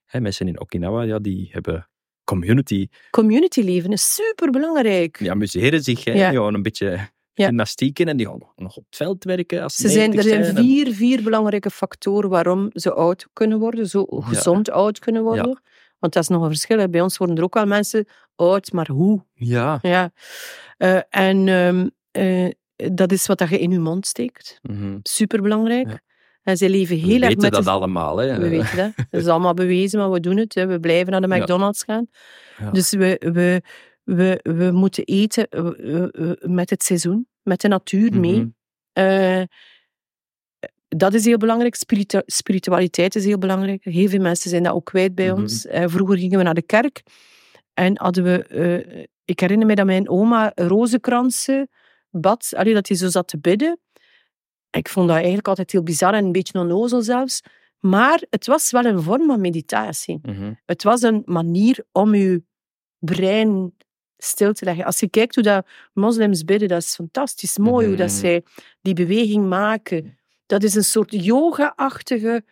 Hè, 0.07 0.21
mensen 0.21 0.49
in 0.49 0.61
Okinawa, 0.61 1.03
ja, 1.03 1.19
die 1.19 1.49
hebben 1.53 1.89
community. 2.25 2.89
Community 3.11 3.61
leven 3.61 3.93
is 3.93 4.15
superbelangrijk. 4.15 5.19
Die 5.19 5.31
amuseren 5.31 5.83
zich, 5.83 6.05
hè, 6.05 6.13
Ja. 6.13 6.33
een 6.33 6.63
beetje 6.63 7.09
Ja. 7.37 7.47
gymnastieken 7.47 8.07
en 8.09 8.17
die 8.17 8.27
gaan 8.27 8.39
nog 8.57 8.77
op 8.77 8.85
het 8.89 8.97
veld 8.97 9.25
werken 9.25 9.63
als 9.63 9.75
Ze 9.75 9.89
zijn, 9.89 10.11
er 10.11 10.25
90 10.25 10.45
zijn 10.45 10.57
vier, 10.67 10.93
vier 10.95 11.23
belangrijke 11.23 11.71
factoren 11.71 12.31
waarom 12.31 12.71
ze 12.73 12.93
oud 12.93 13.27
kunnen 13.33 13.59
worden, 13.59 13.87
zo 13.89 14.05
gezond 14.09 14.71
oud 14.71 14.99
kunnen 14.99 15.23
worden. 15.23 15.61
Want 15.99 16.13
dat 16.13 16.23
is 16.23 16.29
nog 16.29 16.43
een 16.43 16.49
verschil. 16.49 16.79
hè. 16.79 16.89
Bij 16.89 17.01
ons 17.01 17.17
worden 17.17 17.37
er 17.37 17.43
ook 17.43 17.55
wel 17.55 17.67
mensen 17.67 18.07
oud, 18.37 18.73
maar 18.73 18.89
hoe? 18.89 19.25
Ja. 19.35 19.79
Ja. 19.83 20.11
Eh, 20.77 21.01
en 21.11 21.49
ehm, 21.49 21.89
eh, 22.11 22.51
dat 22.93 23.13
is 23.13 23.27
wat 23.27 23.39
dat 23.39 23.49
je 23.49 23.59
in 23.59 23.71
je 23.71 23.79
mond 23.79 24.07
steekt. 24.07 24.59
Mhm. 24.63 24.99
Superbelangrijk. 25.03 26.05
En 26.43 26.57
ze 26.57 26.71
leven 26.71 26.97
We 26.97 27.03
heel 27.03 27.15
erg 27.21 27.23
weten 27.29 27.41
met 27.43 27.53
dat 27.53 27.65
de- 27.65 27.71
allemaal. 27.71 28.17
Hè. 28.17 28.39
We 28.39 28.49
weten 28.49 28.77
dat. 28.77 28.93
Dat 29.11 29.21
is 29.21 29.27
allemaal 29.27 29.55
bewezen, 29.55 29.99
maar 29.99 30.11
we 30.11 30.21
doen 30.21 30.37
het. 30.37 30.55
Hè. 30.55 30.67
We 30.67 30.81
blijven 30.81 31.13
naar 31.13 31.21
de. 31.21 31.29
McDonald's 31.29 31.83
gaan. 31.85 32.07
Dus 32.73 32.91
we, 32.91 33.31
we, 33.33 33.63
we, 34.07 34.41
we 34.43 34.71
moeten 34.71 35.05
eten 35.05 35.49
eh, 35.49 35.67
eh, 35.67 36.09
eh, 36.13 36.37
met 36.41 36.71
het 36.71 36.83
seizoen, 36.83 37.29
met 37.43 37.61
de 37.61 37.69
natuur 37.69 38.19
mee. 38.21 38.55
Mhm. 38.93 39.45
Dat 40.89 41.15
is 41.15 41.25
heel 41.25 41.37
belangrijk. 41.37 41.75
Spiritu- 41.75 42.23
spiritualiteit 42.27 43.15
is 43.15 43.25
heel 43.25 43.39
belangrijk. 43.39 43.85
Heel 43.85 44.09
veel 44.09 44.21
mensen 44.21 44.51
zijn 44.51 44.63
dat 44.63 44.73
ook 44.75 44.85
kwijt 44.85 45.15
bij 45.15 45.31
Mhm. 45.31 45.41
ons. 45.41 45.67
Vroeger 45.71 46.19
gingen 46.19 46.39
we 46.39 46.45
naar 46.45 46.55
de 46.55 46.63
kerk 46.63 47.03
en 47.75 47.99
hadden 47.99 48.25
we... 48.25 49.09
ik 49.25 49.41
herinner 49.41 49.67
me 49.67 49.75
dat 49.75 49.87
mijn 49.87 50.09
oma 50.09 50.53
rozenkransen 50.55 51.69
bad. 52.11 52.53
Allee, 52.57 52.75
dat 52.75 52.89
hij 52.89 52.97
zo 52.97 53.09
zat 53.09 53.29
te 53.29 53.39
bidden. 53.39 53.81
Ik 54.71 54.89
vond 54.89 55.07
dat 55.07 55.17
eigenlijk 55.17 55.49
altijd 55.49 55.73
heel 55.73 55.83
bizar 55.83 56.15
en 56.15 56.25
een 56.25 56.33
beetje 56.33 56.59
onnozel 56.59 57.03
zelfs. 57.03 57.41
Maar 57.79 58.23
het 58.31 58.47
was 58.47 58.71
wel 58.71 58.85
een 58.85 59.03
vorm 59.03 59.27
van 59.27 59.41
meditatie. 59.41 60.19
Mhm. 60.23 60.53
Het 60.65 60.83
was 60.83 61.03
een 61.03 61.23
manier 61.25 61.85
om 61.93 62.15
je 62.15 62.43
brein 62.99 63.75
stil 64.19 64.53
te 64.53 64.65
leggen. 64.65 64.85
Als 64.85 65.01
je 65.01 65.09
kijkt 65.09 65.35
hoe 65.35 65.45
dat 65.45 65.67
moslims 65.93 66.45
bidden, 66.45 66.69
dat 66.69 66.83
is 66.83 66.95
fantastisch 66.95 67.59
mooi 67.59 67.87
hoe 67.87 67.97
dat 67.97 68.11
Mhm. 68.11 68.19
zij 68.19 68.43
die 68.83 68.95
beweging 68.95 69.49
maken 69.49 70.19
dat 70.47 70.63
is 70.63 70.75
een 70.75 70.85
soort 70.85 71.25
yoga-achtige 71.25 72.45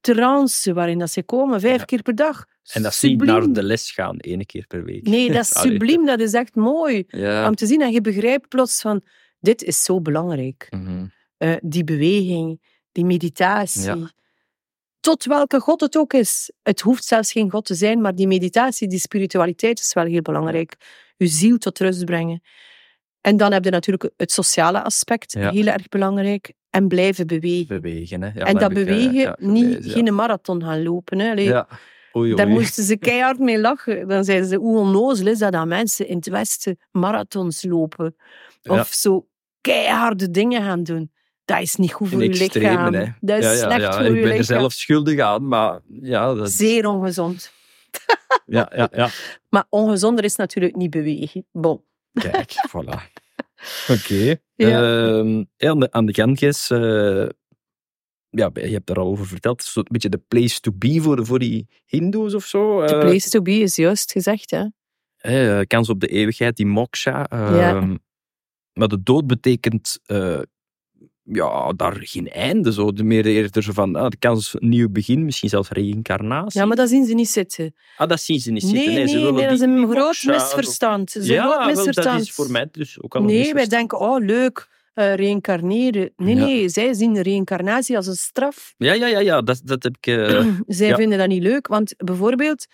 trance 0.00 0.72
waarin 0.72 0.98
dat 0.98 1.10
ze 1.10 1.22
komen, 1.22 1.60
vijf 1.60 1.78
Ja. 1.78 1.84
keer 1.84 2.02
per 2.02 2.14
dag. 2.14 2.44
En 2.72 2.82
dat 2.82 2.92
is 2.92 3.00
niet 3.00 3.22
naar 3.24 3.52
de 3.52 3.62
les 3.62 3.90
gaan, 3.90 4.18
één 4.18 4.46
keer 4.46 4.66
per 4.66 4.84
week. 4.84 5.06
Nee, 5.06 5.32
dat 5.32 5.40
is 5.44 5.48
subliem, 5.60 6.06
dat 6.06 6.20
is 6.20 6.32
echt 6.32 6.54
mooi 6.54 7.04
Ja. 7.08 7.48
om 7.48 7.54
te 7.54 7.66
zien. 7.66 7.80
En 7.82 7.92
je 7.92 8.00
begrijpt 8.00 8.48
plots 8.48 8.80
van, 8.80 9.02
dit 9.40 9.62
is 9.62 9.84
zo 9.84 10.00
belangrijk. 10.00 10.66
Mhm. 10.70 11.06
Eh, 11.36 11.56
die 11.62 11.84
beweging, 11.84 12.60
die 12.92 13.04
meditatie. 13.04 13.82
Ja. 13.82 14.10
Tot 15.00 15.24
welke 15.24 15.60
God 15.60 15.80
het 15.80 15.96
ook 15.96 16.12
is. 16.12 16.52
Het 16.62 16.80
hoeft 16.80 17.04
zelfs 17.04 17.32
geen 17.32 17.50
God 17.50 17.64
te 17.64 17.74
zijn, 17.74 18.00
maar 18.00 18.14
die 18.14 18.26
meditatie, 18.26 18.88
die 18.88 18.98
spiritualiteit 18.98 19.80
is 19.80 19.92
wel 19.92 20.04
heel 20.04 20.22
belangrijk. 20.22 20.74
Je 21.18 21.26
ziel 21.26 21.58
tot 21.58 21.78
rust 21.78 22.04
brengen. 22.04 22.42
En 23.20 23.36
dan 23.36 23.52
heb 23.52 23.64
je 23.64 23.70
natuurlijk 23.70 24.10
het 24.16 24.32
sociale 24.32 24.82
aspect, 24.82 25.32
Ja. 25.32 25.50
heel 25.50 25.66
erg 25.66 25.88
belangrijk. 25.88 26.52
En 26.70 26.88
blijven 26.88 27.26
bewegen. 27.26 27.80
Bewegen, 27.80 28.22
hè. 28.22 28.30
Ja, 28.34 28.44
en 28.44 28.54
dat 28.58 28.70
ik, 28.70 28.76
eh, 28.76 28.84
bewegen, 28.84 29.12
ja, 29.14 29.36
niet, 29.40 29.64
gelezen, 29.74 29.90
geen 29.90 30.14
marathon 30.14 30.62
gaan 30.62 30.82
lopen. 30.82 31.18
Hè. 31.18 31.30
Allee, 31.30 31.44
Ja. 31.44 31.68
Oei, 32.16 32.34
Daar 32.34 32.46
oei. 32.46 32.54
moesten 32.54 32.84
ze 32.84 32.96
keihard 32.96 33.38
mee 33.38 33.60
lachen. 33.60 34.08
Dan 34.08 34.24
zeiden 34.24 34.48
ze, 34.48 34.56
hoe 34.56 34.78
onnozel 34.78 35.26
is 35.26 35.38
dat 35.38 35.52
dat 35.52 35.66
mensen 35.66 36.08
in 36.08 36.16
het 36.16 36.28
Westen 36.28 36.78
marathons 36.90 37.64
lopen? 37.64 38.16
Of 38.62 38.88
zo 38.92 39.26
keiharde 39.60 40.30
dingen 40.30 40.62
gaan 40.62 40.82
doen. 40.82 41.10
Dat 41.44 41.60
is 41.60 41.74
niet 41.76 41.92
goed 41.92 42.08
voor 42.08 42.22
In 42.22 42.32
je 42.32 42.38
lichaam. 42.38 42.94
hè. 42.94 43.04
Dat 43.20 43.42
is 43.44 43.58
slecht 43.58 43.80
ja. 43.80 43.92
voor 43.92 44.00
Ik 44.04 44.06
je 44.08 44.12
ben 44.14 44.22
er 44.22 44.28
lichaam. 44.38 44.44
zelf 44.58 44.72
schuldig 44.72 45.20
aan, 45.20 45.48
maar 45.48 45.80
ja, 46.02 46.34
dat, 46.34 46.50
Zeer 46.50 46.86
ongezond. 46.86 47.52
ja, 48.46 48.72
ja, 48.74 48.88
ja. 48.92 49.08
Maar 49.48 49.66
ongezonder 49.68 50.24
is 50.24 50.36
natuurlijk 50.36 50.76
niet 50.76 50.90
bewegen. 50.90 51.46
Bon. 51.52 51.84
Kijk, 52.12 52.52
voilà. 52.72 53.26
Oké. 53.88 54.36
Ja. 54.54 54.82
Ehm, 54.82 55.44
ja, 55.56 55.88
aan 55.90 56.06
de, 56.06 56.12
de 56.12 56.14
Ganges, 56.14 56.70
eh, 56.70 57.28
ja, 58.30 58.50
je 58.54 58.72
hebt 58.72 58.86
daar 58.86 58.98
al 58.98 59.06
over 59.06 59.26
verteld, 59.26 59.58
het 59.58 59.66
is 59.66 59.72
zo'n 59.72 59.86
beetje 59.90 60.08
de 60.08 60.22
place 60.28 60.60
to 60.60 60.72
be 60.74 61.00
voor, 61.00 61.26
voor 61.26 61.38
die 61.38 61.68
hindoes 61.86 62.34
of 62.34 62.44
zo. 62.44 62.86
The 62.86 62.94
eh. 62.94 63.00
place 63.00 63.28
to 63.28 63.42
be 63.42 63.58
is 63.58 63.76
juist 63.76 64.12
gezegd. 64.12 64.50
Hè? 64.50 64.64
Eh, 65.16 65.66
kans 65.66 65.88
op 65.88 66.00
de 66.00 66.06
eeuwigheid, 66.06 66.56
die 66.56 66.66
moksha. 66.66 67.26
Ja. 67.30 67.98
Maar 68.72 68.88
de 68.88 69.02
dood 69.02 69.26
betekent 69.26 69.98
ja, 71.32 71.72
daar 71.76 71.96
geen 72.00 72.28
einde. 72.30 72.72
Zo. 72.72 72.92
De 72.92 73.04
meer 73.04 73.26
eerder 73.26 73.62
zo 73.62 73.72
van 73.72 73.96
ah, 73.96 74.08
de 74.08 74.16
kans 74.16 74.54
een 74.58 74.68
nieuw 74.68 74.88
begin, 74.90 75.24
misschien 75.24 75.48
zelfs 75.48 75.68
reïncarnatie. 75.68 76.60
Ja, 76.60 76.66
maar 76.66 76.76
dat 76.76 76.88
zien 76.88 77.04
ze 77.04 77.14
niet 77.14 77.28
zitten. 77.28 77.74
Ah, 77.96 78.08
dat 78.08 78.20
zien 78.20 78.40
ze 78.40 78.50
niet 78.50 78.62
Nee, 78.62 78.72
zitten. 78.72 78.94
nee, 78.94 79.04
nee, 79.04 79.14
willen 79.14 79.34
dat 79.42 79.50
is 79.52 79.60
een 79.60 79.90
groot 79.90 80.14
zo. 80.14 80.30
misverstand. 80.32 81.16
Ja, 81.20 81.42
groot 81.42 81.56
wel, 81.56 81.58
dat 81.58 81.76
misverstand. 81.76 82.20
is 82.20 82.30
voor 82.32 82.50
mij 82.50 82.68
dus 82.72 83.02
ook 83.02 83.14
al 83.14 83.20
een 83.20 83.26
Nee, 83.26 83.36
wij 83.36 83.44
misverstand. 83.52 83.90
denken, 83.90 84.08
oh 84.08 84.24
leuk, 84.24 84.68
eh 84.94 85.14
reïncarneren. 85.14 86.12
Nee, 86.16 86.34
Ja. 86.36 86.44
nee, 86.44 86.68
zij 86.68 86.94
zien 86.94 87.22
reïncarnatie 87.22 87.96
als 87.96 88.06
een 88.06 88.14
straf. 88.14 88.74
Ja, 88.76 88.92
ja, 88.92 89.06
ja, 89.06 89.18
ja 89.18 89.42
dat, 89.42 89.60
dat 89.64 89.82
heb 89.82 89.96
ik... 90.00 90.06
eh, 90.06 90.46
Zij 90.66 90.88
Ja. 90.88 90.94
vinden 90.96 91.18
dat 91.18 91.28
niet 91.28 91.42
leuk, 91.42 91.66
want 91.66 91.94
bijvoorbeeld 91.96 92.66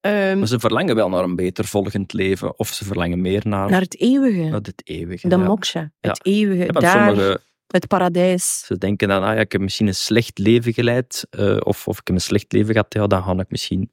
ehm, 0.00 0.38
maar 0.38 0.48
ze 0.48 0.58
verlangen 0.58 0.94
wel 0.94 1.08
naar 1.08 1.24
een 1.24 1.36
beter 1.36 1.64
volgend 1.64 2.12
leven. 2.12 2.58
Of 2.58 2.68
ze 2.68 2.84
verlangen 2.84 3.20
meer 3.20 3.42
naar, 3.44 3.70
naar 3.70 3.80
het 3.80 4.00
eeuwige, 4.00 4.42
naar 4.42 4.60
het 4.62 4.80
eeuwige. 4.84 5.28
de 5.28 5.36
ja. 5.36 5.44
moksha, 5.44 5.90
het 6.00 6.20
eeuwige, 6.26 6.72
daar, 6.72 7.40
het 7.68 7.86
paradijs. 7.86 8.62
ze 8.66 8.78
denken 8.78 9.08
dan, 9.08 9.22
ah, 9.22 9.34
ja, 9.34 9.40
ik 9.40 9.52
heb 9.52 9.60
misschien 9.60 9.86
een 9.86 9.94
slecht 9.94 10.38
leven 10.38 10.72
geleid. 10.72 11.26
eh, 11.30 11.56
of, 11.58 11.88
of 11.88 11.98
ik 11.98 12.06
heb 12.06 12.16
een 12.16 12.22
slecht 12.22 12.52
leven 12.52 12.72
gehad, 12.72 12.94
ja, 12.94 13.06
dan 13.06 13.22
ga 13.22 13.32
ik 13.32 13.50
misschien 13.50 13.90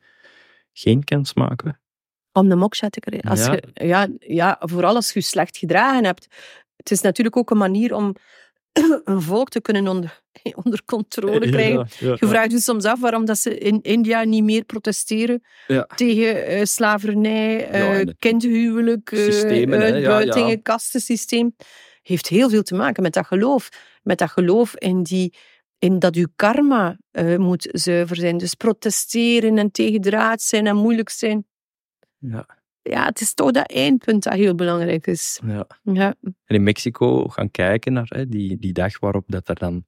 geen 0.74 1.04
kans 1.04 1.34
maken. 1.34 1.80
Om 2.32 2.50
de 2.50 2.56
moksha 2.56 2.90
te 2.90 3.00
krijgen. 3.00 3.30
Als 3.30 3.46
Ja. 3.46 3.52
Je, 3.52 3.88
ja, 3.88 4.08
ja, 4.20 4.58
vooral 4.60 4.96
als 4.96 5.14
je 5.14 5.20
je 5.20 5.26
slecht 5.26 5.58
gedragen 5.58 6.06
hebt. 6.06 6.28
Het 6.76 6.92
is 6.92 7.02
natuurlijk 7.02 7.38
ook 7.38 7.50
een 7.50 7.58
manier 7.58 7.94
om 7.94 8.16
een 9.04 9.22
volk 9.22 9.50
te 9.50 9.62
kunnen 9.62 9.88
onder, 9.88 10.22
onder 10.64 10.86
controle 10.86 11.50
krijgen. 11.50 11.88
Ja, 12.00 12.08
ja, 12.08 12.18
Je 12.20 12.28
vraagt 12.28 12.52
je 12.52 12.60
soms 12.60 12.86
af 12.86 13.00
waarom 13.00 13.26
dat 13.26 13.38
ze 13.38 13.58
in 13.58 13.82
India 13.82 14.24
niet 14.24 14.44
meer 14.44 14.64
protesteren 14.64 15.44
tegen 15.96 16.46
eh, 16.46 16.64
slavernij, 16.64 17.58
het 17.72 18.16
kindhuwelijk, 18.20 19.10
systemen, 19.14 19.80
hè, 19.80 19.86
ja, 19.86 19.94
uitbuitingen, 19.94 20.62
kastensysteem. 20.62 21.56
Heeft 22.08 22.28
heel 22.28 22.50
veel 22.50 22.62
te 22.64 22.76
maken 22.76 23.04
met 23.04 23.14
dat 23.14 23.26
geloof. 23.26 23.70
Met 24.04 24.18
dat 24.18 24.30
geloof 24.30 24.76
in, 24.76 25.04
die, 25.04 25.34
in 25.80 26.00
dat 26.00 26.16
uw 26.16 26.28
karma 26.36 26.98
eh, 27.12 27.38
moet 27.38 27.70
zuiver 27.72 28.16
zijn. 28.16 28.38
Dus 28.38 28.54
protesteren 28.54 29.58
en 29.58 29.72
tegendraad 29.72 30.42
zijn 30.42 30.68
en 30.68 30.76
moeilijk 30.76 31.10
zijn. 31.10 31.46
ja, 32.18 32.46
Ja, 32.82 33.06
het 33.06 33.22
is 33.22 33.34
toch 33.34 33.52
dat 33.52 33.72
eindpunt 33.72 34.24
dat 34.24 34.34
heel 34.34 34.56
belangrijk 34.56 35.08
is. 35.08 35.40
ja. 35.46 35.68
Ja, 35.84 36.16
En 36.22 36.36
in 36.56 36.64
Mexico 36.64 37.28
gaan 37.28 37.52
kijken 37.52 37.94
naar 37.94 38.08
hè, 38.16 38.28
die, 38.30 38.58
die 38.60 38.74
dag 38.74 39.00
waarop 39.00 39.24
dat 39.28 39.50
er 39.50 39.56
dan 39.56 39.86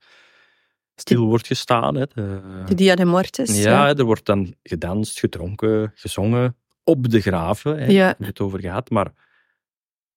stil 0.95 1.25
wordt 1.25 1.47
gestaan. 1.47 1.95
Hè, 1.95 2.05
de- 2.13 2.63
de 2.65 2.75
Dia 2.75 2.95
de 2.95 3.05
Muertes. 3.05 3.61
ja, 3.63 3.95
er 3.95 4.03
wordt 4.03 4.25
dan 4.25 4.55
gedanst, 4.63 5.19
gedronken, 5.19 5.91
gezongen 5.95 6.57
op 6.83 7.09
de 7.09 7.21
graven. 7.21 7.77
Hè, 7.77 7.85
Ja. 7.85 7.87
Daar 7.97 8.05
hebben 8.05 8.25
we 8.25 8.31
het 8.31 8.39
over 8.39 8.59
gehad. 8.59 8.89
Maar 8.89 9.11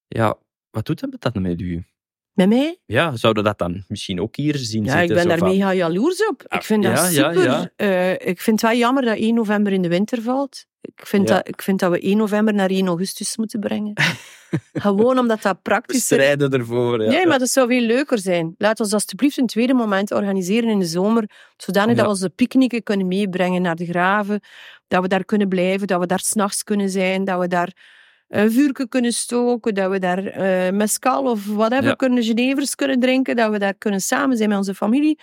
ja, 0.08 0.36
wat 0.70 0.86
doet 0.86 1.00
dat 1.00 1.10
met 1.10 1.20
dat 1.20 1.34
met 1.34 1.60
u? 1.60 1.84
Met 2.32 2.48
mij? 2.48 2.78
Ja, 2.86 3.16
zouden 3.16 3.44
dat 3.44 3.58
dan 3.58 3.84
misschien 3.88 4.20
ook 4.20 4.36
hier 4.36 4.56
zien 4.56 4.84
Ja, 4.84 4.90
zitten? 4.90 5.08
ik 5.08 5.12
ben 5.14 5.22
zo 5.22 5.28
daar 5.28 5.38
van- 5.38 5.48
mega 5.48 5.74
jaloers 5.74 6.26
op. 6.26 6.42
Ah, 6.46 6.58
Ik 6.58 6.64
vind 6.64 6.82
dat 6.82 6.92
ja, 6.92 7.08
ja, 7.08 7.32
super. 7.32 7.42
ja. 7.44 7.70
Eh, 7.76 8.12
ik 8.12 8.40
vind 8.40 8.60
het 8.60 8.70
wel 8.70 8.78
jammer 8.80 9.02
dat 9.04 9.16
1 9.18 9.34
november 9.34 9.72
in 9.72 9.82
de 9.82 9.88
winter 9.88 10.22
valt. 10.22 10.66
Ik 10.80 11.06
vind, 11.06 11.28
dat, 11.28 11.48
ik 11.48 11.62
vind 11.62 11.80
dat 11.80 11.90
we 11.90 11.98
1 12.06 12.16
november 12.16 12.54
naar 12.54 12.70
1 12.70 12.86
augustus 12.86 13.36
moeten 13.36 13.60
brengen. 13.60 13.92
Gewoon 14.72 15.18
omdat 15.18 15.42
dat 15.42 15.52
We 15.56 15.58
praktischer 15.62 16.16
strijden 16.18 16.50
ervoor. 16.52 17.02
Ja. 17.02 17.10
Nee, 17.10 17.26
maar 17.26 17.38
dat 17.38 17.48
zou 17.48 17.68
veel 17.68 17.80
leuker 17.80 18.18
zijn. 18.18 18.54
Laat 18.58 18.80
ons 18.80 18.92
alsjeblieft 18.92 19.38
een 19.38 19.46
tweede 19.46 19.74
moment 19.74 20.10
organiseren 20.12 20.68
in 20.68 20.78
de 20.78 20.84
zomer, 20.86 21.30
zodanig 21.56 21.96
dat 21.96 22.04
we 22.04 22.10
onze 22.10 22.30
picknicken 22.30 22.82
kunnen 22.82 23.06
meebrengen 23.06 23.62
naar 23.62 23.76
de 23.76 23.86
graven, 23.86 24.40
dat 24.88 25.02
we 25.02 25.08
daar 25.08 25.24
kunnen 25.24 25.48
blijven, 25.48 25.86
dat 25.86 26.00
we 26.00 26.06
daar 26.06 26.20
s'nachts 26.20 26.62
kunnen 26.62 26.90
zijn, 26.90 27.24
dat 27.24 27.40
we 27.40 27.48
daar 27.48 27.98
een 28.30 28.50
vuurke 28.52 28.88
kunnen 28.88 29.12
stoken, 29.12 29.74
dat 29.74 29.90
we 29.90 29.98
daar 29.98 30.24
eh 30.26 30.72
mescal 30.72 31.30
of 31.30 31.46
whatever 31.46 31.84
Ja. 31.84 31.94
kunnen, 31.94 32.22
genevers 32.22 32.74
kunnen 32.74 33.00
drinken, 33.00 33.36
dat 33.36 33.50
we 33.50 33.58
daar 33.58 33.74
kunnen 33.74 34.00
samen 34.00 34.36
zijn 34.36 34.48
met 34.48 34.58
onze 34.58 34.74
familie. 34.74 35.18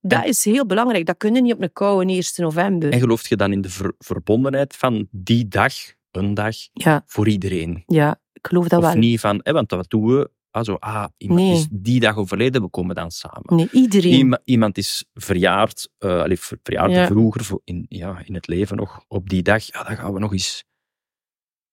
Dat 0.00 0.24
is 0.24 0.44
heel 0.44 0.66
belangrijk. 0.66 1.06
Dat 1.06 1.16
kunnen 1.16 1.42
niet 1.42 1.52
op 1.54 1.62
een 1.62 1.72
koude 1.72 2.12
1 2.12 2.22
november. 2.36 2.92
En 2.92 3.00
gelooft 3.00 3.26
je 3.28 3.36
dan 3.36 3.52
in 3.52 3.60
de 3.60 3.68
ver- 3.70 3.94
verbondenheid 3.98 4.76
van 4.76 5.08
die 5.10 5.48
dag, 5.48 5.72
een 6.10 6.34
dag, 6.34 6.54
Ja, 6.72 7.02
voor 7.06 7.28
iedereen? 7.28 7.82
ja, 7.86 8.20
ik 8.32 8.46
geloof 8.46 8.68
dat 8.68 8.78
of 8.78 8.84
wel. 8.86 8.94
niet 8.94 9.20
van, 9.20 9.40
hè, 9.42 9.52
want 9.52 9.70
wat 9.70 9.90
doen 9.90 10.06
we? 10.06 10.30
Ah, 10.50 10.64
zo, 10.64 10.74
ah, 10.74 11.04
iemand 11.16 11.40
Nee. 11.40 11.52
is 11.52 11.66
die 11.70 12.00
dag 12.00 12.16
overleden, 12.16 12.62
we 12.62 12.68
komen 12.68 12.94
dan 12.94 13.10
samen. 13.10 13.56
Nee, 13.56 13.68
iedereen. 13.72 14.12
Iema- 14.12 14.40
iemand 14.44 14.78
is 14.78 15.04
verjaard, 15.14 15.88
eh 15.98 16.20
allee, 16.20 16.38
ver- 16.38 16.58
verjaard 16.62 16.90
Ja. 16.92 17.06
vroeger, 17.06 17.58
in, 17.64 17.86
ja, 17.88 18.22
in 18.24 18.34
het 18.34 18.46
leven 18.46 18.76
nog, 18.76 19.04
op 19.08 19.28
die 19.28 19.42
dag, 19.42 19.64
ja, 19.64 19.82
dan 19.82 19.96
gaan 19.96 20.12
we 20.12 20.18
nog 20.18 20.32
eens 20.32 20.64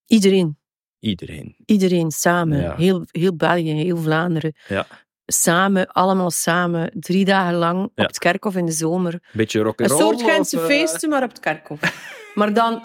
Iedereen. 0.06 0.58
Iedereen. 1.00 1.56
Iedereen 1.66 2.12
samen. 2.12 2.62
Ja. 2.62 2.76
Heel, 2.76 3.06
heel 3.12 3.36
België, 3.36 3.74
heel 3.74 3.98
Vlaanderen. 3.98 4.54
Ja. 4.68 4.88
Samen, 5.26 5.88
allemaal 5.88 6.32
samen. 6.32 6.92
Drie 7.00 7.26
dagen 7.26 7.54
lang 7.54 7.84
op 7.84 7.92
het 7.96 8.20
kerkhof 8.20 8.56
in 8.56 8.66
de 8.66 8.72
zomer. 8.72 9.20
Beetje 9.34 9.62
rock 9.62 9.80
Een 9.80 9.90
soort 9.90 10.22
Gentse 10.22 10.60
feesten, 10.60 11.10
maar 11.10 11.24
op 11.24 11.30
het 11.30 11.40
kerkhof. 11.40 11.80
Maar 12.36 12.54
dan 12.54 12.84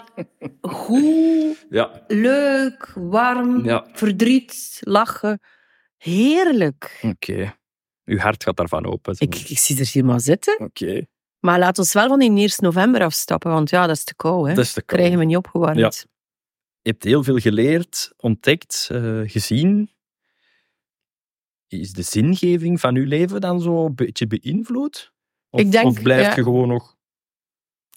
goed, 0.61 1.65
Ja, 1.69 2.03
leuk, 2.07 2.91
warm, 2.95 3.63
Ja. 3.65 3.85
verdriet, 3.93 4.77
lachen. 4.79 5.39
Heerlijk. 5.97 6.99
oké. 7.01 7.53
Uw 8.05 8.17
hart 8.17 8.43
gaat 8.43 8.57
daarvan 8.57 8.85
open. 8.85 9.15
Ik, 9.17 9.35
ik 9.35 9.57
zie 9.57 9.79
er 9.79 9.89
helemaal 9.93 10.19
zitten. 10.19 10.59
Oké, 10.59 11.01
Maar 11.39 11.59
laat 11.59 11.77
ons 11.79 11.93
wel 11.93 12.07
van 12.07 12.19
die 12.19 12.37
1 12.37 12.49
november 12.57 13.03
afstappen, 13.03 13.51
want 13.51 13.69
ja, 13.69 13.87
dat 13.87 13.95
is 13.95 14.03
te 14.03 14.15
kou. 14.15 14.49
Hè. 14.49 14.55
dat 14.55 14.63
is 14.63 14.73
de 14.73 14.81
kant. 14.81 14.99
Krijgen 14.99 15.19
we 15.19 15.25
niet 15.25 15.37
opgewarmd. 15.37 15.77
Ja. 15.77 15.91
Je 16.85 16.91
hebt 16.91 17.03
heel 17.03 17.23
veel 17.23 17.37
geleerd, 17.37 18.13
ontdekt, 18.17 18.87
eh, 18.91 19.21
gezien. 19.25 19.89
Is 21.67 21.93
de 21.93 22.01
zingeving 22.01 22.79
van 22.79 22.95
uw 22.95 23.05
leven 23.05 23.41
dan 23.41 23.61
zo 23.61 23.85
een 23.85 23.95
beetje 23.95 24.27
beïnvloed? 24.27 25.11
Of, 25.49 25.59
Ik 25.59 25.71
denk, 25.71 25.85
of 25.85 26.01
blijft 26.01 26.29
ja. 26.29 26.35
je 26.35 26.43
gewoon 26.43 26.67
nog... 26.67 26.95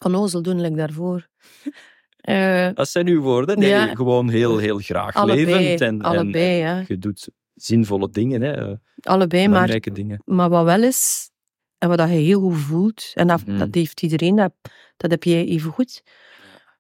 Onnozel 0.05 0.43
doen 0.43 0.65
ik 0.65 0.77
daarvoor. 0.77 1.27
Eh, 2.19 2.69
Dat 2.75 2.89
zijn 2.89 3.07
uw 3.07 3.21
woorden. 3.21 3.59
Nee, 3.59 3.69
Ja. 3.69 3.95
gewoon 3.95 4.29
heel, 4.29 4.59
heel 4.59 4.79
graag 4.79 5.15
allebei, 5.15 5.45
levend. 5.47 5.81
En, 5.81 6.01
allebei, 6.03 6.57
ja. 6.57 6.79
en 6.79 6.85
je 6.89 6.99
doet 6.99 7.29
zinvolle 7.55 8.11
dingen, 8.11 8.41
hè, 8.43 8.75
allebei, 9.03 9.49
maar 9.49 9.81
dingen. 9.81 10.23
Maar 10.25 10.49
wat 10.49 10.65
wel 10.65 10.83
is, 10.83 11.31
en 11.79 11.89
wat 11.89 11.99
dat 11.99 12.09
je 12.09 12.15
heel 12.15 12.41
goed 12.41 12.57
voelt, 12.57 13.11
en 13.15 13.27
dat, 13.27 13.47
Mhm. 13.47 13.59
dat 13.59 13.75
heeft 13.75 14.03
iedereen, 14.03 14.37
dat, 14.37 14.53
dat 14.97 15.11
heb 15.11 15.25
jij 15.25 15.47
even 15.47 15.71
goed, 15.71 16.03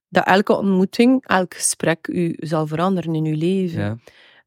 dat 0.08 0.26
elke 0.26 0.56
ontmoeting, 0.56 1.26
elk 1.26 1.54
gesprek 1.54 2.06
u 2.06 2.36
zal 2.38 2.66
veranderen 2.66 3.14
in 3.14 3.24
uw 3.24 3.36
leven. 3.36 3.80
Ja. 3.80 3.96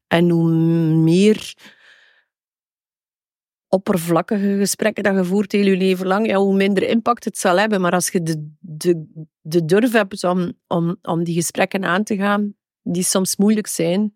En 0.06 0.30
hoe 0.30 0.50
meer 0.94 1.54
oppervlakkige 3.68 4.56
gesprekken 4.58 5.02
dat 5.02 5.14
je 5.14 5.24
voert 5.24 5.52
heel 5.52 5.66
je 5.66 5.76
leven 5.76 6.06
lang, 6.06 6.26
ja, 6.26 6.36
hoe 6.36 6.54
minder 6.54 6.82
impact 6.82 7.24
het 7.24 7.38
zal 7.38 7.58
hebben. 7.58 7.80
Maar 7.80 7.92
als 7.92 8.08
je 8.08 8.22
de, 8.22 8.54
de, 8.60 9.06
de 9.40 9.64
durf 9.64 9.92
hebt 9.92 10.24
om, 10.24 10.52
om, 10.66 10.96
om 11.02 11.24
die 11.24 11.34
gesprekken 11.34 11.84
aan 11.84 12.02
te 12.04 12.16
gaan, 12.16 12.54
die 12.82 13.02
soms 13.02 13.36
moeilijk 13.36 13.66
zijn, 13.66 14.12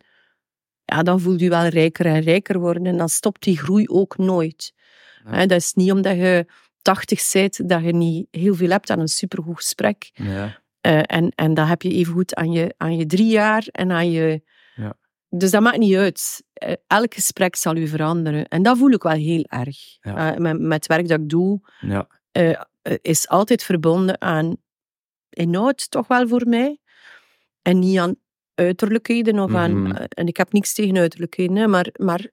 ja, 0.85 1.03
dan 1.03 1.21
voelt 1.21 1.41
je 1.41 1.49
wel 1.49 1.67
rijker 1.67 2.07
en 2.07 2.21
rijker 2.21 2.59
worden. 2.59 2.87
En 2.87 2.97
dan 2.97 3.09
stopt 3.09 3.43
die 3.43 3.59
groei 3.59 3.89
ook 3.89 4.17
nooit. 4.19 4.73
Ja. 5.25 5.47
Dat 5.47 5.61
is 5.61 5.73
niet 5.73 5.93
omdat 5.93 6.17
je 6.17 6.47
tachtig 6.83 7.21
zit, 7.21 7.69
dat 7.69 7.85
je 7.85 7.93
niet 7.93 8.27
heel 8.31 8.55
veel 8.55 8.71
hebt 8.71 8.91
aan 8.91 9.01
een 9.01 9.09
supergoed 9.09 9.57
gesprek. 9.57 10.11
Ja. 10.15 10.63
Eh, 10.87 11.03
en, 11.17 11.33
en 11.35 11.55
dat 11.55 11.69
heb 11.69 11.83
je 11.83 11.91
evengoed 11.91 12.35
aan 12.35 12.53
je, 12.53 12.75
aan 12.77 12.97
je 12.97 13.07
drie 13.07 13.31
jaar 13.31 13.67
en 13.73 13.91
aan 13.91 14.11
je... 14.11 14.43
Ja. 14.75 14.95
Dus 15.29 15.51
dat 15.51 15.63
maakt 15.63 15.79
niet 15.79 15.97
uit. 15.97 16.45
Eh, 16.53 16.73
elk 16.87 17.15
gesprek 17.15 17.57
zal 17.57 17.77
u 17.77 17.87
veranderen. 17.89 18.49
En 18.49 18.63
dat 18.63 18.79
voel 18.79 18.91
ik 18.91 19.03
wel 19.03 19.13
heel 19.13 19.45
erg. 19.49 19.77
Ja. 20.01 20.33
Eh, 20.35 20.39
met, 20.39 20.61
met 20.61 20.73
het 20.73 20.87
werk 20.87 21.09
dat 21.09 21.21
ik 21.21 21.29
doe, 21.29 21.61
Ja. 21.81 22.09
is 23.03 23.29
altijd 23.29 23.63
verbonden 23.63 24.21
aan 24.21 24.57
inhoud, 25.31 25.91
toch 25.91 26.07
wel 26.09 26.29
voor 26.29 26.47
mij. 26.49 26.79
En 27.63 27.79
niet 27.79 27.99
aan 27.99 28.15
uiterlijkheden. 28.55 29.39
Of 29.39 29.55
aan, 29.55 29.83
Mhm. 29.83 30.05
en 30.09 30.27
ik 30.27 30.37
heb 30.37 30.53
niks 30.53 30.75
tegen 30.75 30.97
uiterlijkheden, 30.97 31.57
hè, 31.57 31.67
maar, 31.67 31.87
maar, 31.97 32.31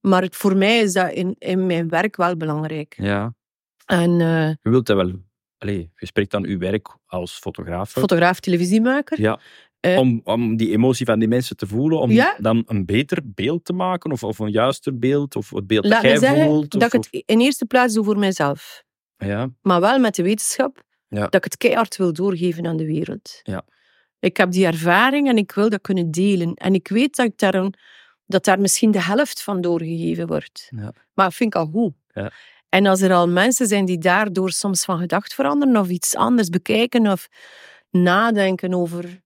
maar 0.00 0.22
het, 0.22 0.36
voor 0.36 0.56
mij 0.56 0.78
is 0.80 0.92
dat 0.92 1.12
in, 1.12 1.34
in 1.38 1.66
mijn 1.66 1.88
werk 1.88 2.16
wel 2.16 2.36
belangrijk. 2.36 2.94
ja. 2.96 3.34
En 3.86 4.10
Je 4.18 4.56
wilt 4.70 4.86
dat 4.86 4.96
wel... 4.96 5.12
Allee, 5.64 5.90
je 5.96 6.06
spreekt 6.06 6.30
dan 6.30 6.44
uw 6.44 6.58
werk 6.58 6.96
als 7.06 7.32
fotograaf. 7.38 7.90
fotograaf, 7.90 8.40
televisiemaker. 8.40 9.20
Ja. 9.20 9.40
Eh, 9.80 9.98
om, 9.98 10.20
om 10.24 10.56
die 10.56 10.70
emotie 10.70 11.06
van 11.06 11.18
die 11.18 11.28
mensen 11.28 11.56
te 11.56 11.66
voelen, 11.66 11.98
om 11.98 12.10
Ja. 12.10 12.36
dan 12.38 12.62
een 12.66 12.84
beter 12.84 13.18
beeld 13.24 13.64
te 13.64 13.72
maken, 13.72 14.12
of, 14.12 14.22
of 14.24 14.38
een 14.38 14.50
juister 14.50 14.98
beeld, 14.98 15.36
of 15.36 15.50
het 15.50 15.66
beeld 15.66 15.84
Laat 15.84 16.02
dat 16.02 16.10
jij 16.10 16.20
zeggen 16.20 16.44
voelt. 16.44 16.70
dat 16.70 16.82
ik 16.82 16.92
het 16.92 17.22
in 17.26 17.40
eerste 17.40 17.66
plaats 17.66 17.94
doe 17.94 18.04
voor 18.04 18.18
mezelf. 18.18 18.82
of- 19.18 19.28
ja. 19.28 19.48
Maar 19.62 19.80
wel 19.80 19.98
met 19.98 20.14
de 20.14 20.22
wetenschap 20.22 20.82
Ja. 21.08 21.20
dat 21.20 21.34
ik 21.34 21.44
het 21.44 21.56
keihard 21.56 21.96
wil 21.96 22.12
doorgeven 22.12 22.66
aan 22.66 22.76
de 22.76 22.86
wereld. 22.86 23.40
Ja. 23.42 23.62
Ik 24.18 24.36
heb 24.36 24.50
die 24.50 24.66
ervaring 24.66 25.28
en 25.28 25.36
ik 25.36 25.52
wil 25.52 25.68
dat 25.70 25.80
kunnen 25.80 26.10
delen. 26.10 26.54
En 26.54 26.74
ik 26.74 26.88
weet 26.88 27.16
dat, 27.16 27.26
ik 27.26 27.38
daar, 27.38 27.54
een, 27.54 27.74
dat 28.26 28.44
daar 28.44 28.60
misschien 28.60 28.90
de 28.90 29.02
helft 29.02 29.42
van 29.42 29.60
doorgegeven 29.60 30.26
wordt. 30.26 30.66
Ja. 30.76 30.92
Maar 31.14 31.24
dat 31.26 31.34
vind 31.34 31.54
ik 31.54 31.60
al 31.60 31.66
goed. 31.66 31.92
Ja. 32.12 32.30
En 32.74 32.86
als 32.86 33.00
er 33.00 33.12
al 33.12 33.28
mensen 33.28 33.66
zijn 33.66 33.84
die 33.84 33.98
daardoor 33.98 34.50
soms 34.50 34.84
van 34.84 34.98
gedacht 34.98 35.34
veranderen 35.34 35.76
of 35.76 35.88
iets 35.88 36.16
anders 36.16 36.48
bekijken 36.48 37.06
of 37.06 37.28
nadenken 37.90 38.74
over 38.74 39.22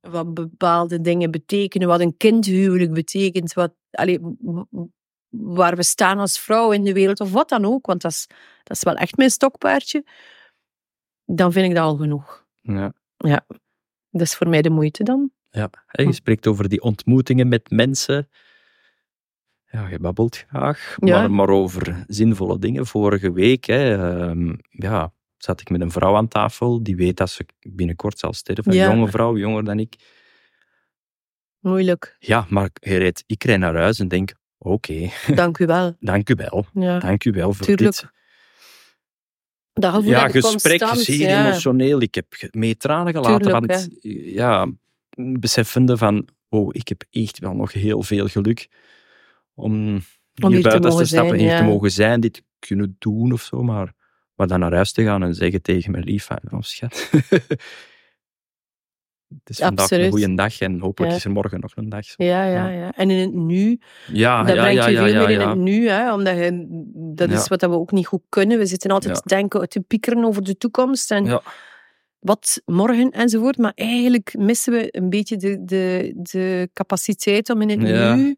wat 0.00 0.34
bepaalde 0.34 1.00
dingen 1.00 1.30
betekenen, 1.30 1.88
wat 1.88 2.00
een 2.00 2.16
kindhuwelijk 2.16 2.92
betekent, 2.92 3.52
wat, 3.52 3.74
w- 3.90 4.84
waar 5.28 5.76
we 5.76 5.82
staan 5.82 6.18
als 6.18 6.38
vrouw 6.40 6.72
in 6.72 6.84
de 6.84 6.92
wereld, 6.92 7.20
of 7.20 7.32
wat 7.32 7.48
dan 7.48 7.64
ook, 7.64 7.86
want 7.86 8.02
dat 8.02 8.10
is, 8.10 8.26
dat 8.62 8.76
is 8.76 8.82
wel 8.82 8.94
echt 8.94 9.16
mijn 9.16 9.30
stokpaardje, 9.30 10.04
dan 11.24 11.52
vind 11.52 11.66
ik 11.68 11.74
dat 11.74 11.84
al 11.84 11.96
genoeg. 11.96 12.46
Ja. 13.16 13.46
Dat 14.10 14.20
is 14.20 14.34
voor 14.34 14.48
mij 14.48 14.62
de 14.62 14.70
moeite 14.70 15.02
dan. 15.04 15.30
Ja. 15.50 15.70
Je 15.92 16.12
spreekt 16.12 16.46
over 16.46 16.68
die 16.68 16.82
ontmoetingen 16.82 17.48
met 17.48 17.70
mensen. 17.70 18.28
Ja, 19.72 19.88
je 19.88 19.98
babbelt 19.98 20.44
graag, 20.48 20.96
Ja. 21.00 21.18
maar, 21.18 21.30
maar 21.30 21.48
over 21.48 22.04
zinvolle 22.06 22.58
dingen. 22.58 22.86
Vorige 22.86 23.32
week 23.32 23.64
hè, 23.64 23.94
ehm, 23.94 24.54
ja, 24.70 25.12
zat 25.36 25.60
ik 25.60 25.70
met 25.70 25.80
een 25.80 25.90
vrouw 25.90 26.16
aan 26.16 26.28
tafel 26.28 26.82
die 26.82 26.96
weet 26.96 27.16
dat 27.16 27.30
ze 27.30 27.46
binnenkort 27.60 28.18
zal 28.18 28.32
sterven. 28.32 28.72
Een 28.72 28.78
jonge 28.78 29.08
vrouw, 29.08 29.36
jonger 29.36 29.64
dan 29.64 29.78
ik. 29.78 29.94
Moeilijk. 31.60 32.16
Ja, 32.18 32.46
maar 32.48 32.70
rijdt, 32.80 33.24
ik 33.26 33.44
rijd 33.44 33.58
naar 33.58 33.76
huis 33.76 33.98
en 33.98 34.08
denk, 34.08 34.32
oké, 34.58 35.10
Dank 35.34 35.58
u 35.58 35.66
wel. 35.66 35.96
dank 36.00 36.28
u 36.28 36.34
wel. 36.34 36.66
Ja, 36.72 36.98
Dank 36.98 37.24
u 37.24 37.30
wel 37.30 37.52
voor 37.52 37.66
Tuurlijk. 37.66 37.90
dit. 38.00 38.10
dat 39.72 39.94
gevoel 39.94 40.10
Ja, 40.10 40.28
gesprek, 40.28 40.84
zeer 40.94 41.28
ja. 41.28 41.44
emotioneel. 41.46 42.00
Ik 42.00 42.14
heb 42.14 42.26
mee 42.50 42.76
tranen 42.76 43.12
gelaten. 43.12 43.40
Tuurlijk, 43.42 43.66
want 43.66 43.88
ja, 44.34 44.70
beseffende 45.14 45.96
van, 45.96 46.28
oh, 46.48 46.68
ik 46.72 46.88
heb 46.88 47.04
echt 47.10 47.38
wel 47.38 47.54
nog 47.54 47.72
heel 47.72 48.02
veel 48.02 48.26
geluk 48.28 48.68
om 49.54 50.02
hier 50.34 50.50
hier 50.50 50.62
buiten 50.62 50.90
te, 50.90 51.04
stappen, 51.04 51.06
zijn, 51.38 51.48
hier 51.48 51.56
te 51.56 51.62
mogen 51.62 51.90
zijn, 51.90 52.20
dit 52.20 52.34
te 52.34 52.42
kunnen 52.58 52.96
doen 52.98 53.32
of 53.32 53.42
zo. 53.42 53.62
Maar, 53.62 53.92
maar 54.34 54.46
dan 54.46 54.60
naar 54.60 54.74
huis 54.74 54.92
te 54.92 55.02
gaan 55.02 55.22
en 55.22 55.34
zeggen 55.34 55.62
tegen 55.62 55.90
mijn 55.90 56.04
lief, 56.04 56.28
oh 56.30 56.60
schat, 56.60 57.10
het 59.38 59.50
is 59.50 59.58
vandaag 59.58 59.84
Absoluut. 59.84 60.04
een 60.04 60.10
goede 60.10 60.34
dag 60.34 60.60
en 60.60 60.80
hopelijk 60.80 61.12
Ja. 61.12 61.18
is 61.18 61.24
er 61.24 61.30
morgen 61.30 61.60
nog 61.60 61.72
een 61.76 61.88
dag. 61.88 62.04
Zo. 62.04 62.24
Ja, 62.24 62.44
ja, 62.44 62.68
Ja. 62.68 62.92
En 62.92 63.10
in 63.10 63.18
het 63.18 63.34
nu, 63.34 63.80
Ja, 64.12 64.42
dat 64.42 64.54
ja, 64.54 64.62
brengt 64.62 64.82
ja, 64.82 64.88
je 64.88 64.96
veel 64.96 65.26
meer 65.26 65.30
in 65.40 65.48
het 65.48 65.58
nu, 65.58 65.88
hè, 65.88 66.12
omdat 66.14 66.36
je, 66.36 66.66
dat 67.14 67.30
is 67.30 67.48
wat 67.48 67.60
we 67.60 67.68
ook 67.68 67.92
niet 67.92 68.06
goed 68.06 68.22
kunnen. 68.28 68.58
We 68.58 68.66
zitten 68.66 68.90
altijd 68.90 69.14
te 69.14 69.22
denken, 69.24 69.68
te 69.68 69.80
piekeren 69.80 70.24
over 70.24 70.42
de 70.44 70.56
toekomst 70.56 71.10
en 71.10 71.42
wat 72.18 72.62
morgen 72.64 73.10
enzovoort. 73.10 73.56
Maar 73.58 73.72
eigenlijk 73.74 74.34
missen 74.38 74.72
we 74.72 74.88
een 74.90 75.10
beetje 75.10 75.36
de, 75.36 75.64
de, 75.64 76.12
de 76.16 76.70
capaciteit 76.72 77.50
om 77.50 77.62
in 77.62 77.68
het 77.80 77.88
Ja. 77.88 78.14
nu... 78.14 78.36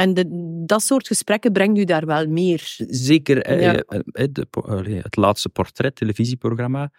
En 0.00 0.14
de, 0.14 0.24
dat 0.66 0.82
soort 0.82 1.06
gesprekken 1.06 1.52
brengt 1.52 1.78
u 1.78 1.84
daar 1.84 2.06
wel 2.06 2.26
meer. 2.26 2.74
Zeker, 2.86 3.60
Ja. 3.60 3.74
eh, 3.74 4.00
eh, 4.12 4.34
allee, 4.50 5.00
het 5.00 5.16
laatste 5.16 5.48
portret, 5.48 5.94
televisieprogramma. 5.96 6.90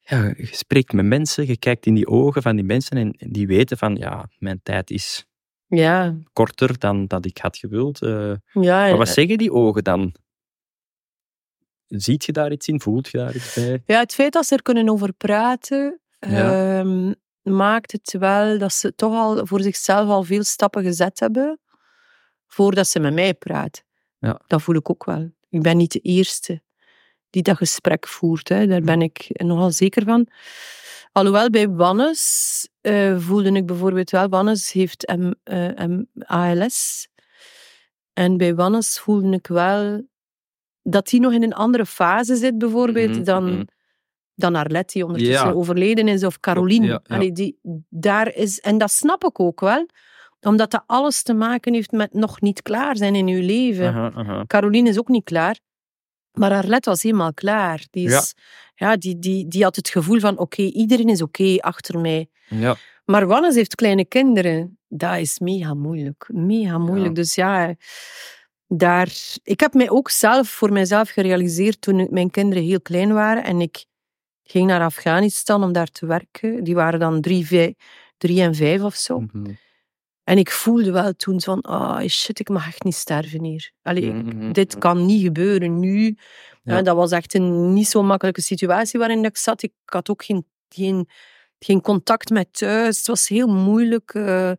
Ja, 0.00 0.24
je 0.36 0.46
spreekt 0.50 0.92
met 0.92 1.04
mensen, 1.04 1.46
je 1.46 1.56
kijkt 1.56 1.86
in 1.86 1.94
die 1.94 2.06
ogen 2.06 2.42
van 2.42 2.56
die 2.56 2.64
mensen 2.64 2.96
en 2.96 3.30
die 3.32 3.46
weten 3.46 3.78
van, 3.78 3.96
ja, 3.96 4.28
mijn 4.38 4.60
tijd 4.62 4.90
is 4.90 5.26
Ja, 5.66 6.16
korter 6.32 6.78
dan 6.78 7.06
dat 7.06 7.24
ik 7.26 7.38
had 7.38 7.56
gewild. 7.56 8.02
eh. 8.02 8.34
ja, 8.52 8.78
maar 8.88 8.96
wat 8.96 9.08
zeggen 9.08 9.38
die 9.38 9.52
ogen 9.52 9.84
dan? 9.84 10.14
Ziet 11.86 12.24
je 12.24 12.32
daar 12.32 12.52
iets 12.52 12.68
in? 12.68 12.80
Voelt 12.80 13.08
je 13.08 13.18
daar 13.18 13.34
iets 13.34 13.54
bij? 13.54 13.82
Ja, 13.86 13.98
het 14.00 14.14
feit 14.14 14.32
dat 14.32 14.46
ze 14.46 14.54
er 14.54 14.62
kunnen 14.62 14.88
over 14.88 15.12
praten, 15.12 16.00
ehm, 16.18 17.12
maakt 17.42 17.92
het 17.92 18.16
wel 18.18 18.58
dat 18.58 18.72
ze 18.72 18.94
toch 18.94 19.12
al 19.14 19.46
voor 19.46 19.60
zichzelf 19.60 20.08
al 20.08 20.22
veel 20.22 20.42
stappen 20.44 20.82
gezet 20.82 21.20
hebben 21.20 21.60
voordat 22.52 22.88
ze 22.88 23.00
met 23.00 23.14
mij 23.14 23.34
praten. 23.34 23.82
Ja. 24.18 24.40
Dat 24.46 24.62
voel 24.62 24.74
ik 24.74 24.90
ook 24.90 25.04
wel. 25.04 25.30
Ik 25.48 25.62
ben 25.62 25.76
niet 25.76 25.92
de 25.92 25.98
eerste 26.00 26.62
die 27.30 27.42
dat 27.42 27.56
gesprek 27.56 28.08
voert. 28.08 28.48
Hè. 28.48 28.66
Daar 28.66 28.80
ben 28.80 29.02
ik 29.02 29.26
nogal 29.42 29.70
zeker 29.70 30.04
van. 30.04 30.26
Alhoewel 31.12 31.50
bij 31.50 31.68
Wannes 31.68 32.68
eh, 32.80 33.18
voelde 33.18 33.52
ik 33.52 33.66
bijvoorbeeld 33.66 34.10
wel, 34.10 34.28
Wannes 34.28 34.72
heeft 34.72 35.06
M, 35.16 35.32
eh, 35.42 35.86
M- 35.86 36.04
ALS. 36.18 37.08
En 38.12 38.36
bij 38.36 38.54
Wannes 38.54 38.98
voelde 38.98 39.30
ik 39.36 39.46
wel 39.46 40.06
dat 40.82 41.10
hij 41.10 41.20
nog 41.20 41.32
in 41.32 41.42
een 41.42 41.54
andere 41.54 41.86
fase 41.86 42.36
zit, 42.36 42.58
bijvoorbeeld, 42.58 43.10
Mhm, 43.14 43.22
dan, 43.24 43.52
mhm. 43.52 43.64
dan 44.34 44.54
Arlette, 44.54 44.92
die 44.92 45.04
ondertussen 45.06 45.46
Ja. 45.48 45.52
overleden 45.52 46.08
is, 46.08 46.24
of 46.24 46.40
Caroline. 46.40 46.86
Ja, 46.86 47.00
ja. 47.04 47.14
Allee, 47.16 47.32
die, 47.32 47.58
daar 47.88 48.34
is, 48.34 48.60
en 48.60 48.78
dat 48.78 48.90
snap 48.90 49.24
ik 49.24 49.40
ook 49.40 49.60
wel, 49.60 49.86
omdat 50.46 50.70
dat 50.70 50.82
alles 50.86 51.22
te 51.22 51.34
maken 51.34 51.74
heeft 51.74 51.90
met 51.90 52.12
nog 52.12 52.40
niet 52.40 52.62
klaar 52.62 52.96
zijn 52.96 53.14
in 53.14 53.26
uw 53.28 53.40
leven. 53.40 54.46
Caroline 54.46 54.88
is 54.88 54.98
ook 54.98 55.08
niet 55.08 55.24
klaar. 55.24 55.58
Maar 56.32 56.50
Arlette 56.50 56.90
was 56.90 57.02
helemaal 57.02 57.34
klaar. 57.34 57.86
Die, 57.90 58.08
is, 58.08 58.34
ja. 58.74 58.96
die, 58.96 59.18
die, 59.18 59.48
die 59.48 59.62
had 59.62 59.76
het 59.76 59.88
gevoel 59.88 60.20
van, 60.20 60.38
oké, 60.38 60.62
iedereen 60.62 61.08
is 61.08 61.22
oké 61.22 61.56
achter 61.60 61.98
mij. 61.98 62.30
Ja, 62.48 62.76
Maar 63.04 63.26
Wannes 63.26 63.54
heeft 63.54 63.74
kleine 63.74 64.04
kinderen. 64.04 64.78
Dat 64.88 65.16
is 65.16 65.38
mega 65.38 65.74
moeilijk. 65.74 66.28
Mega 66.32 66.78
moeilijk. 66.78 67.14
Dus 67.14 67.34
ja, 67.34 67.74
daar... 68.66 69.12
Ik 69.42 69.60
heb 69.60 69.74
mij 69.74 69.90
ook 69.90 70.10
zelf 70.10 70.48
voor 70.48 70.72
mezelf 70.72 71.10
gerealiseerd 71.10 71.80
toen 71.80 72.08
mijn 72.10 72.30
kinderen 72.30 72.64
heel 72.64 72.80
klein 72.80 73.12
waren 73.12 73.44
en 73.44 73.60
ik 73.60 73.84
ging 74.42 74.66
naar 74.66 74.80
Afghanistan 74.80 75.62
om 75.62 75.72
daar 75.72 75.90
te 75.90 76.06
werken. 76.06 76.64
Die 76.64 76.74
waren 76.74 77.00
dan 77.00 77.20
drie, 77.20 77.46
vijf, 77.46 77.72
drie 78.16 78.42
en 78.42 78.54
vijf 78.54 78.82
of 78.82 78.94
zo. 78.94 79.20
Mhm. 79.20 79.50
En 80.24 80.38
ik 80.38 80.50
voelde 80.50 80.92
wel 80.92 81.12
toen 81.12 81.40
van, 81.40 81.60
ah 81.60 82.06
shit, 82.08 82.38
ik 82.40 82.48
mag 82.48 82.66
echt 82.66 82.82
niet 82.84 82.94
sterven 82.94 83.44
hier. 83.44 83.72
Allee, 83.82 84.02
ik- 84.02 84.24
Mhm. 84.34 84.52
dit 84.52 84.78
kan 84.78 85.06
niet 85.06 85.22
gebeuren 85.22 85.78
nu. 85.80 86.16
Ja. 86.62 86.74
Ja, 86.76 86.82
dat 86.82 86.96
was 86.96 87.10
echt 87.10 87.34
een 87.34 87.72
niet 87.72 87.88
zo 87.88 88.02
makkelijke 88.02 88.40
situatie 88.42 88.98
waarin 88.98 89.24
ik 89.24 89.36
zat. 89.36 89.62
Ik 89.62 89.72
had 89.84 90.10
ook 90.10 90.24
geen, 90.24 90.46
geen, 90.68 91.08
geen 91.58 91.80
contact 91.80 92.30
met 92.30 92.48
thuis. 92.52 92.96
Het 92.98 93.06
was 93.06 93.28
heel 93.28 93.46
moeilijk. 93.48 94.14
eh, 94.14 94.52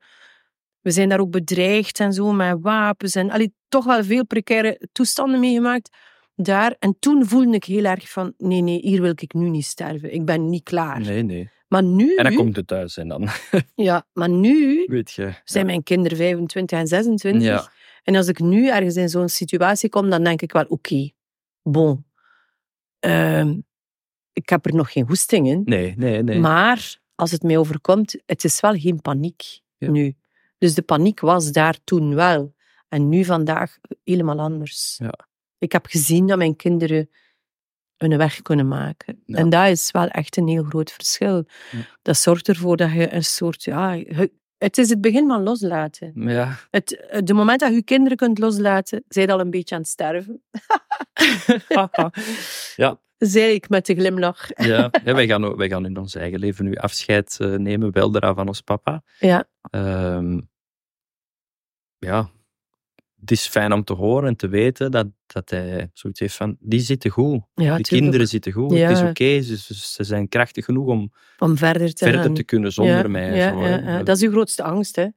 we 0.81 0.91
zijn 0.91 1.09
daar 1.09 1.19
ook 1.19 1.31
bedreigd 1.31 1.99
en 1.99 2.13
zo 2.13 2.31
met 2.31 2.57
wapens. 2.61 3.15
En 3.15 3.31
allee, 3.31 3.53
toch 3.67 3.85
wel 3.85 4.03
veel 4.03 4.25
precaire 4.25 4.79
toestanden 4.91 5.39
meegemaakt 5.39 5.89
daar. 6.35 6.75
En 6.79 6.95
toen 6.99 7.25
voelde 7.27 7.55
ik 7.55 7.63
heel 7.63 7.83
erg 7.85 8.09
van, 8.09 8.33
nee, 8.37 8.61
nee, 8.61 8.79
hier 8.81 9.01
wil 9.01 9.11
ik 9.15 9.33
nu 9.33 9.49
niet 9.49 9.65
sterven. 9.65 10.13
Ik 10.13 10.25
ben 10.25 10.49
niet 10.49 10.63
klaar. 10.63 10.99
Nee, 11.01 11.23
nee. 11.23 11.49
Maar 11.73 11.83
nu, 11.83 12.15
En 12.15 12.23
dan 12.23 12.35
komt 12.35 12.55
het 12.55 12.67
thuis 12.67 12.97
en 12.97 13.07
dan 13.07 13.27
ja, 13.89 14.05
maar 14.13 14.29
nu 14.29 14.85
weet 14.87 15.11
je. 15.11 15.33
zijn 15.43 15.65
mijn 15.65 15.83
kinderen 15.83 16.17
25 16.17 16.79
en 16.79 16.87
26. 16.87 17.43
Ja. 17.43 17.71
En 18.03 18.15
als 18.15 18.27
ik 18.27 18.39
nu 18.39 18.69
ergens 18.69 18.95
in 18.95 19.09
zo'n 19.09 19.29
situatie 19.29 19.89
kom, 19.89 20.09
dan 20.09 20.23
denk 20.23 20.41
ik 20.41 20.51
wel, 20.51 20.65
oké, 20.67 21.09
bon. 21.61 22.05
Ehm, 22.99 23.59
ik 24.33 24.49
heb 24.49 24.65
er 24.65 24.75
nog 24.75 24.91
geen 24.91 25.05
hoesting 25.07 25.47
in. 25.47 25.61
Nee, 25.65 25.93
nee, 25.97 26.23
nee. 26.23 26.39
Maar 26.39 26.99
als 27.15 27.31
het 27.31 27.43
mij 27.43 27.57
overkomt, 27.57 28.15
het 28.25 28.43
is 28.43 28.59
wel 28.59 28.73
geen 28.73 29.01
paniek 29.01 29.59
Ja. 29.77 29.89
nu. 29.89 30.15
Dus 30.57 30.73
de 30.73 30.81
paniek 30.81 31.19
was 31.19 31.51
daar 31.51 31.77
toen 31.83 32.15
wel. 32.15 32.53
En 32.89 33.09
nu 33.09 33.23
vandaag 33.25 33.77
helemaal 34.03 34.39
anders. 34.39 34.95
Ja. 34.97 35.13
Ik 35.57 35.71
heb 35.71 35.85
gezien 35.85 36.27
dat 36.27 36.37
mijn 36.37 36.55
kinderen 36.55 37.09
hun 38.09 38.17
weg 38.17 38.41
kunnen 38.41 38.67
maken. 38.67 39.21
Ja. 39.25 39.37
En 39.37 39.49
dat 39.49 39.67
is 39.67 39.91
wel 39.91 40.07
echt 40.07 40.37
een 40.37 40.47
heel 40.47 40.63
groot 40.63 40.91
verschil. 40.91 41.45
Ja. 41.71 41.79
Dat 42.01 42.17
zorgt 42.17 42.47
ervoor 42.47 42.77
dat 42.77 42.91
je 42.91 43.13
een 43.13 43.23
soort... 43.23 43.63
Ja, 43.63 44.03
Het 44.57 44.77
is 44.77 44.89
het 44.89 45.01
begin 45.01 45.27
van 45.27 45.43
loslaten. 45.43 46.11
Ja. 46.15 46.57
Het, 46.69 47.05
de 47.23 47.33
moment 47.33 47.59
dat 47.59 47.73
je 47.73 47.83
kinderen 47.83 48.17
kunt 48.17 48.39
loslaten, 48.39 49.03
zijn 49.07 49.29
al 49.29 49.39
een 49.39 49.49
beetje 49.49 49.75
aan 49.75 49.81
het 49.81 49.89
sterven. 49.89 50.43
ja. 52.75 53.01
Zei 53.17 53.53
ik 53.53 53.69
met 53.69 53.85
de 53.85 53.95
glimlach. 53.95 54.49
Ja. 54.55 54.89
ja 55.03 55.13
wij, 55.13 55.27
gaan, 55.27 55.55
wij 55.55 55.69
gaan 55.69 55.85
in 55.85 55.97
ons 55.97 56.15
eigen 56.15 56.39
leven 56.39 56.65
nu 56.65 56.75
afscheid 56.75 57.37
eh, 57.39 57.55
nemen, 57.55 57.91
weldra 57.91 58.33
van 58.33 58.47
ons 58.47 58.61
papa. 58.61 59.03
Ja, 59.19 59.47
Ehm, 59.69 60.39
ja, 61.97 62.29
het 63.23 63.31
is 63.31 63.47
fijn 63.47 63.73
om 63.73 63.83
te 63.83 63.93
horen 63.93 64.27
en 64.27 64.35
te 64.35 64.47
weten 64.47 64.91
dat, 64.91 65.07
dat 65.25 65.49
hij 65.49 65.89
zoiets 65.93 66.19
heeft 66.19 66.35
van, 66.35 66.55
die 66.59 66.79
zitten 66.79 67.11
goed. 67.11 67.41
ja 67.53 67.75
die 67.75 67.85
kinderen 67.85 68.27
zitten 68.27 68.51
goed. 68.51 68.71
Het 68.77 68.89
is 68.91 69.01
oké, 69.01 69.41
ze, 69.41 69.57
ze- 69.57 69.75
ze 69.75 70.03
zijn 70.03 70.27
krachtig 70.27 70.65
genoeg 70.65 70.87
om 70.87 71.11
Om 71.39 71.57
verder 71.57 71.93
te 71.93 72.03
verder 72.05 72.21
gaan. 72.23 72.33
te 72.33 72.43
kunnen 72.43 72.71
zonder 72.71 73.01
ja, 73.01 73.07
mij. 73.07 73.49
Zo. 73.97 74.03
Dat 74.03 74.15
is 74.15 74.21
je 74.21 74.29
grootste 74.31 74.63
angst, 74.63 74.95
hè. 74.95 75.07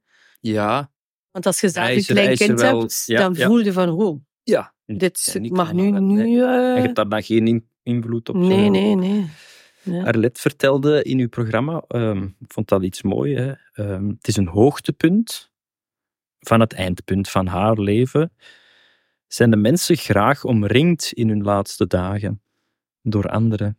ja, 0.41 0.91
Want 1.31 1.47
als 1.47 1.61
je 1.61 1.69
zelf 1.69 1.89
een 1.89 2.03
klein 2.05 2.37
kind 2.37 2.61
wel- 2.61 2.81
hebt, 2.81 3.05
dan 3.07 3.37
voel 3.37 3.59
je 3.59 3.73
van, 3.73 3.89
oh, 3.91 4.21
ja. 4.43 4.75
dit 4.87 5.39
mag 5.51 5.73
nu... 5.73 5.91
nu 5.91 6.01
nee. 6.01 6.43
eh, 6.43 6.69
En 6.69 6.75
je 6.77 6.81
hebt 6.81 6.97
daar 6.97 7.09
dan 7.09 7.23
geen 7.23 7.47
in- 7.47 7.69
invloed 7.83 8.29
op. 8.29 8.35
zo. 8.37 8.41
nee, 8.49 8.71
nee, 8.71 8.95
nee. 8.95 9.27
Ja. 9.83 10.03
Arlette 10.05 10.41
vertelde 10.41 11.03
in 11.03 11.19
uw 11.19 11.29
programma, 11.29 11.85
ehm, 11.89 12.23
ik 12.23 12.53
vond 12.53 12.69
dat 12.69 12.83
iets 12.83 13.03
moois. 13.03 13.55
Ehm, 13.73 14.09
het 14.09 14.29
is 14.29 14.37
een 14.37 14.47
hoogtepunt 14.49 15.51
van 16.47 16.61
het 16.61 16.73
eindpunt 16.73 17.29
van 17.29 17.47
haar 17.47 17.79
leven. 17.79 18.33
Zijn 19.27 19.51
de 19.51 19.57
mensen 19.57 19.97
graag 19.97 20.45
omringd 20.45 21.13
in 21.13 21.29
hun 21.29 21.43
laatste 21.43 21.87
dagen 21.87 22.41
door 23.03 23.29
anderen? 23.29 23.79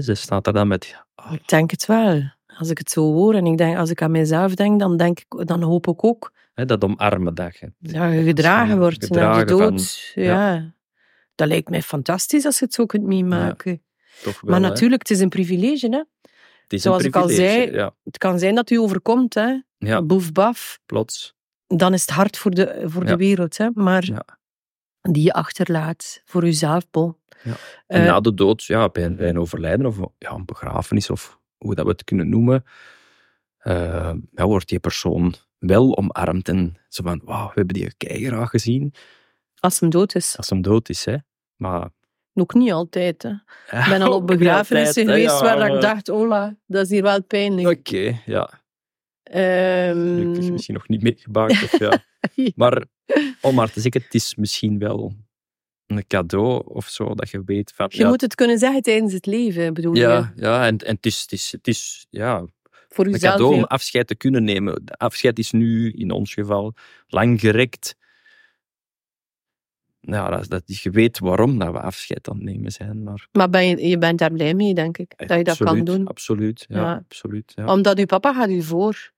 Ze 0.00 0.14
staat 0.14 0.46
er 0.46 0.52
dan 0.52 0.68
met... 0.68 1.02
ah, 1.14 1.32
Ik 1.32 1.48
denk 1.48 1.70
het 1.70 1.86
wel. 1.86 2.22
Als 2.46 2.70
ik 2.70 2.78
het 2.78 2.90
zo 2.90 3.02
hoor 3.12 3.34
en 3.34 3.46
ik 3.46 3.56
denk, 3.58 3.76
als 3.76 3.90
ik 3.90 4.02
aan 4.02 4.10
mezelf 4.10 4.54
denk, 4.54 4.80
dan, 4.80 4.96
denk 4.96 5.20
ik, 5.20 5.46
dan 5.46 5.62
hoop 5.62 5.86
ik 5.86 6.04
ook 6.04 6.32
dat 6.54 6.84
omarmen 6.84 7.34
je... 7.34 7.72
dat 7.78 7.92
je 8.12 8.22
gedragen 8.24 8.78
wordt 8.78 9.10
naar 9.10 9.46
de 9.46 9.56
van- 9.56 9.70
dood. 9.70 10.12
ja. 10.14 10.74
Dat 11.34 11.48
lijkt 11.48 11.68
mij 11.68 11.82
fantastisch 11.82 12.44
als 12.44 12.58
je 12.58 12.64
het 12.64 12.74
zo 12.74 12.86
kunt 12.86 13.04
meemaken. 13.04 13.82
Toch 14.22 14.40
wel, 14.40 14.50
maar 14.50 14.60
hè. 14.60 14.68
natuurlijk, 14.68 15.00
het 15.02 15.10
is 15.10 15.20
een 15.20 15.28
privilege. 15.28 15.88
Hè? 15.88 16.02
Het 16.62 16.72
is 16.72 16.82
zoals 16.82 17.02
een 17.02 17.08
ik 17.08 17.16
al 17.16 17.26
privilege, 17.26 17.52
zei, 17.52 17.70
Ja, 17.72 17.94
Het 18.04 18.18
kan 18.18 18.38
zijn 18.38 18.54
dat 18.54 18.70
u 18.70 18.76
overkomt, 18.78 19.34
hè? 19.34 19.56
ja 19.78 20.02
boef 20.02 20.32
baf. 20.32 20.78
plots. 20.86 21.34
Dan 21.76 21.92
is 21.92 22.00
het 22.00 22.10
hard 22.10 22.36
voor 22.38 22.50
de, 22.50 22.82
voor 22.84 23.02
Ja. 23.02 23.08
de 23.08 23.16
wereld. 23.16 23.56
Hè? 23.56 23.68
Maar 23.74 24.04
Ja. 24.04 24.24
die 25.00 25.22
je 25.22 25.32
achterlaat 25.32 26.22
voor 26.24 26.44
uzelf, 26.46 26.90
Paul. 26.90 27.18
Ja. 27.42 27.52
En 27.86 28.00
Eh, 28.00 28.06
na 28.06 28.20
de 28.20 28.34
dood, 28.34 28.64
ja, 28.64 28.88
bij, 28.88 29.04
een- 29.04 29.16
bij 29.16 29.28
een 29.28 29.38
overlijden 29.38 29.86
of 29.86 29.96
ja, 30.18 30.30
een 30.30 30.44
begrafenis 30.44 31.10
of 31.10 31.38
hoe 31.56 31.74
dat 31.74 31.84
we 31.84 31.90
het 31.90 32.04
kunnen 32.04 32.28
noemen, 32.28 32.64
ja, 34.34 34.46
wordt 34.46 34.68
die 34.68 34.78
persoon 34.80 35.34
wel 35.58 35.96
omarmd 35.96 36.48
en 36.48 36.76
zo 36.88 37.02
van, 37.02 37.20
wauw, 37.24 37.46
we 37.46 37.52
hebben 37.54 37.74
die 37.74 37.94
kei 37.96 38.26
graag 38.26 38.50
gezien 38.50 38.94
als 39.60 39.80
hem 39.80 39.90
dood 39.90 40.14
is. 40.14 40.36
als 40.36 40.48
hem 40.48 40.62
dood 40.62 40.88
is, 40.88 41.04
hè. 41.04 41.16
Maar... 41.56 41.88
Ook 42.34 42.54
niet 42.54 42.72
altijd. 42.72 43.22
Hè. 43.22 43.30
Ik 43.82 43.88
ben 43.88 44.02
al 44.02 44.12
op 44.12 44.26
begrafenissen 44.26 45.04
geweest 45.04 45.40
waar 45.40 45.74
ik 45.74 45.80
dacht, 45.80 46.10
Ola, 46.10 46.56
dat 46.66 46.84
is 46.84 46.90
hier 46.90 47.02
wel 47.02 47.22
pijnlijk. 47.22 47.78
Oké, 47.78 48.20
ja. 48.26 48.50
Gelukkig 49.30 50.50
misschien 50.50 50.74
nog 50.74 50.88
niet 50.88 51.02
meegemaakt. 51.02 51.62
Of, 51.62 51.78
ja. 51.78 52.06
Ja. 52.34 52.50
Maar 52.54 52.84
om 53.40 53.54
maar 53.54 53.72
te 53.72 53.80
zeggen, 53.80 54.02
het 54.02 54.14
is 54.14 54.34
misschien 54.34 54.78
wel 54.78 55.14
een 55.86 56.06
cadeau 56.06 56.62
of 56.64 56.88
zo, 56.88 57.14
dat 57.14 57.30
je 57.30 57.42
weet 57.44 57.72
van... 57.74 57.86
je 57.90 57.98
ja, 57.98 58.08
moet 58.08 58.20
het 58.20 58.34
kunnen 58.34 58.58
zeggen 58.58 58.82
tijdens 58.82 59.12
het 59.12 59.26
leven, 59.26 59.74
bedoel 59.74 59.94
ja, 59.94 60.32
je? 60.34 60.42
ja, 60.42 60.66
en, 60.66 60.78
en 60.78 60.94
het 60.94 61.06
is, 61.06 61.20
het 61.20 61.32
is, 61.32 61.52
het 61.52 61.66
is 61.68 62.06
ja, 62.10 62.46
Voor 62.88 63.06
een 63.06 63.14
uzelf. 63.14 63.32
cadeau 63.32 63.54
om 63.54 63.64
afscheid 63.64 64.06
te 64.06 64.14
kunnen 64.14 64.44
nemen. 64.44 64.84
De 64.84 64.94
afscheid 64.96 65.38
is 65.38 65.50
nu, 65.50 65.90
in 65.90 66.10
ons 66.10 66.34
geval, 66.34 66.74
lang 67.06 67.40
gerekt. 67.40 67.96
Ja, 70.00 70.30
dat, 70.30 70.48
dat, 70.48 70.82
je 70.82 70.90
weet 70.90 71.18
waarom 71.18 71.58
dat 71.58 71.72
we 71.72 71.80
afscheid 71.80 72.28
aan 72.28 72.36
het 72.36 72.44
nemen 72.44 72.72
zijn. 72.72 73.02
Maar 73.02 73.28
Maar 73.32 73.50
ben 73.50 73.66
je, 73.66 73.88
je 73.88 73.98
bent 73.98 74.18
daar 74.18 74.32
blij 74.32 74.54
mee, 74.54 74.74
denk 74.74 74.98
ik, 74.98 75.28
dat 75.28 75.38
je 75.38 75.44
dat 75.44 75.56
kan 75.56 75.84
doen. 75.84 76.06
Absoluut, 76.06 76.64
ja. 76.68 76.76
Ja. 76.76 76.94
absoluut 76.94 77.52
ja. 77.54 77.72
Omdat 77.72 77.98
uw 77.98 78.06
papa 78.06 78.34
gaat 78.34 78.48
u 78.48 78.62
voor. 78.62 79.12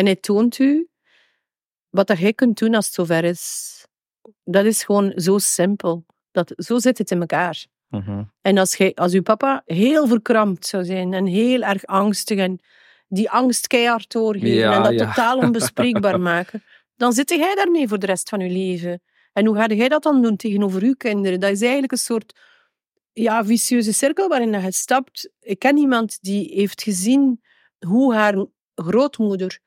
En 0.00 0.06
hij 0.06 0.16
toont 0.16 0.58
u 0.58 0.88
wat 1.90 2.06
dat 2.06 2.18
jij 2.18 2.32
kunt 2.32 2.58
doen 2.58 2.74
als 2.74 2.86
het 2.86 2.94
zover 2.94 3.24
is. 3.24 3.84
Dat 4.44 4.64
is 4.64 4.84
gewoon 4.84 5.12
zo 5.16 5.38
simpel. 5.38 6.04
Dat, 6.30 6.52
zo 6.56 6.78
zit 6.78 6.98
het 6.98 7.10
in 7.10 7.20
elkaar. 7.20 7.66
Mhm. 7.88 8.22
En 8.40 8.58
als, 8.58 8.76
jij, 8.76 8.94
als 8.94 9.12
uw 9.12 9.22
papa 9.22 9.62
heel 9.64 10.06
verkrampt 10.06 10.66
zou 10.66 10.84
zijn 10.84 11.12
en 11.12 11.26
heel 11.26 11.62
erg 11.62 11.84
angstig 11.84 12.38
en 12.38 12.60
die 13.08 13.30
angst 13.30 13.66
keihard 13.66 14.12
doorgeven 14.12 14.48
Ja, 14.48 14.76
en 14.76 14.82
dat 14.82 14.92
ja. 14.92 15.06
totaal 15.06 15.38
onbespreekbaar 15.38 16.20
maken, 16.32 16.62
dan 16.96 17.12
zit 17.12 17.28
jij 17.28 17.54
daarmee 17.54 17.88
voor 17.88 17.98
de 17.98 18.06
rest 18.06 18.28
van 18.28 18.40
je 18.40 18.50
leven. 18.50 19.02
En 19.32 19.46
hoe 19.46 19.56
ga 19.56 19.66
jij 19.66 19.88
dat 19.88 20.02
dan 20.02 20.22
doen 20.22 20.36
tegenover 20.36 20.82
uw 20.82 20.94
kinderen? 20.94 21.40
Dat 21.40 21.50
is 21.50 21.60
eigenlijk 21.60 21.92
een 21.92 21.98
soort 21.98 22.38
ja, 23.12 23.44
vicieuze 23.44 23.92
cirkel 23.92 24.28
waarin 24.28 24.60
je 24.60 24.72
stapt. 24.72 25.30
Ik 25.40 25.58
ken 25.58 25.76
iemand 25.76 26.18
die 26.20 26.50
heeft 26.54 26.82
gezien 26.82 27.40
hoe 27.78 28.14
haar 28.14 28.46
grootmoeder 28.74 29.60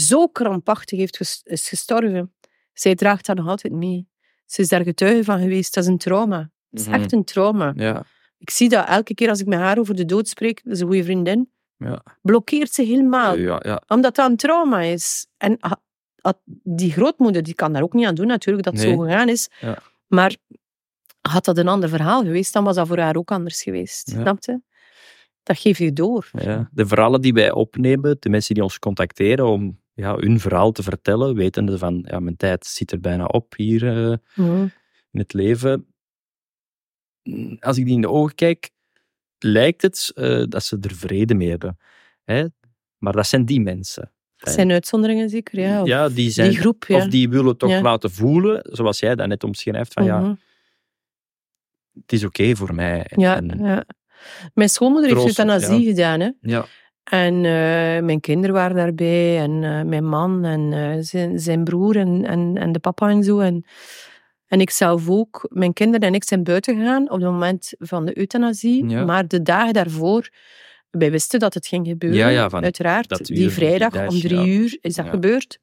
zo 0.00 0.26
krampachtig 0.28 0.98
heeft 0.98 1.16
ges- 1.16 1.40
is 1.44 1.68
gestorven. 1.68 2.34
Zij 2.72 2.94
draagt 2.94 3.26
dat 3.26 3.36
nog 3.36 3.46
altijd 3.48 3.72
mee. 3.72 4.08
Ze 4.46 4.60
is 4.60 4.68
daar 4.68 4.82
getuige 4.82 5.24
van 5.24 5.40
geweest. 5.40 5.74
Dat 5.74 5.84
is 5.84 5.90
een 5.90 5.98
trauma. 5.98 6.50
Dat 6.70 6.80
is 6.80 6.86
Mhm. 6.86 6.94
echt 7.00 7.12
een 7.12 7.24
trauma. 7.24 7.72
Ja, 7.76 8.04
Ik 8.38 8.50
zie 8.50 8.68
dat 8.68 8.88
elke 8.88 9.14
keer 9.14 9.28
als 9.28 9.40
ik 9.40 9.46
met 9.46 9.58
haar 9.58 9.78
over 9.78 9.94
de 9.94 10.04
dood 10.04 10.28
spreek, 10.28 10.60
dat 10.64 10.72
is 10.72 10.80
een 10.80 10.86
goede 10.86 11.04
vriendin, 11.04 11.50
ja, 11.76 12.02
blokkeert 12.22 12.72
ze 12.72 12.82
helemaal. 12.82 13.36
ja, 13.36 13.60
ja. 13.64 13.82
Omdat 13.88 14.14
dat 14.14 14.30
een 14.30 14.36
trauma 14.36 14.80
is. 14.80 15.26
En 15.36 15.58
die 16.62 16.92
grootmoeder, 16.92 17.42
die 17.42 17.54
kan 17.54 17.72
daar 17.72 17.82
ook 17.82 17.92
niet 17.92 18.06
aan 18.06 18.14
doen 18.14 18.26
natuurlijk, 18.26 18.64
dat 18.64 18.74
het 18.74 18.82
Nee. 18.84 18.94
zo 18.94 19.00
gegaan 19.00 19.28
is. 19.28 19.48
Maar 20.06 20.36
had 21.20 21.44
dat 21.44 21.58
een 21.58 21.68
ander 21.68 21.88
verhaal 21.88 22.22
geweest, 22.22 22.52
dan 22.52 22.64
was 22.64 22.74
dat 22.76 22.86
voor 22.86 22.98
haar 22.98 23.16
ook 23.16 23.30
anders 23.30 23.62
geweest. 23.62 24.08
Snap 24.08 24.44
je? 24.44 24.60
Dat 25.42 25.58
geef 25.58 25.78
je 25.78 25.92
door. 25.92 26.28
Ja, 26.32 26.68
de 26.72 26.86
verhalen 26.86 27.20
die 27.20 27.32
wij 27.32 27.50
opnemen, 27.52 28.16
de 28.20 28.28
mensen 28.28 28.54
die 28.54 28.62
ons 28.62 28.78
contacteren 28.78 29.46
om 29.46 29.80
ja, 29.96 30.16
hun 30.16 30.40
verhaal 30.40 30.72
te 30.72 30.82
vertellen, 30.82 31.34
wetende 31.34 31.78
van, 31.78 32.04
ja, 32.08 32.20
mijn 32.20 32.36
tijd 32.36 32.66
zit 32.66 32.92
er 32.92 33.00
bijna 33.00 33.24
op 33.24 33.54
hier 33.56 33.84
Mhm. 34.34 34.62
in 35.10 35.18
het 35.20 35.32
leven. 35.32 35.86
Als 37.60 37.76
ik 37.78 37.84
die 37.84 37.94
in 37.94 38.00
de 38.00 38.08
ogen 38.10 38.34
kijk, 38.34 38.70
lijkt 39.38 39.82
het 39.82 40.10
eh, 40.14 40.42
dat 40.48 40.64
ze 40.64 40.78
er 40.80 40.94
vrede 40.94 41.34
mee 41.34 41.48
hebben. 41.48 41.78
Hè? 42.24 42.44
Maar 42.98 43.12
dat 43.12 43.26
zijn 43.26 43.44
die 43.44 43.60
mensen. 43.60 44.12
Dat 44.36 44.52
zijn 44.54 44.70
uitzonderingen 44.70 45.28
zeker, 45.28 45.60
ja. 45.60 45.80
Of 45.82 45.86
ja, 45.88 46.08
die, 46.08 46.30
zijn, 46.30 46.50
die 46.50 46.58
groep, 46.58 46.84
ja. 46.84 46.96
of 46.96 47.06
die 47.06 47.28
willen 47.28 47.56
toch 47.56 47.70
Ja. 47.70 47.80
laten 47.82 48.10
voelen, 48.10 48.60
zoals 48.72 48.98
jij 48.98 49.14
dat 49.14 49.28
net 49.28 49.44
omschrijft, 49.44 49.92
van 49.92 50.04
ja, 50.04 50.20
Mhm. 50.20 50.34
het 52.00 52.12
is 52.12 52.24
oké 52.24 52.56
voor 52.56 52.74
mij. 52.74 53.10
ja, 53.16 53.36
En- 53.36 53.58
ja. 53.64 53.84
Mijn 54.54 54.68
schoonmoeder 54.68 55.10
heeft 55.10 55.26
euthanasie 55.26 55.84
gedaan, 55.86 56.20
hè. 56.20 56.30
ja. 56.40 56.66
En 57.10 57.34
eh, 57.34 58.04
mijn 58.04 58.20
kinderen 58.20 58.54
waren 58.54 58.76
daarbij, 58.76 59.38
en 59.38 59.64
eh, 59.64 59.82
mijn 59.82 60.04
man, 60.04 60.44
en 60.44 60.72
eh, 60.72 60.96
zijn, 61.00 61.38
zijn 61.38 61.64
broer, 61.64 61.96
en, 61.96 62.24
en, 62.24 62.56
en 62.56 62.72
de 62.72 62.78
papa 62.78 63.08
en 63.08 63.24
zo. 63.24 63.38
En, 63.38 63.64
en 64.46 64.60
ik 64.60 64.70
zelf 64.70 65.08
ook. 65.08 65.46
Mijn 65.52 65.72
kinderen 65.72 66.08
en 66.08 66.14
ik 66.14 66.24
zijn 66.24 66.44
buiten 66.44 66.76
gegaan 66.76 67.10
op 67.10 67.20
het 67.20 67.30
moment 67.30 67.72
van 67.78 68.06
de 68.06 68.18
euthanasie. 68.18 68.88
Ja. 68.88 69.04
Maar 69.04 69.28
de 69.28 69.42
dagen 69.42 69.72
daarvoor, 69.72 70.28
wij 70.90 71.10
wisten 71.10 71.40
dat 71.40 71.54
het 71.54 71.66
ging 71.66 71.86
gebeuren, 71.86 72.18
Ja, 72.18 72.28
ja, 72.28 72.48
van 72.48 72.62
uiteraard. 72.62 73.10
uur 73.10 73.26
die 73.26 73.36
die 73.36 73.50
vrijdag 73.50 73.92
dag, 73.92 74.08
om 74.08 74.20
drie 74.20 74.46
uur 74.46 74.78
is 74.80 74.94
dat 74.94 75.08
gebeurd. 75.08 75.58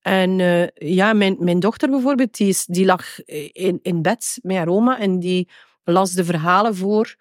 En 0.00 0.30
ja, 0.74 1.12
mijn, 1.12 1.36
mijn 1.38 1.60
dochter 1.60 1.90
bijvoorbeeld, 1.90 2.36
die, 2.36 2.48
is, 2.48 2.64
die 2.64 2.84
lag 2.84 3.24
in, 3.52 3.78
in 3.82 4.02
bed 4.02 4.38
met 4.42 4.56
haar 4.56 4.68
oma 4.68 4.98
en 4.98 5.18
die 5.18 5.48
las 5.84 6.12
de 6.12 6.24
verhalen 6.24 6.76
voor 6.76 7.16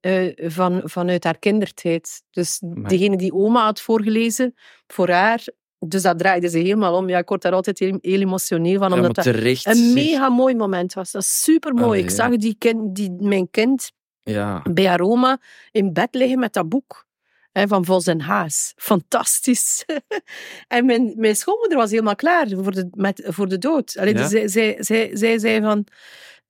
eh, 0.00 0.50
van, 0.50 0.80
vanuit 0.84 1.24
haar 1.24 1.38
kindertijd. 1.38 2.22
Dus 2.30 2.60
degene 2.62 3.16
die 3.16 3.32
oma 3.32 3.64
had 3.64 3.80
voorgelezen, 3.80 4.54
voor 4.86 5.08
haar. 5.08 5.44
Dus 5.78 6.02
dat 6.02 6.18
draaide 6.18 6.48
ze 6.48 6.58
helemaal 6.58 6.96
om. 6.96 7.08
Ja, 7.08 7.18
ik 7.18 7.28
word 7.28 7.42
daar 7.42 7.52
altijd 7.52 7.78
heel, 7.78 7.98
heel 8.00 8.20
emotioneel 8.20 8.78
van, 8.78 8.88
Ja, 8.88 8.94
omdat 8.94 9.24
maar 9.24 9.24
dat 9.24 9.34
een 9.34 9.56
zeg. 9.56 9.76
mega 9.76 10.28
mooi 10.28 10.54
moment 10.54 10.92
was. 10.92 11.10
Dat 11.10 11.22
is 11.22 11.40
super 11.42 11.74
mooi. 11.74 12.00
Ik 12.00 12.08
ja. 12.08 12.14
zag 12.14 12.36
die 12.36 12.56
kind, 12.58 12.94
die, 12.96 13.10
mijn 13.18 13.50
kind 13.50 13.92
Ja, 14.22 14.62
bij 14.72 14.86
haar 14.86 15.00
oma 15.00 15.40
in 15.70 15.92
bed 15.92 16.14
liggen 16.14 16.38
met 16.38 16.52
dat 16.52 16.68
boek. 16.68 17.08
Van 17.52 17.84
Vos 17.84 18.06
en 18.06 18.20
Haas. 18.20 18.72
Fantastisch. 18.76 19.84
en 20.68 20.86
mijn, 20.86 21.12
mijn 21.16 21.36
schoonmoeder 21.36 21.78
was 21.78 21.90
helemaal 21.90 22.14
klaar 22.14 22.48
voor 22.48 22.72
de, 22.72 22.88
met, 22.92 23.22
voor 23.26 23.48
de 23.48 23.58
dood. 23.58 23.96
Allee, 23.98 24.14
Ja. 24.14 24.20
dus 24.20 24.30
zij, 24.30 24.48
zij, 24.48 24.76
zij, 24.78 25.10
zij 25.12 25.38
zei 25.38 25.60
van... 25.60 25.86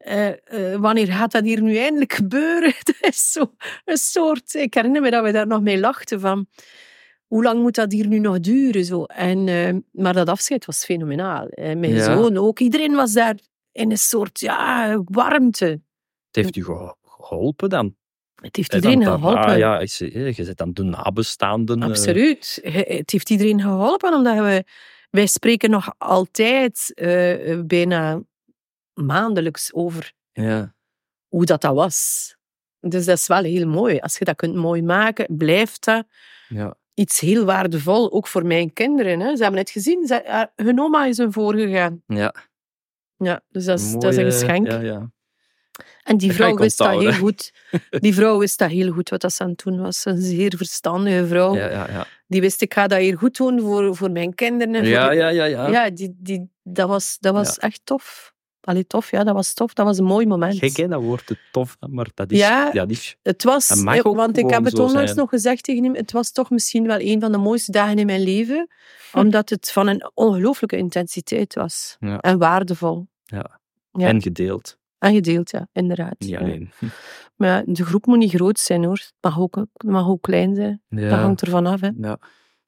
eh, 0.00 0.28
eh, 0.72 0.80
wanneer 0.80 1.06
gaat 1.06 1.32
dat 1.32 1.44
hier 1.44 1.62
nu 1.62 1.76
eindelijk 1.76 2.12
gebeuren? 2.12 2.72
Dat 2.84 2.96
is 3.00 3.32
zo 3.32 3.52
een 3.84 3.96
soort... 3.96 4.54
Ik 4.54 4.74
herinner 4.74 5.02
me 5.02 5.10
dat 5.10 5.24
we 5.24 5.32
daar 5.32 5.46
nog 5.46 5.60
mee 5.60 5.78
lachten 5.78 6.20
van... 6.20 6.46
Hoe 7.26 7.42
lang 7.42 7.62
moet 7.62 7.74
dat 7.74 7.92
hier 7.92 8.06
nu 8.06 8.18
nog 8.18 8.40
duren? 8.40 8.84
Zo. 8.84 9.04
En, 9.04 9.48
eh, 9.48 9.74
maar 9.92 10.12
dat 10.12 10.28
afscheid 10.28 10.64
was 10.64 10.84
fenomenaal. 10.84 11.46
En 11.48 11.80
mijn 11.80 11.92
Ja. 11.94 12.04
zoon 12.04 12.36
ook. 12.36 12.58
Iedereen 12.60 12.94
was 12.94 13.12
daar 13.12 13.34
in 13.72 13.90
een 13.90 13.98
soort 13.98 14.40
ja, 14.40 15.00
warmte. 15.04 15.64
het 15.64 15.80
heeft 16.30 16.56
u 16.56 16.64
geho- 16.64 16.94
geholpen 17.04 17.68
dan. 17.68 17.94
Het 18.34 18.56
heeft 18.56 18.70
En 18.70 18.76
iedereen 18.76 19.00
dan- 19.00 19.18
geholpen. 19.18 19.44
Ah, 19.44 19.58
ja, 19.58 19.80
je 19.80 20.34
zit 20.44 20.56
dan 20.56 20.72
de 20.72 20.82
nabestaanden. 20.82 21.82
Absoluut. 21.82 22.58
He- 22.62 22.96
Het 22.96 23.10
heeft 23.10 23.30
iedereen 23.30 23.60
geholpen, 23.60 24.14
omdat 24.14 24.36
we, 24.38 24.64
wij 25.10 25.26
spreken 25.26 25.70
nog 25.70 25.94
altijd 25.98 26.92
bijna 27.66 28.20
maandelijks 29.00 29.72
over 29.74 30.12
ja. 30.32 30.74
hoe 31.28 31.44
dat, 31.44 31.60
dat 31.60 31.74
was. 31.74 32.28
Dus 32.80 33.04
dat 33.04 33.16
is 33.18 33.26
wel 33.26 33.42
heel 33.42 33.66
mooi. 33.66 33.98
Als 33.98 34.18
je 34.18 34.24
dat 34.24 34.36
kunt 34.36 34.54
mooi 34.54 34.82
maken, 34.82 35.36
blijft 35.36 35.84
dat 35.84 36.04
Ja. 36.48 36.74
iets 36.94 37.20
heel 37.20 37.44
waardevol, 37.44 38.12
ook 38.12 38.26
voor 38.26 38.46
mijn 38.46 38.72
kinderen. 38.72 39.20
Hè. 39.20 39.36
Ze 39.36 39.42
hebben 39.42 39.60
het 39.60 39.70
gezien, 39.70 40.06
ze, 40.06 40.22
haar- 40.26 40.52
hun 40.56 40.80
oma 40.80 41.04
is 41.06 41.16
hun 41.16 41.32
voorgegaan. 41.32 42.02
ja. 42.06 42.34
Ja, 43.16 43.40
dus 43.48 43.64
dat 43.64 43.78
is, 43.78 43.92
dat 43.92 44.04
is 44.04 44.16
een 44.16 44.24
geschenk. 44.32 44.66
Ja, 44.66 44.80
ja. 44.80 45.10
En 46.02 46.16
die 46.16 46.32
vrouw 46.32 46.56
wist 46.56 46.78
dat 46.78 46.90
heel 46.90 47.12
goed. 47.12 47.52
Die 48.04 48.14
vrouw 48.14 48.38
wist 48.38 48.58
dat 48.58 48.70
heel 48.70 48.92
goed, 48.92 49.08
wat 49.08 49.20
dat 49.20 49.32
ze 49.32 49.42
aan 49.42 49.48
het 49.48 49.62
doen 49.64 49.80
was. 49.80 50.04
Een 50.04 50.20
zeer 50.22 50.56
verstandige 50.56 51.26
vrouw. 51.26 51.54
Ja, 51.56 51.70
ja, 51.70 51.88
ja. 51.90 52.06
Die 52.26 52.40
wist, 52.40 52.62
ik 52.62 52.74
ga 52.74 52.86
dat 52.86 52.98
hier 52.98 53.18
goed 53.18 53.36
doen 53.36 53.60
voor, 53.60 53.96
voor 53.96 54.10
mijn 54.10 54.34
kinderen. 54.34 54.74
en 54.74 54.84
Ja, 54.86 55.10
ja, 55.12 55.28
ja, 55.28 55.44
ja. 55.44 55.68
Ja, 55.68 55.90
die, 55.90 56.16
die, 56.18 56.50
dat 56.62 56.88
was, 56.88 57.16
dat 57.20 57.34
was 57.34 57.58
echt 57.58 57.80
tof. 57.84 58.34
Allee, 58.70 58.86
tof, 58.86 59.10
ja, 59.10 59.24
dat 59.24 59.34
was 59.34 59.54
tof. 59.54 59.74
Dat 59.74 59.86
was 59.86 59.98
een 59.98 60.04
mooi 60.04 60.26
moment. 60.26 60.58
Gek, 60.58 60.76
hè, 60.76 60.88
dat 60.88 61.02
woord, 61.02 61.28
het 61.28 61.38
tof, 61.52 61.76
maar 61.88 62.08
dat 62.14 62.30
is... 62.30 62.38
Ja. 62.38 62.70
Ja, 62.72 62.86
is 62.88 63.16
Het 63.22 63.42
was, 63.42 63.86
ook 64.02 64.16
want 64.16 64.38
ik 64.38 64.50
heb 64.50 64.64
het 64.64 64.78
onlangs 64.78 65.14
nog 65.14 65.28
gezegd 65.28 65.64
tegen 65.64 65.84
hem, 65.84 65.94
het 65.94 66.12
was 66.12 66.32
toch 66.32 66.50
misschien 66.50 66.86
wel 66.86 67.00
een 67.00 67.20
van 67.20 67.32
de 67.32 67.38
mooiste 67.38 67.72
dagen 67.72 67.98
in 67.98 68.06
mijn 68.06 68.22
leven, 68.22 68.68
omdat 69.12 69.48
het 69.48 69.70
van 69.72 69.86
een 69.86 70.10
ongelooflijke 70.14 70.76
intensiteit 70.76 71.54
was. 71.54 71.96
Ja. 72.00 72.18
En 72.18 72.38
waardevol. 72.38 73.06
Ja. 73.24 73.60
Ja. 73.92 74.06
En 74.06 74.22
gedeeld, 74.22 74.78
En 74.98 75.14
gedeeld, 75.14 75.50
ja, 75.50 75.68
inderdaad. 75.72 76.14
niet 76.18 76.30
Ja. 76.30 76.38
alleen. 76.38 76.70
Maar 77.36 77.48
ja, 77.48 77.62
de 77.66 77.84
groep 77.84 78.06
moet 78.06 78.18
niet 78.18 78.34
groot 78.34 78.58
zijn, 78.58 78.84
hoor. 78.84 78.98
Het 78.98 79.14
mag 79.20 79.40
ook, 79.40 79.54
het 79.54 79.82
mag 79.82 80.08
ook 80.08 80.22
klein 80.22 80.54
zijn. 80.54 80.82
Dat 80.88 81.18
hangt 81.18 81.40
ervan 81.40 81.66
af, 81.66 81.80
hè. 81.80 81.90
ja. 81.96 82.18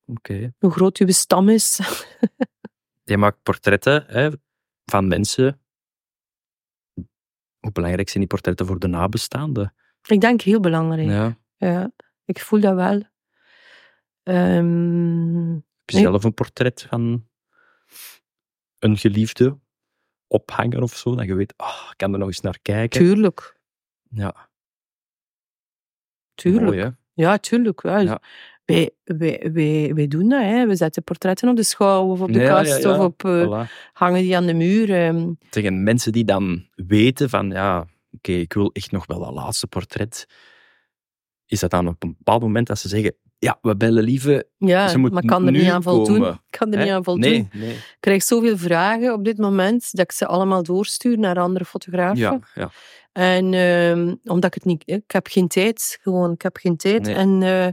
oké. 0.07 0.53
hoe 0.59 0.71
groot 0.71 0.99
uw 0.99 1.11
stam 1.11 1.49
is. 1.49 1.81
Je 3.05 3.17
maakt 3.17 3.43
portretten 3.43 4.05
hè, 4.07 4.31
van 4.85 5.09
mensen. 5.09 5.62
Hoe 7.63 7.73
belangrijk 7.73 8.09
zijn 8.09 8.19
die 8.21 8.29
portretten 8.33 8.67
voor 8.67 8.79
de 8.79 8.87
nabestaanden? 8.87 9.75
ik 10.07 10.21
denk 10.21 10.41
heel 10.41 10.61
belangrijk. 10.61 11.09
Ja. 11.09 11.39
Ja. 11.57 11.91
ik 12.25 12.41
voel 12.41 12.61
dat 12.61 12.75
wel. 12.75 13.03
Ehm, 14.23 15.53
Heb 15.55 15.91
je 15.91 15.99
zelf 15.99 16.25
een 16.25 16.35
portret 16.35 16.87
van 16.89 17.29
een 18.79 18.97
geliefde 18.97 19.59
ophangen 20.27 20.83
of 20.83 20.97
zo? 20.97 21.15
Dat 21.15 21.27
je 21.27 21.35
weet, 21.35 21.55
ah, 21.57 21.87
ik 21.91 21.97
kan 21.97 22.13
er 22.13 22.19
nog 22.19 22.29
eens 22.29 22.41
naar 22.41 22.59
kijken. 22.63 23.01
tuurlijk, 23.01 23.61
Ja, 24.09 24.49
tuurlijk. 26.35 26.65
mooi? 26.65 26.97
Ja, 27.15 27.39
tuurlijk. 27.39 27.83
Ja. 27.83 27.99
Ja. 27.99 28.21
Wij, 28.75 28.91
wij, 29.05 29.51
wij, 29.53 29.95
wij 29.95 30.07
doen 30.09 30.29
dat. 30.29 30.43
Hè. 30.43 30.67
We 30.67 30.77
zetten 30.77 31.03
portretten 31.03 31.49
op 31.49 31.57
de 31.57 31.63
schouw 31.63 32.11
of 32.11 32.21
op 32.21 32.33
de 32.33 32.39
Ja, 32.41 32.49
kast 32.49 32.83
ja. 32.83 32.91
of 32.91 32.99
op, 32.99 33.25
eh, 33.25 33.47
Voilà. 33.67 33.71
hangen 33.93 34.23
die 34.23 34.37
aan 34.37 34.47
de 34.47 34.55
muur. 34.55 34.91
ehm. 34.95 35.33
Tegen 35.51 35.83
mensen 35.83 36.13
die 36.13 36.25
dan 36.25 36.67
weten 36.75 37.29
van, 37.31 37.51
ja, 37.51 37.87
oké, 38.13 38.33
ik 38.33 38.53
wil 38.53 38.71
echt 38.73 38.91
nog 38.91 39.07
wel 39.07 39.19
dat 39.21 39.33
laatste 39.35 39.67
portret. 39.67 40.27
Is 41.47 41.61
dat 41.61 41.71
dan 41.71 41.89
op 41.89 42.03
een 42.03 42.15
bepaald 42.19 42.43
moment 42.43 42.67
dat 42.67 42.79
ze 42.79 42.89
zeggen, 42.89 43.15
ja, 43.39 43.59
we 43.63 43.77
bellen 43.77 44.05
lieve. 44.05 44.49
ja, 44.59 44.89
Ze 44.89 44.99
moet 44.99 45.13
maar 45.13 45.23
ik 45.23 45.29
kan 45.29 45.47
er 45.47 45.53
niet 45.53 45.69
aan 45.71 45.83
voldoen. 45.83 46.15
komen, 46.19 46.33
Ik 46.33 46.59
kan 46.59 46.73
er 46.73 46.83
niet 46.85 46.93
aan 46.93 47.05
voldoen. 47.05 47.31
Nee, 47.31 47.49
nee. 47.53 47.71
Ik 47.75 47.97
krijg 48.01 48.23
zoveel 48.23 48.57
vragen 48.59 49.13
op 49.13 49.25
dit 49.25 49.39
moment 49.39 49.91
dat 49.93 50.05
ik 50.05 50.13
ze 50.13 50.27
allemaal 50.27 50.63
doorstuur 50.63 51.19
naar 51.19 51.39
andere 51.39 51.65
fotografen. 51.65 52.17
Ja, 52.19 52.39
ja. 52.55 52.71
En 53.13 53.55
ehm, 53.55 54.15
omdat 54.25 54.45
ik 54.45 54.55
het 54.55 54.65
niet... 54.65 54.83
Ik 54.87 55.11
heb 55.11 55.27
geen 55.27 55.49
tijd, 55.49 55.99
gewoon. 56.03 56.33
Ik 56.33 56.43
heb 56.43 56.57
geen 56.57 56.77
tijd. 56.77 57.03
Nee. 57.03 57.15
En 57.15 57.43
eh, 57.43 57.67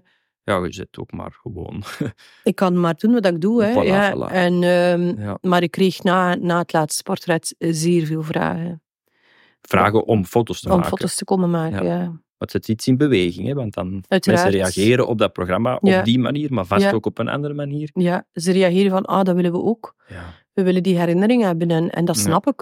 ja, 0.50 0.64
je 0.66 0.74
zit 0.74 0.98
ook 1.00 1.12
maar 1.12 1.32
gewoon. 1.42 1.84
ik 2.44 2.56
kan 2.56 2.80
maar 2.80 2.96
doen 2.98 3.12
wat 3.14 3.26
ik 3.26 3.42
doe. 3.42 3.64
Hè. 3.64 3.74
Voilà, 3.74 3.86
ja. 3.88 4.16
voilà. 4.16 4.32
En, 4.34 4.54
ehm, 4.64 5.22
Ja. 5.22 5.38
maar 5.42 5.64
ik 5.64 5.72
kreeg 5.72 6.04
na, 6.04 6.36
na 6.36 6.58
het 6.58 6.74
laatste 6.74 7.04
portret 7.04 7.56
zeer 7.60 8.06
veel 8.06 8.24
vragen. 8.24 8.82
Vragen 9.62 10.06
om 10.06 10.26
foto's 10.26 10.62
te 10.62 10.68
om 10.70 10.74
maken. 10.76 10.90
foto's 10.90 11.16
te 11.16 11.24
komen 11.26 11.50
maken, 11.50 11.86
Ja. 11.86 12.00
ja. 12.02 12.22
Het 12.38 12.52
zet 12.52 12.68
iets 12.68 12.88
in 12.88 12.98
beweging, 12.98 13.48
hè? 13.48 13.54
want 13.54 13.74
dan 13.74 14.04
Uiteraard. 14.08 14.44
mensen 14.44 14.62
reageren 14.62 15.08
op 15.08 15.18
dat 15.18 15.34
programma 15.34 15.76
op 15.76 15.88
Ja. 15.88 16.02
die 16.02 16.20
manier, 16.20 16.54
maar 16.54 16.66
vast 16.66 16.94
ook 16.94 17.06
op 17.06 17.18
een 17.18 17.28
andere 17.28 17.54
manier. 17.54 17.90
Ja, 17.94 18.26
ze 18.34 18.52
reageren 18.52 18.92
van, 18.92 19.06
ah, 19.06 19.24
dat 19.24 19.36
willen 19.36 19.52
we 19.52 19.62
ook. 19.62 19.96
Ja. 20.08 20.24
We 20.54 20.64
willen 20.64 20.84
die 20.84 20.98
herinnering 21.00 21.44
hebben 21.44 21.72
en, 21.72 21.90
en 21.90 22.06
dat 22.06 22.18
snap 22.18 22.48
ik. 22.48 22.56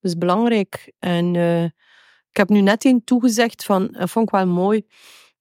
Dat 0.00 0.10
is 0.10 0.18
belangrijk. 0.18 0.92
En 0.98 1.36
eh, 1.36 1.64
ik 2.30 2.36
heb 2.36 2.48
nu 2.48 2.60
net 2.60 2.84
een 2.84 3.04
toegezegd 3.04 3.64
van, 3.64 3.88
dat 3.98 4.10
vond 4.10 4.26
ik 4.28 4.34
wel 4.34 4.46
mooi, 4.46 4.86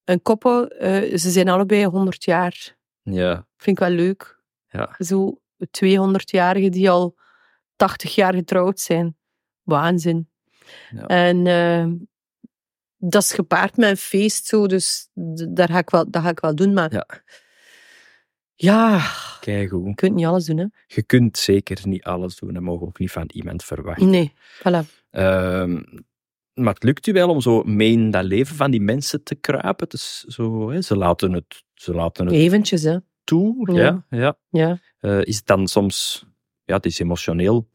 een 0.04 0.22
koppel, 0.22 0.68
eh, 0.68 1.18
ze 1.18 1.30
zijn 1.32 1.50
allebei 1.50 1.86
100 1.86 2.24
jaar. 2.24 2.78
Ja. 3.04 3.48
Vind 3.58 3.80
ik 3.80 3.88
wel 3.88 3.96
leuk. 3.96 4.40
Ja. 4.68 4.96
Zo 4.98 5.42
200-jarigen 5.72 6.72
die 6.72 6.90
al 6.90 7.16
80 7.76 8.16
jaar 8.16 8.34
getrouwd 8.34 8.80
zijn. 8.80 9.18
Waanzin. 9.62 10.30
Ja. 10.90 11.06
En 11.06 11.48
eh, 11.48 11.88
dat 12.98 13.22
is 13.24 13.34
gepaard 13.34 13.78
met 13.78 13.90
een 13.90 13.98
feest, 13.98 14.46
zo, 14.46 14.68
dus 14.68 15.08
daar 15.50 15.68
ga 15.70 15.78
ik 15.78 15.90
wel, 15.90 16.10
dat 16.12 16.22
ga 16.22 16.30
ik 16.30 16.40
wel 16.40 16.56
doen. 16.56 16.74
Maar 16.74 16.94
Ja. 16.94 17.06
ja, 18.56 19.02
Keigoed. 19.40 19.86
je 19.88 19.96
kunt 19.96 20.16
niet 20.16 20.26
alles 20.26 20.46
doen, 20.46 20.58
hè. 20.58 20.66
Je 20.88 21.04
kunt 21.04 21.38
zeker 21.38 21.88
niet 21.88 22.04
alles 22.04 22.36
doen, 22.36 22.54
dat 22.54 22.64
mogen 22.64 22.82
we 22.82 22.88
ook 22.88 23.00
niet 23.00 23.12
van 23.12 23.30
iemand 23.34 23.64
verwachten. 23.64 24.10
Nee, 24.10 24.34
voilà. 24.60 24.86
Ehm, 25.12 25.82
maar 26.54 26.74
het 26.74 26.84
lukt 26.84 27.08
u 27.08 27.14
wel 27.14 27.30
om 27.30 27.42
zo 27.42 27.64
mee 27.64 27.92
in 27.92 28.12
dat 28.12 28.24
leven 28.24 28.56
van 28.56 28.72
die 28.72 28.82
mensen 28.82 29.24
te 29.24 29.36
kruipen. 29.36 29.84
Het 29.86 29.94
is 29.94 30.20
zo, 30.28 30.70
hè, 30.72 30.82
ze 30.82 30.96
laten 30.98 31.34
het, 31.34 31.64
ze 31.74 31.94
laten 31.94 32.26
het 32.26 32.36
Eventjes, 32.36 32.84
hè. 32.84 32.98
toe. 33.24 33.72
Ja. 33.74 34.06
Ja. 34.10 34.18
Ja, 34.20 34.38
Ja. 34.50 34.80
Eh, 35.00 35.22
is 35.26 35.36
het 35.38 35.46
dan 35.46 35.68
soms... 35.68 36.26
Ja, 36.66 36.76
het 36.76 36.86
is 36.86 37.00
emotioneel 37.00 37.70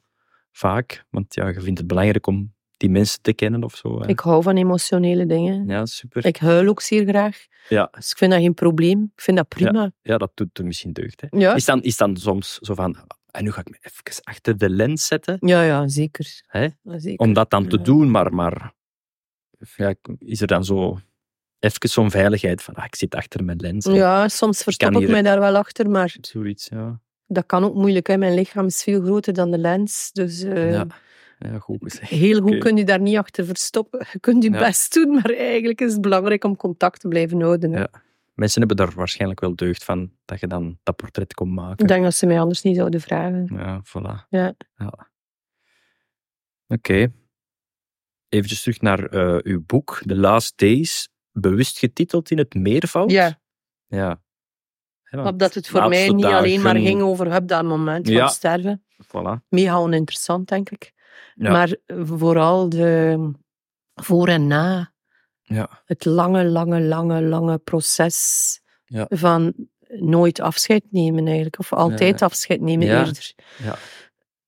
vaak. 0.52 1.04
Want 1.10 1.34
ja, 1.34 1.48
je 1.48 1.60
vindt 1.60 1.78
het 1.78 1.86
belangrijk 1.86 2.26
om 2.26 2.54
die 2.76 2.90
mensen 2.90 3.22
te 3.22 3.32
kennen 3.32 3.62
of 3.64 3.74
zo. 3.76 4.00
hè. 4.00 4.08
Ik 4.08 4.20
hou 4.20 4.42
van 4.42 4.56
emotionele 4.56 5.26
dingen. 5.26 5.66
Ja, 5.68 5.86
super. 5.86 6.26
Ik 6.26 6.36
huil 6.36 6.68
ook 6.68 6.80
zeer 6.80 7.06
graag. 7.06 7.46
Ja. 7.68 7.88
Dus 7.92 8.10
ik 8.10 8.16
vind 8.16 8.30
dat 8.32 8.40
geen 8.40 8.54
probleem. 8.54 9.02
Ik 9.14 9.20
vind 9.22 9.36
dat 9.36 9.48
prima. 9.48 9.92
Ja, 10.02 10.18
dat 10.18 10.30
doet 10.34 10.58
er 10.58 10.64
misschien 10.64 10.92
deugd. 10.92 11.20
Hè. 11.20 11.38
Ja, 11.38 11.54
Is, 11.54 11.64
dan, 11.64 11.82
is 11.82 11.96
dan 11.96 12.16
soms 12.16 12.58
zo 12.58 12.74
van... 12.74 12.96
En 13.36 13.44
nu 13.44 13.52
ga 13.52 13.60
ik 13.60 13.70
me 13.70 13.76
even 13.80 14.22
achter 14.24 14.58
de 14.58 14.70
lens 14.70 15.06
zetten. 15.06 15.36
ja, 15.40 15.62
ja, 15.62 15.88
zeker. 15.88 16.42
Hè? 16.46 16.68
Ja, 16.82 16.98
zeker. 16.98 17.26
Om 17.26 17.32
dat 17.32 17.50
dan 17.50 17.68
te 17.68 17.76
Ja. 17.76 17.82
doen, 17.82 18.10
maar... 18.10 18.34
maar 18.34 18.72
ja, 19.76 19.94
is 20.18 20.40
er 20.40 20.46
dan 20.46 20.64
zo... 20.64 20.98
Even 21.58 21.88
zo'n 21.88 22.10
veiligheid 22.10 22.62
van... 22.62 22.74
Ah, 22.74 22.84
ik 22.84 22.94
zit 22.96 23.14
achter 23.14 23.44
mijn 23.44 23.58
lens. 23.60 23.84
hè. 23.84 23.92
Ja, 23.92 24.28
soms 24.28 24.62
verstop 24.62 24.90
ik 24.92 24.98
hier- 24.98 25.10
mij 25.10 25.22
daar 25.22 25.40
wel 25.40 25.56
achter, 25.56 25.90
maar 25.90 26.16
Zoiets, 26.20 26.68
ja. 26.68 27.00
dat 27.26 27.46
kan 27.46 27.64
ook 27.64 27.74
moeilijk. 27.74 28.06
Hè. 28.06 28.16
Mijn 28.16 28.34
lichaam 28.34 28.66
is 28.66 28.82
veel 28.82 29.02
groter 29.02 29.32
dan 29.32 29.50
de 29.50 29.58
lens. 29.58 30.10
Dus 30.12 30.42
eh, 30.42 30.72
ja. 30.72 30.86
Ja, 31.38 31.58
goed 31.58 31.78
gezegd. 31.82 32.10
heel 32.10 32.40
goed 32.40 32.58
kun 32.58 32.76
je 32.76 32.84
daar 32.84 33.00
niet 33.00 33.16
achter 33.16 33.44
verstoppen. 33.44 34.06
Je 34.12 34.20
kunt 34.20 34.42
je 34.42 34.50
Ja. 34.50 34.58
best 34.58 34.94
doen, 34.94 35.10
maar 35.14 35.30
eigenlijk 35.30 35.80
is 35.80 35.92
het 35.92 36.00
belangrijk 36.00 36.44
om 36.44 36.56
contact 36.56 37.00
te 37.00 37.08
blijven 37.08 37.40
houden. 37.40 37.72
hè. 37.72 37.78
Ja. 37.78 37.88
Mensen 38.36 38.58
hebben 38.58 38.76
daar 38.86 38.94
waarschijnlijk 38.94 39.40
wel 39.40 39.54
deugd 39.56 39.84
van 39.84 40.12
dat 40.24 40.40
je 40.40 40.46
dan 40.46 40.78
dat 40.82 40.96
portret 40.96 41.34
komt 41.34 41.54
maken. 41.54 41.78
Ik 41.78 41.88
denk 41.88 42.02
dat 42.04 42.14
ze 42.14 42.26
mij 42.26 42.40
anders 42.40 42.62
niet 42.62 42.76
zouden 42.76 43.00
vragen. 43.00 43.46
Ja, 43.52 43.82
voilà. 43.84 44.28
Ja. 44.28 44.54
Oké. 46.68 47.12
Eventjes 48.28 48.62
terug 48.62 48.80
naar 48.80 49.04
eh, 49.04 49.38
uw 49.42 49.62
boek, 49.66 50.02
The 50.06 50.16
Last 50.16 50.58
Days. 50.58 51.08
Bewust 51.32 51.78
getiteld 51.78 52.30
in 52.30 52.38
het 52.38 52.54
meervoud? 52.54 53.10
Ja, 53.10 53.40
Ja. 53.86 54.24
Omdat 55.10 55.54
het 55.54 55.68
voor 55.68 55.88
mij 55.88 56.08
niet 56.08 56.24
alleen 56.24 56.62
maar 56.62 56.76
ging 56.76 57.02
over 57.02 57.32
heb 57.32 57.48
dat 57.48 57.64
moment 57.64 58.08
Ja. 58.08 58.18
van 58.20 58.28
sterven. 58.28 58.84
Voilà. 59.04 59.44
Mega 59.48 59.76
oninteressant, 59.76 60.48
denk 60.48 60.70
ik. 60.70 60.92
Ja. 61.34 61.50
Maar 61.50 61.76
vooral 61.86 62.68
de 62.68 63.30
voor 63.94 64.28
en 64.28 64.46
na. 64.46 64.94
Ja. 65.48 65.82
Het 65.84 66.04
lange, 66.04 66.44
lange, 66.44 66.80
lange, 66.80 67.22
lange 67.22 67.58
proces 67.58 68.60
Ja. 68.84 69.06
van 69.08 69.54
nooit 69.88 70.40
afscheid 70.40 70.82
nemen 70.90 71.26
eigenlijk. 71.26 71.58
Of 71.58 71.72
altijd 71.72 72.18
Ja. 72.20 72.26
afscheid 72.26 72.60
nemen 72.60 72.86
eerder. 72.88 73.32
Ja. 73.62 73.76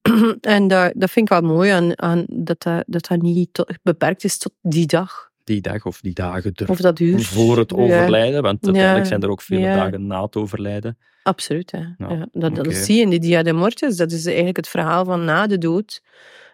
En 0.41 0.69
dat, 0.69 0.93
dat 0.97 1.11
vind 1.11 1.31
ik 1.31 1.41
wel 1.41 1.51
mooi 1.55 1.71
aan, 1.71 1.99
aan 2.03 2.25
dat, 2.29 2.63
dat 2.63 2.85
dat 2.87 3.07
dat 3.09 3.21
niet 3.23 3.49
tot- 3.53 3.73
beperkt 3.83 4.25
is 4.25 4.39
tot 4.39 4.53
die 4.63 4.87
dag. 4.87 5.27
Die 5.45 5.61
dag 5.61 5.85
of 5.87 6.01
die 6.01 6.13
dagen 6.15 6.53
er 6.55 6.69
Of 6.71 6.79
dat 6.79 6.99
uur. 7.01 7.21
voor 7.23 7.59
het 7.59 7.73
overlijden, 7.75 8.43
want 8.43 8.65
uiteindelijk 8.65 9.07
zijn 9.07 9.23
er 9.23 9.31
ook 9.31 9.43
vele 9.43 9.63
dagen 9.75 10.07
na 10.07 10.23
het 10.23 10.37
overlijden. 10.37 10.99
absoluut. 11.23 11.71
Hè. 11.71 11.79
Ja. 12.09 12.29
dat, 12.33 12.55
dat 12.55 12.75
zie 12.75 12.97
je 12.97 13.03
in 13.03 13.11
de 13.11 13.19
Dia 13.19 13.43
de 13.43 13.53
Mortis. 13.53 13.97
Dat 13.97 14.13
is 14.13 14.27
eigenlijk 14.27 14.57
het 14.57 14.69
verhaal 14.69 15.05
van 15.05 15.25
na 15.25 15.47
de 15.47 15.59
dood. 15.59 16.03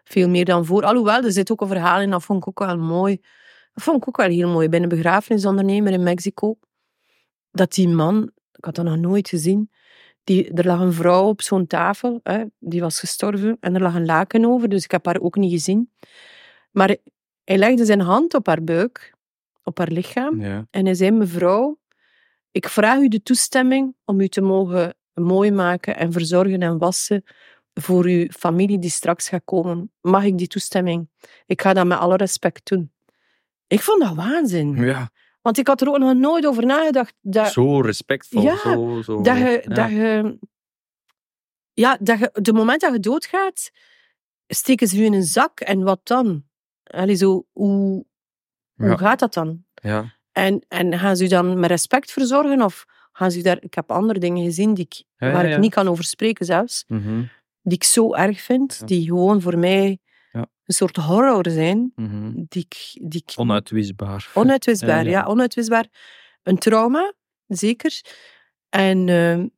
Veel 0.05 0.29
meer 0.29 0.45
dan 0.45 0.65
voor. 0.65 0.83
Alhoewel, 0.83 1.23
er 1.25 1.33
zit 1.33 1.51
ook 1.51 1.61
een 1.61 1.69
verhaal 1.69 2.01
in, 2.01 2.11
dat 2.11 2.23
vond 2.25 2.39
ik 2.39 2.49
ook 2.49 2.59
wel 2.67 2.79
mooi. 2.79 3.21
Dat 3.75 3.85
vond 3.85 3.97
ik 3.97 4.09
ook 4.09 4.17
wel 4.17 4.29
heel 4.29 4.49
mooi. 4.49 4.69
Bij 4.69 4.83
een 4.83 4.89
begrafenisondernemer 4.89 5.93
in 5.93 6.03
Mexico. 6.03 6.59
Dat 7.51 7.73
die 7.73 7.89
man, 7.89 8.31
ik 8.53 8.65
had 8.65 8.75
dat 8.75 8.85
nog 8.85 8.97
nooit 8.97 9.29
gezien, 9.29 9.71
die, 10.25 10.53
er 10.53 10.67
lag 10.67 10.81
een 10.81 10.93
vrouw 10.93 11.29
op 11.29 11.43
zo'n 11.43 11.67
tafel, 11.67 12.21
hè, 12.23 12.45
die 12.59 12.81
was 12.81 12.99
gestorven, 12.99 13.57
en 13.61 13.75
er 13.75 13.81
lag 13.81 13.95
een 13.95 14.05
laken 14.05 14.45
over, 14.45 14.69
dus 14.69 14.85
ik 14.85 14.91
heb 14.91 15.07
haar 15.07 15.21
ook 15.21 15.37
niet 15.37 15.53
gezien. 15.53 15.91
Maar 16.71 16.97
hij 17.45 17.59
legde 17.59 17.85
zijn 17.85 18.01
hand 18.01 18.35
op 18.35 18.47
haar 18.47 18.65
buik 18.65 19.15
op 19.63 19.79
haar 19.79 19.91
lichaam. 19.91 20.41
Ja. 20.41 20.67
En 20.71 20.85
hij 20.85 20.95
zei, 20.95 21.11
mevrouw, 21.11 21.79
ik 22.51 22.69
vraag 22.69 22.99
u 22.99 23.09
de 23.09 23.23
toestemming 23.23 23.95
om 24.05 24.21
u 24.21 24.29
te 24.29 24.41
mogen 24.41 24.95
mooi 25.15 25.51
maken 25.51 25.97
en 25.97 26.13
verzorgen 26.13 26.63
en 26.63 26.79
wassen 26.79 27.25
voor 27.75 28.05
uw 28.05 28.27
familie 28.27 28.79
die 28.79 28.91
straks 28.91 29.29
gaat 29.29 29.45
komen. 29.45 29.93
Mag 30.01 30.25
ik 30.25 30.39
die 30.39 30.47
toestemming? 30.47 31.09
Ik 31.47 31.63
ga 31.63 31.73
dat 31.73 31.87
met 31.87 31.99
alle 31.99 32.17
respect 32.17 32.69
doen. 32.69 32.93
Ik 33.67 33.81
vond 33.81 34.03
dat 34.03 34.15
waanzin. 34.15 34.75
ja. 34.77 35.11
Want 35.43 35.59
ik 35.59 35.67
had 35.67 35.81
er 35.81 35.89
ook 35.89 35.99
nog 35.99 36.15
nooit 36.15 36.47
over 36.47 36.67
nagedacht 36.67 37.15
dat, 37.21 37.53
Zo 37.53 37.81
respectvol. 37.81 38.43
Ja, 38.43 38.57
zo, 38.57 39.03
zo, 39.03 39.21
dat 39.23 39.37
je... 39.37 39.63
ja. 39.69 39.75
Dat 39.75 39.91
je 39.91 40.39
ja, 41.73 41.97
dat 42.01 42.19
je, 42.19 42.31
de 42.33 42.53
moment 42.53 42.81
dat 42.81 42.93
je 42.93 43.01
doodgaat, 43.01 43.71
steken 44.47 44.87
ze 44.89 44.99
u 45.01 45.05
in 45.05 45.13
een 45.13 45.23
zak 45.23 45.61
en 45.61 45.83
wat 45.83 46.01
dan? 46.03 46.45
Allee, 46.85 47.15
zo, 47.15 47.47
hoe, 47.53 48.07
hoe 48.75 48.89
Ja. 48.89 48.97
gaat 48.97 49.19
dat 49.19 49.35
dan? 49.35 49.65
Ja. 49.75 50.13
En, 50.33 50.65
en 50.69 50.99
gaan 50.99 51.17
ze 51.17 51.25
u 51.25 51.29
dan 51.29 51.61
met 51.61 51.71
respect 51.71 52.13
verzorgen? 52.13 52.63
Of 52.63 52.85
gaan 53.13 53.31
ze 53.31 53.43
daar... 53.43 53.63
Ik 53.63 53.75
heb 53.75 53.91
andere 53.91 54.19
dingen 54.19 54.45
gezien 54.45 54.75
die 54.75 54.85
ik, 54.85 55.05
waar 55.17 55.47
ik 55.47 55.59
niet 55.59 55.75
kan 55.75 55.89
over 55.89 56.05
spreken 56.05 56.47
zelfs. 56.47 56.85
Mhm. 56.89 57.23
Die 57.63 57.75
ik 57.77 57.85
zo 57.85 58.15
erg 58.15 58.41
vind. 58.41 58.89
Die 58.89 59.07
gewoon 59.07 59.41
voor 59.41 59.59
mij. 59.59 59.99
Een 60.65 60.75
soort 60.75 60.97
horror 60.97 61.51
zijn. 61.51 61.93
Mhm. 61.95 62.33
Die 62.49 62.63
ik, 62.69 62.99
die 63.11 63.23
ik 63.27 63.33
Onuitwisbaar. 63.39 64.31
Onuitwisbaar, 64.35 65.05
Ja, 65.05 65.11
ja, 65.11 65.19
ja. 65.19 65.25
onuitwisbaar. 65.27 65.87
Een 66.43 66.59
trauma, 66.59 67.13
zeker. 67.47 68.01
En, 68.69 69.09
ehm, 69.09 69.49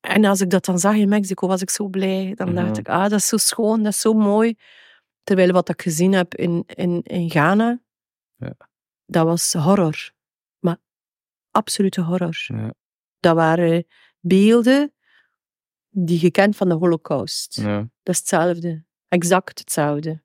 en 0.00 0.24
als 0.24 0.40
ik 0.40 0.50
dat 0.50 0.64
dan 0.64 0.78
zag 0.78 0.94
in 0.94 1.08
Mexico, 1.08 1.46
was 1.46 1.62
ik 1.62 1.70
zo 1.70 1.88
blij. 1.88 2.32
Dan 2.34 2.54
dacht 2.54 2.78
ik, 2.78 2.88
ah, 2.88 3.02
dat 3.02 3.12
is 3.18 3.26
zo 3.28 3.36
schoon, 3.36 3.82
dat 3.82 3.92
is 3.92 4.00
zo 4.00 4.12
mooi. 4.12 4.54
Terwijl 5.22 5.52
wat 5.52 5.68
ik 5.68 5.82
gezien 5.82 6.12
heb 6.12 6.34
in, 6.34 6.62
in, 6.66 7.02
in 7.02 7.30
Ghana, 7.30 7.80
Ja. 8.36 8.54
dat 9.06 9.24
was 9.24 9.52
horror. 9.52 10.12
Maar 10.58 10.76
absolute 11.50 12.00
horror. 12.00 12.44
Ja. 12.46 12.74
Dat 13.18 13.34
waren 13.34 13.86
beelden 14.20 14.92
die 15.88 16.20
je 16.20 16.30
kent 16.30 16.56
van 16.56 16.68
de 16.68 16.74
holocaust. 16.74 17.56
Ja. 17.56 17.78
Dat 18.02 18.14
is 18.14 18.18
hetzelfde. 18.18 18.84
Exact 19.10 19.58
hetzelfde. 19.58 20.22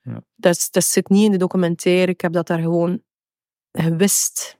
Ja. 0.00 0.22
Dat, 0.34 0.68
dat 0.70 0.84
zit 0.84 1.08
niet 1.08 1.24
in 1.24 1.30
de 1.30 1.36
documentaire. 1.38 2.12
Ik 2.12 2.20
heb 2.20 2.32
dat 2.32 2.46
daar 2.46 2.58
gewoon 2.60 3.02
gewist. 3.72 4.58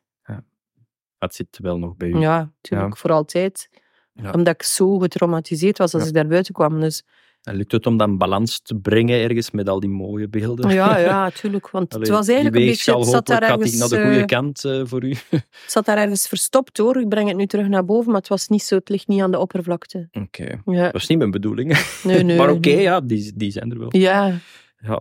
Het 1.19 1.35
zit 1.35 1.59
wel 1.59 1.79
nog 1.79 1.97
bij 1.97 2.09
u. 2.09 2.19
Ja, 2.19 2.39
natuurlijk. 2.39 2.97
Voor 2.97 3.13
altijd. 3.13 3.69
Ja. 4.13 4.31
Omdat 4.31 4.55
ik 4.55 4.63
zo 4.63 4.99
getraumatiseerd 4.99 5.79
was 5.79 5.95
als 5.95 6.03
Ja. 6.03 6.09
ik 6.09 6.15
daar 6.15 6.27
buiten 6.27 6.55
kwam. 6.55 6.81
Dus 6.81 7.05
En 7.45 7.57
lukt 7.57 7.73
het 7.73 7.87
om 7.87 7.97
dan 7.97 8.19
balans 8.19 8.61
te 8.61 8.75
brengen 8.75 9.21
ergens 9.21 9.51
met 9.51 9.69
al 9.69 9.81
die 9.81 9.91
mooie 9.91 10.29
beelden? 10.29 10.71
ja, 10.71 10.99
ja, 10.99 11.31
tuurlijk. 11.41 11.71
Want 11.71 11.95
Allee, 11.95 12.07
het 12.07 12.17
was 12.17 12.29
eigenlijk 12.29 12.57
een 12.57 12.67
beetje... 12.67 12.99
Het 12.99 13.07
zat, 13.07 13.27
daar 13.27 13.43
ergens, 13.43 13.79
naar 13.79 13.89
de 13.89 14.03
goede 14.03 14.19
eh, 14.19 14.25
kant 14.25 14.65
eh, 14.65 14.83
voor 14.85 15.05
u. 15.05 15.15
het 15.31 15.45
zat 15.67 15.85
daar 15.85 15.99
ergens 15.99 16.29
verstopt 16.29 16.79
hoor. 16.79 17.01
Ik 17.01 17.09
breng 17.09 17.29
het 17.29 17.37
nu 17.37 17.47
terug 17.47 17.69
naar 17.69 17.85
boven, 17.85 18.11
maar 18.11 18.21
het 18.21 18.29
was 18.29 18.49
niet 18.49 18.63
zo. 18.63 18.75
Het 18.75 18.89
ligt 18.89 19.09
niet 19.09 19.21
aan 19.21 19.31
de 19.31 19.39
oppervlakte. 19.39 20.09
Oké. 20.13 20.63
Ja. 20.65 20.85
Dat 20.85 20.95
is 21.01 21.07
niet 21.07 21.19
mijn 21.19 21.31
bedoeling. 21.31 22.01
Nee, 22.03 22.23
nee. 22.25 22.37
maar 22.37 22.51
oké, 22.51 22.71
ja, 22.71 23.01
die, 23.01 23.33
die 23.37 23.51
zijn 23.51 23.71
er 23.71 23.79
wel. 23.79 23.97
Ja. 23.97 24.41
Ja. 24.77 25.01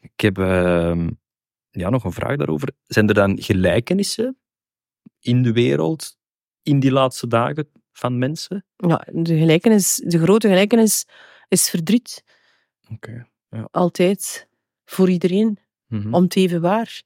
Ik 0.00 0.20
heb 0.20 0.38
ehm, 0.38 1.08
ja, 1.70 1.90
nog 1.90 2.04
een 2.04 2.12
vraag 2.12 2.36
daarover. 2.36 2.68
Zijn 2.86 3.08
er 3.08 3.14
dan 3.14 3.42
gelijkenissen 3.42 4.36
in 5.20 5.42
de 5.42 5.52
wereld 5.52 6.16
in 6.62 6.80
die 6.80 6.92
laatste 6.92 7.26
dagen 7.26 7.68
van 7.92 8.18
mensen? 8.18 8.64
ja, 8.76 9.06
de 9.12 9.38
gelijkenis, 9.38 10.02
de 10.04 10.18
grote 10.18 10.48
gelijkenis 10.48 11.04
is 11.48 11.68
verdriet. 11.70 12.24
Oké. 12.92 13.26
Altijd. 13.70 14.48
Voor 14.84 15.10
iedereen. 15.10 15.58
Mhm. 15.86 16.14
Om 16.14 16.22
het 16.22 16.36
even 16.36 16.60
waar. 16.60 17.02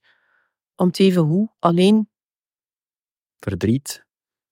Om 0.75 0.87
het 0.87 0.99
even 0.99 1.21
hoe. 1.21 1.49
Alleen. 1.59 2.09
Verdriet, 3.39 4.05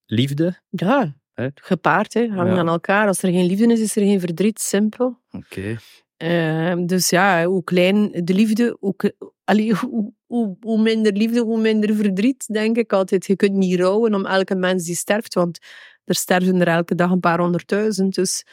liefde. 0.05 0.61
Ja. 0.69 1.15
Hè? 1.33 1.47
Gepaard, 1.53 2.13
hè. 2.13 2.27
Hangen 2.27 2.53
Ja. 2.53 2.59
aan 2.59 2.67
elkaar. 2.67 3.07
Als 3.07 3.21
er 3.23 3.31
geen 3.31 3.45
liefde 3.45 3.71
is, 3.71 3.79
is 3.79 3.95
er 3.95 4.01
geen 4.03 4.19
verdriet. 4.19 4.59
Simpel. 4.59 5.19
Oké. 5.31 5.75
Ehm, 6.17 6.85
dus 6.85 7.09
ja, 7.09 7.45
hoe 7.45 7.63
klein 7.63 8.11
de 8.11 8.33
liefde, 8.33 8.77
hoe, 8.79 8.95
k- 8.95 9.15
allee, 9.43 9.73
hoe, 9.79 10.13
hoe, 10.25 10.57
hoe 10.59 10.81
minder 10.81 11.13
liefde, 11.13 11.39
hoe 11.39 11.61
minder 11.61 11.95
verdriet, 11.95 12.47
denk 12.53 12.77
ik 12.77 12.93
altijd. 12.93 13.25
Je 13.25 13.35
kunt 13.35 13.53
niet 13.53 13.79
rouwen 13.79 14.13
om 14.13 14.25
elke 14.25 14.55
mens 14.55 14.85
die 14.85 14.95
sterft, 14.95 15.33
want 15.33 15.59
er 16.03 16.15
sterven 16.15 16.61
er 16.61 16.67
elke 16.67 16.95
dag 16.95 17.11
een 17.11 17.19
paar 17.19 17.39
honderdduizend. 17.39 18.15
Dus 18.15 18.45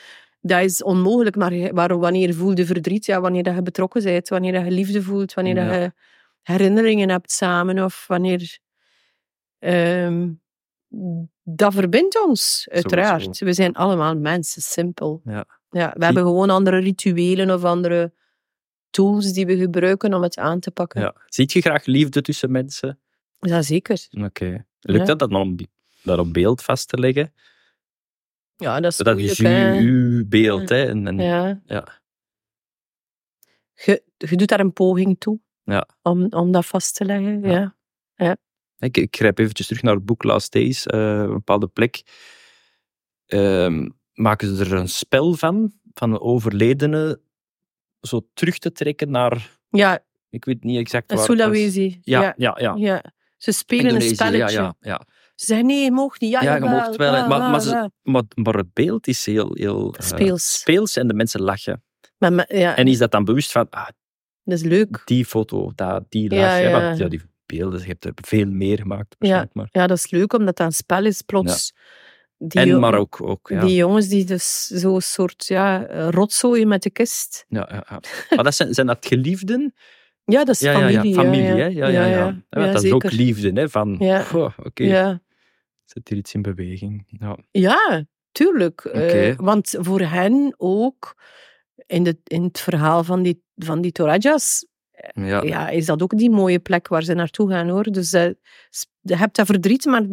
dat 0.42 0.62
is 0.62 0.82
onmogelijk. 0.82 1.36
Maar 1.36 1.74
waar, 1.74 1.98
wanneer 1.98 2.34
voel 2.34 2.56
je 2.56 2.66
verdriet? 2.66 3.06
Ja, 3.06 3.20
wanneer 3.20 3.42
dat 3.42 3.54
je 3.54 3.62
betrokken 3.62 4.02
bent, 4.02 4.28
wanneer 4.28 4.52
dat 4.52 4.64
je 4.64 4.70
liefde 4.70 5.02
voelt, 5.02 5.34
wanneer 5.34 5.54
dat 5.54 5.64
je 5.74 5.92
herinneringen 6.42 7.08
hebt 7.08 7.32
samen, 7.32 7.84
of 7.84 8.04
wanneer... 8.06 8.58
ehm, 9.58 10.30
dat 11.42 11.74
verbindt 11.74 12.24
ons, 12.26 12.68
uiteraard. 12.70 13.20
Sowieso. 13.22 13.44
We 13.44 13.52
zijn 13.52 13.74
allemaal 13.74 14.16
mensen, 14.16 14.62
simpel. 14.62 15.20
Ja. 15.24 15.46
Ja, 15.70 15.94
we 15.96 16.04
hebben 16.04 16.22
gewoon 16.22 16.50
andere 16.50 16.78
rituelen 16.78 17.50
of 17.50 17.64
andere 17.64 18.12
tools 18.90 19.32
die 19.32 19.46
we 19.46 19.56
gebruiken 19.56 20.14
om 20.14 20.22
het 20.22 20.38
aan 20.38 20.60
te 20.60 20.70
pakken. 20.70 21.00
Ja. 21.00 21.14
Ziet 21.26 21.52
je 21.52 21.60
graag 21.60 21.84
liefde 21.84 22.22
tussen 22.22 22.50
mensen? 22.50 22.98
Ja, 23.38 23.62
zeker. 23.62 24.06
Oké. 24.10 24.64
Lukt 24.80 24.98
Ja. 25.00 25.04
dat, 25.04 25.18
dat 25.18 25.30
dan 25.30 25.40
om 25.40 25.56
dat 26.02 26.18
op 26.18 26.32
beeld 26.32 26.62
vast 26.62 26.88
te 26.88 26.98
leggen? 26.98 27.32
Ja, 28.62 28.80
dat 28.80 28.90
is 28.92 28.96
Dat 28.96 29.06
moeilijk, 29.14 29.38
is 29.38 29.46
hè. 29.46 29.72
uw, 29.78 29.80
uw 29.88 30.28
beeld, 30.28 30.68
hè? 30.68 30.84
En, 30.88 31.06
en, 31.06 31.18
Ja. 31.18 31.60
ja. 31.66 32.00
Je, 33.74 34.02
je 34.16 34.36
doet 34.36 34.48
daar 34.48 34.60
een 34.60 34.72
poging 34.72 35.18
toe 35.18 35.40
Ja. 35.64 35.88
om, 36.02 36.26
om 36.30 36.52
dat 36.52 36.66
vast 36.66 36.94
te 36.96 37.04
leggen. 37.04 37.40
Ja. 37.42 37.76
Ja. 38.14 38.36
Ik, 38.78 38.96
ik 38.96 39.16
grijp 39.16 39.38
eventjes 39.38 39.66
terug 39.66 39.82
naar 39.82 39.94
het 39.94 40.04
boek 40.04 40.22
Last 40.22 40.52
Days, 40.52 40.86
eh, 40.86 41.18
een 41.18 41.32
bepaalde 41.32 41.66
plek. 41.68 42.02
Ehm, 43.26 43.88
maken 44.12 44.56
ze 44.56 44.64
er 44.64 44.72
een 44.72 44.88
spel 44.88 45.34
van, 45.34 45.72
van 45.94 46.12
een 46.12 46.20
overledene, 46.20 47.20
zo 48.00 48.28
terug 48.34 48.58
te 48.58 48.72
trekken 48.72 49.10
naar, 49.10 49.58
Ja, 49.70 50.04
ik 50.30 50.44
weet 50.44 50.64
niet 50.64 50.78
exact 50.78 51.12
waar. 51.12 51.24
Sulawesi. 51.24 51.98
Ja, 52.02 52.20
Ja, 52.22 52.34
ja, 52.36 52.56
ja. 52.60 52.74
ja. 52.76 53.12
Ze 53.36 53.52
spelen 53.52 53.84
Indonesië, 53.84 54.08
een 54.08 54.14
spelletje. 54.14 54.56
Ja, 54.56 54.74
ja, 54.80 54.90
ja. 54.90 55.06
Ze 55.34 55.46
zeggen 55.46 55.66
nee, 55.66 55.84
je 55.84 55.90
mag 55.90 56.20
niet. 56.20 56.30
Ja, 56.30 56.42
Ja, 56.42 56.54
je 56.54 56.60
wel, 56.60 56.70
ja, 57.14 57.26
Maar- 57.26 57.38
ja, 57.38 57.50
maar 57.50 57.60
ze- 57.60 57.70
ja. 57.70 57.90
Maar, 58.02 58.22
maar 58.34 58.54
het 58.54 58.72
beeld 58.72 59.06
is 59.06 59.26
heel, 59.26 59.50
heel 59.54 59.94
eh, 59.94 60.06
Speels. 60.06 60.52
speels 60.60 60.96
en 60.96 61.08
de 61.08 61.14
mensen 61.14 61.40
lachen. 61.42 61.84
Maar, 62.18 62.32
maar- 62.32 62.56
ja, 62.56 62.76
En 62.76 62.86
is 62.88 62.98
dat 62.98 63.10
dan 63.10 63.24
bewust 63.24 63.52
van, 63.52 63.66
ah, 63.70 63.88
dat 64.44 64.58
is 64.58 64.64
leuk. 64.64 65.02
die 65.04 65.24
foto, 65.24 65.72
dat, 65.74 66.04
die 66.08 66.30
lach, 66.30 66.38
Ja, 66.40 66.56
ja. 66.56 66.80
want 66.80 66.98
ja, 66.98 67.08
die 67.08 67.20
beelden, 67.46 67.80
je 67.80 67.86
hebt 67.86 68.04
er 68.04 68.12
veel 68.14 68.46
meer 68.46 68.78
gemaakt 68.78 69.14
waarschijnlijk, 69.18 69.54
maar. 69.54 69.68
Ja, 69.70 69.86
dat 69.86 69.96
is 69.96 70.10
leuk, 70.10 70.32
omdat 70.32 70.56
dat 70.56 70.66
een 70.66 70.72
spel 70.72 71.04
is, 71.04 71.22
plots. 71.22 71.72
Die 72.38 72.60
En 72.60 72.80
maar 72.80 72.94
ook, 72.94 73.22
ook 73.22 73.48
ja. 73.48 73.60
Die 73.60 73.74
jongens 73.76 74.08
die 74.08 74.24
dus 74.24 74.66
zo'n 74.66 75.00
soort 75.00 75.46
ja, 75.46 75.86
rotzooien 76.10 76.68
met 76.68 76.82
de 76.82 76.90
kist. 76.90 77.44
Ja, 77.48 77.68
ja, 77.72 77.84
ja. 77.88 78.00
Maar 78.34 78.44
dat 78.44 78.54
zijn, 78.54 78.74
zijn 78.74 78.86
dat 78.86 79.06
geliefden? 79.06 79.74
Ja, 80.24 80.44
dat 80.44 80.54
is 80.54 80.60
Ja, 80.60 80.72
familie. 80.72 81.14
ja, 81.14 81.22
familie, 81.22 81.46
ja, 81.46 81.54
hè? 81.56 81.66
Ja, 81.66 81.86
ja, 81.86 81.86
ja. 81.86 82.06
ja, 82.06 82.42
Ja, 82.50 82.72
dat 82.72 82.82
is 82.82 82.92
ook 82.92 83.10
liefde, 83.10 83.50
hè? 83.60 83.68
Van, 83.68 83.96
goh, 84.24 84.52
oké, 84.64 84.84
Ja. 84.84 85.22
zet 85.84 86.08
hier 86.08 86.18
iets 86.18 86.34
in 86.34 86.42
beweging. 86.42 87.04
Ja. 87.06 87.38
Ja, 87.50 88.04
tuurlijk. 88.32 88.80
Eh, 88.84 89.02
Oké. 89.02 89.34
want 89.44 89.76
voor 89.80 90.00
hen 90.00 90.54
ook, 90.56 91.22
in, 91.86 92.02
de, 92.02 92.18
in 92.24 92.42
het 92.42 92.60
verhaal 92.60 93.04
van 93.04 93.22
die, 93.22 93.42
van 93.56 93.80
die 93.80 93.92
Torajas, 93.92 94.66
Ja. 95.14 95.42
ja, 95.42 95.68
is 95.68 95.86
dat 95.86 96.02
ook 96.02 96.18
die 96.18 96.30
mooie 96.30 96.58
plek 96.58 96.88
waar 96.88 97.02
ze 97.02 97.14
naartoe 97.14 97.50
gaan, 97.50 97.68
hoor. 97.68 97.84
Dus 97.84 98.12
eh, 98.12 98.30
je 99.00 99.16
hebt 99.16 99.36
dat 99.36 99.46
verdriet, 99.46 99.84
maar 99.84 100.06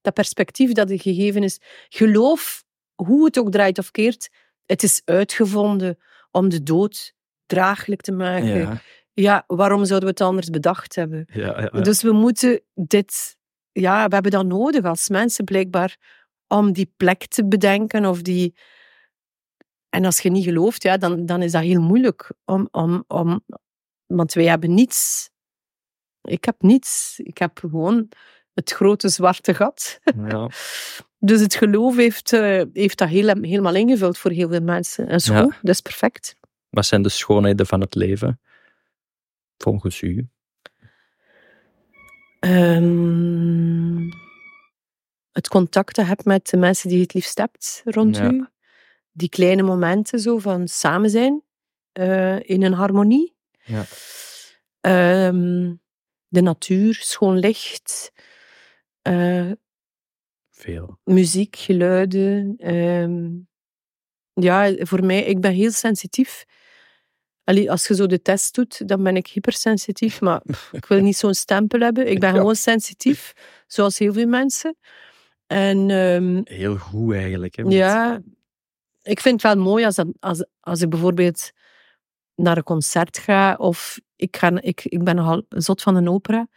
dat 0.00 0.14
perspectief 0.14 0.72
dat 0.72 0.90
er 0.90 1.00
gegeven 1.00 1.42
is, 1.42 1.60
geloof, 1.88 2.64
hoe 2.94 3.24
het 3.24 3.38
ook 3.38 3.50
draait 3.50 3.78
of 3.78 3.90
keert, 3.90 4.28
het 4.66 4.82
is 4.82 5.02
uitgevonden 5.04 5.98
om 6.30 6.48
de 6.48 6.62
dood 6.62 7.14
draaglijk 7.46 8.00
te 8.00 8.12
maken. 8.12 8.46
Ja, 8.58 8.80
Ja, 9.14 9.44
waarom 9.46 9.84
zouden 9.84 10.08
we 10.08 10.14
het 10.14 10.28
anders 10.28 10.50
bedacht 10.50 10.94
hebben? 10.94 11.26
ja. 11.32 11.66
Dus 11.66 12.02
we 12.02 12.12
moeten 12.12 12.60
dit... 12.74 13.36
Ja, 13.72 14.06
we 14.08 14.14
hebben 14.14 14.32
dat 14.32 14.46
nodig 14.46 14.84
als 14.84 15.08
mensen 15.08 15.44
blijkbaar 15.44 15.96
om 16.46 16.72
die 16.72 16.92
plek 16.96 17.26
te 17.26 17.46
bedenken 17.46 18.04
of 18.06 18.22
die... 18.22 18.54
En 19.88 20.04
als 20.04 20.20
je 20.20 20.30
niet 20.30 20.44
gelooft, 20.44 20.82
ja, 20.82 20.96
dan, 20.96 21.26
dan 21.26 21.42
is 21.42 21.52
dat 21.52 21.62
heel 21.62 21.80
moeilijk. 21.80 22.32
Om, 22.44 22.68
om, 22.70 23.04
om, 23.06 23.44
want 24.06 24.32
wij 24.32 24.44
hebben 24.44 24.74
niets. 24.74 25.30
Ik 26.22 26.44
heb 26.44 26.62
niets. 26.62 27.20
Ik 27.22 27.38
heb 27.38 27.58
gewoon 27.58 28.08
het 28.54 28.70
grote 28.70 29.08
zwarte 29.08 29.54
gat. 29.54 30.00
Ja. 30.28 30.48
Dus 31.24 31.40
het 31.40 31.54
geloof 31.54 31.96
heeft, 31.96 32.32
eh, 32.32 32.62
heeft 32.72 32.98
dat 32.98 33.08
heel, 33.08 33.26
helemaal 33.26 33.74
ingevuld 33.74 34.18
voor 34.18 34.30
heel 34.30 34.48
veel 34.48 34.60
mensen. 34.60 35.08
En 35.08 35.20
zo, 35.20 35.34
Ja. 35.34 35.42
dat 35.42 35.74
is 35.74 35.80
perfect. 35.80 36.36
Wat 36.70 36.86
zijn 36.86 37.02
de 37.02 37.08
schoonheden 37.08 37.66
van 37.66 37.80
het 37.80 37.94
leven? 37.94 38.40
Volgens 39.62 40.00
u? 40.02 40.28
Ehm, 42.38 44.08
het 45.32 45.48
contact 45.48 45.94
dat 45.96 46.04
je 46.04 46.10
hebt 46.10 46.24
met 46.24 46.48
de 46.48 46.56
mensen 46.56 46.88
die 46.88 46.96
je 46.96 47.02
het 47.02 47.14
liefst 47.14 47.38
hebt 47.38 47.82
rond 47.84 48.16
Ja. 48.16 48.30
u. 48.30 48.46
Die 49.12 49.28
kleine 49.28 49.62
momenten 49.62 50.18
zo 50.20 50.38
van 50.38 50.68
samen 50.68 51.10
zijn 51.10 51.42
eh, 51.92 52.40
in 52.50 52.62
een 52.62 52.72
harmonie. 52.72 53.34
Ja. 53.64 53.84
Ehm, 54.80 55.74
de 56.28 56.40
natuur, 56.40 56.94
schoon 56.94 57.38
licht, 57.38 58.12
eh, 59.02 59.50
Veel. 60.50 60.98
muziek, 61.04 61.56
geluiden. 61.56 62.54
ehm, 62.58 63.30
ja, 64.44 64.74
voor 64.84 65.04
mij, 65.04 65.22
ik 65.24 65.40
ben 65.40 65.52
heel 65.52 65.70
sensitief. 65.70 66.44
Allee, 67.52 67.70
als 67.70 67.86
je 67.86 67.94
zo 67.94 68.06
de 68.06 68.22
test 68.22 68.54
doet, 68.54 68.88
dan 68.88 69.02
ben 69.02 69.16
ik 69.16 69.26
hypersensitief, 69.26 70.20
maar 70.20 70.42
ik 70.72 70.86
wil 70.86 71.00
niet 71.00 71.16
zo'n 71.16 71.34
stempel 71.34 71.80
hebben. 71.80 72.10
Ik 72.10 72.20
ben 72.24 72.32
Ja. 72.32 72.36
gewoon 72.36 72.56
sensitief, 72.56 73.32
zoals 73.66 73.98
heel 73.98 74.12
veel 74.12 74.26
mensen. 74.26 74.76
En 75.46 75.90
ehm, 75.90 76.40
Heel 76.44 76.76
goed 76.76 77.14
eigenlijk. 77.14 77.56
Hè, 77.56 77.62
ja, 77.62 78.20
ik 79.02 79.20
vind 79.20 79.42
het 79.42 79.54
wel 79.54 79.64
mooi 79.64 79.84
als, 79.84 79.94
dat, 79.94 80.06
als, 80.20 80.44
als 80.60 80.80
ik 80.80 80.88
bijvoorbeeld 80.88 81.50
naar 82.34 82.56
een 82.56 82.62
concert 82.62 83.18
ga, 83.18 83.54
of 83.54 83.98
ik, 84.16 84.36
ga, 84.36 84.60
ik, 84.60 84.84
ik 84.84 85.04
ben 85.04 85.16
nogal 85.16 85.42
zot 85.48 85.82
van 85.82 85.96
een 85.96 86.08
opera, 86.08 86.48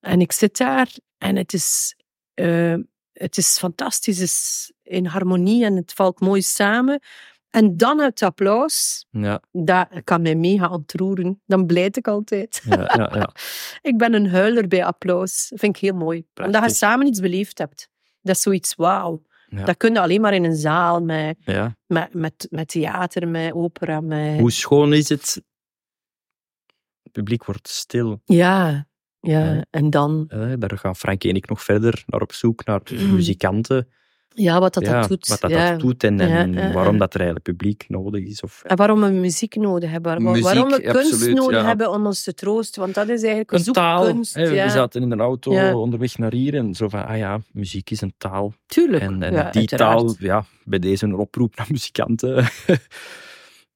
en 0.00 0.20
ik 0.20 0.32
zit 0.32 0.56
daar 0.56 0.88
en 1.18 1.36
het 1.36 1.52
is, 1.52 1.96
eh, 2.34 2.74
het 3.12 3.36
is 3.36 3.58
fantastisch, 3.58 4.18
het 4.18 4.26
is 4.28 4.72
in 4.82 5.06
harmonie 5.06 5.64
en 5.64 5.76
het 5.76 5.92
valt 5.92 6.20
mooi 6.20 6.42
samen. 6.42 7.00
En 7.50 7.76
dan 7.76 8.00
het 8.00 8.22
applaus, 8.22 9.06
Ja, 9.10 9.42
dat 9.52 9.88
kan 10.04 10.22
mij 10.22 10.34
mega 10.34 10.68
ontroeren. 10.68 11.42
Dan 11.46 11.66
blijt 11.66 11.96
ik 11.96 12.08
altijd. 12.08 12.62
ja, 12.64 12.76
ja, 12.76 13.10
ja. 13.14 13.30
Ik 13.90 13.96
ben 13.96 14.14
een 14.14 14.28
huiler 14.28 14.68
bij 14.68 14.84
applaus. 14.84 15.48
Dat 15.48 15.58
vind 15.58 15.76
ik 15.76 15.82
heel 15.82 15.94
mooi. 15.94 16.26
Omdat 16.34 16.64
je 16.64 16.70
samen 16.70 17.06
iets 17.06 17.20
beleefd 17.20 17.58
hebt. 17.58 17.88
Dat 18.20 18.36
is 18.36 18.42
zoiets 18.42 18.74
wauw. 18.74 19.22
Dat 19.48 19.76
kun 19.76 19.92
je 19.92 20.00
alleen 20.00 20.20
maar 20.20 20.34
in 20.34 20.44
een 20.44 20.56
zaal, 20.56 21.00
met, 21.02 21.36
ja. 21.40 21.76
met, 21.86 22.14
met, 22.14 22.46
met 22.50 22.68
theater, 22.68 23.28
met 23.28 23.52
opera. 23.52 24.00
Met... 24.00 24.38
Hoe 24.38 24.52
schoon 24.52 24.92
is 24.92 25.08
het? 25.08 25.42
Het 27.02 27.12
publiek 27.12 27.44
wordt 27.44 27.68
stil. 27.68 28.20
Ja, 28.24 28.86
ja. 29.20 29.64
En 29.70 29.90
dan, 29.90 30.24
Hè? 30.28 30.58
Daar 30.58 30.78
gaan 30.78 30.96
Frankie 30.96 31.30
en 31.30 31.36
ik 31.36 31.48
nog 31.48 31.62
verder 31.62 32.02
naar 32.06 32.20
op 32.20 32.32
zoek 32.32 32.64
naar 32.64 32.80
Mm. 32.92 33.12
muzikanten. 33.14 33.88
Ja, 34.38 34.60
wat 34.60 34.74
dat, 34.74 34.84
ja, 34.84 35.00
dat 35.00 35.08
doet. 35.08 35.28
Wat 35.28 35.40
dat, 35.40 35.50
ja. 35.50 35.70
dat 35.70 35.80
doet 35.80 36.04
en, 36.04 36.20
en 36.20 36.52
Ja, 36.52 36.62
ja, 36.66 36.72
waarom 36.72 36.98
dat 36.98 37.14
er 37.14 37.20
eigenlijk 37.20 37.48
publiek 37.48 37.84
nodig 37.88 38.24
is. 38.24 38.42
Of, 38.42 38.62
En 38.66 38.76
waarom 38.76 39.00
we 39.00 39.10
muziek 39.10 39.56
nodig 39.56 39.90
hebben. 39.90 40.22
Muziek, 40.22 40.42
waarom 40.42 40.68
we 40.68 40.80
kunst 40.80 41.12
absoluut, 41.12 41.36
nodig 41.36 41.60
ja. 41.60 41.66
hebben 41.66 41.90
om 41.90 42.06
ons 42.06 42.22
te 42.22 42.34
troosten. 42.34 42.82
Want 42.82 42.94
dat 42.94 43.08
is 43.08 43.22
eigenlijk 43.22 43.52
een 43.52 43.72
taal. 43.72 44.06
hè. 44.32 44.42
ja. 44.42 44.64
We 44.64 44.70
zaten 44.70 45.02
in 45.02 45.10
een 45.10 45.20
auto 45.20 45.52
Ja. 45.52 45.76
onderweg 45.76 46.18
naar 46.18 46.32
hier 46.32 46.54
en 46.54 46.74
zo 46.74 46.88
van, 46.88 47.06
ah 47.06 47.16
ja, 47.16 47.40
muziek 47.52 47.90
is 47.90 48.00
een 48.00 48.14
taal. 48.18 48.52
Tuurlijk. 48.66 49.02
En, 49.02 49.22
en 49.22 49.32
ja, 49.32 49.50
die 49.50 49.58
uiteraard. 49.60 49.98
taal, 49.98 50.14
ja, 50.18 50.44
bij 50.64 50.78
deze 50.78 51.04
een 51.04 51.14
oproep 51.14 51.56
naar 51.56 51.66
muzikanten. 51.70 52.44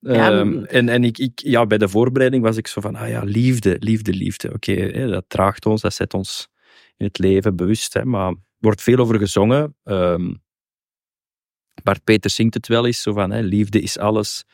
Ja, 0.05 0.31
Ehm, 0.31 0.65
en 0.65 0.89
en 0.89 1.05
ik, 1.05 1.19
ik, 1.19 1.33
ja, 1.35 1.67
bij 1.67 1.79
de 1.79 1.89
voorbereiding 1.89 2.43
was 2.43 2.57
ik 2.57 2.67
zo 2.67 2.81
van, 2.81 2.95
ah 2.97 3.09
ja, 3.09 3.23
liefde, 3.25 3.77
liefde, 3.79 4.13
liefde. 4.13 4.53
Oké, 4.53 4.73
hè, 4.73 5.09
dat 5.09 5.25
draagt 5.29 5.67
ons, 5.67 5.81
dat 5.81 5.95
zet 5.95 6.15
ons 6.15 6.49
in 6.97 7.07
het 7.07 7.19
leven 7.19 7.57
bewust. 7.57 7.95
Hè, 7.95 8.05
maar 8.05 8.29
er 8.29 8.37
wordt 8.59 8.83
veel 8.83 8.99
over 8.99 9.19
gezongen. 9.19 9.77
Ehm 9.85 10.33
Bart 11.83 12.05
Peters 12.05 12.35
zingt 12.35 12.55
het 12.55 12.68
wel 12.68 12.87
eens, 12.87 13.03
zo 13.03 13.12
van, 13.12 13.30
hè, 13.30 13.41
liefde 13.41 13.80
is 13.80 13.99
alles. 13.99 14.45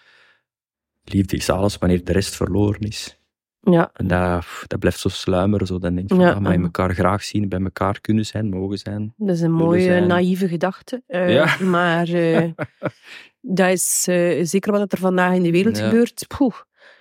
Liefde 1.04 1.36
is 1.36 1.50
alles 1.50 1.78
wanneer 1.78 2.04
de 2.04 2.12
rest 2.12 2.36
verloren 2.36 2.80
is. 2.80 3.18
Ja, 3.60 3.90
En 3.92 4.06
dat, 4.06 4.46
dat 4.66 4.78
blijft 4.78 4.98
zo 4.98 5.08
sluimeren. 5.08 5.66
Zo. 5.66 5.78
Dan 5.78 5.94
denk 5.94 6.08
je 6.08 6.14
van, 6.14 6.24
Ja, 6.24 6.32
ah, 6.32 6.40
maar 6.40 6.52
je 6.52 6.62
elkaar 6.62 6.94
graag 6.94 7.24
zien, 7.24 7.48
bij 7.48 7.60
elkaar 7.60 8.00
kunnen 8.00 8.26
zijn, 8.26 8.48
mogen 8.48 8.78
zijn. 8.78 9.14
dat 9.16 9.36
is 9.36 9.40
een 9.40 9.52
mooie, 9.52 9.82
zijn. 9.82 10.06
naïeve 10.06 10.48
gedachte. 10.48 11.02
Eh, 11.06 11.32
Ja. 11.32 11.56
Maar 11.76 12.08
eh, 12.08 12.50
dat 13.40 13.68
is 13.70 14.04
eh, 14.08 14.44
zeker 14.44 14.72
wat 14.72 14.92
er 14.92 14.98
vandaag 14.98 15.34
in 15.34 15.42
de 15.42 15.50
wereld 15.50 15.76
Ja. 15.78 15.84
gebeurt. 15.88 16.24
Poeh. 16.38 16.54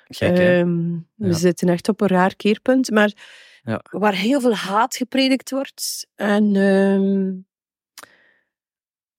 Gek? 0.07 0.37
Ehm, 0.37 0.97
we 1.15 1.33
zitten 1.33 1.69
echt 1.69 1.89
op 1.89 2.01
een 2.01 2.07
raar 2.07 2.35
keerpunt. 2.35 2.91
Maar 2.91 3.11
Ja. 3.63 3.81
waar 3.91 4.13
heel 4.15 4.41
veel 4.41 4.55
haat 4.55 4.95
gepredikt 4.95 5.51
wordt. 5.51 6.07
En 6.15 6.55
ehm, 6.55 7.33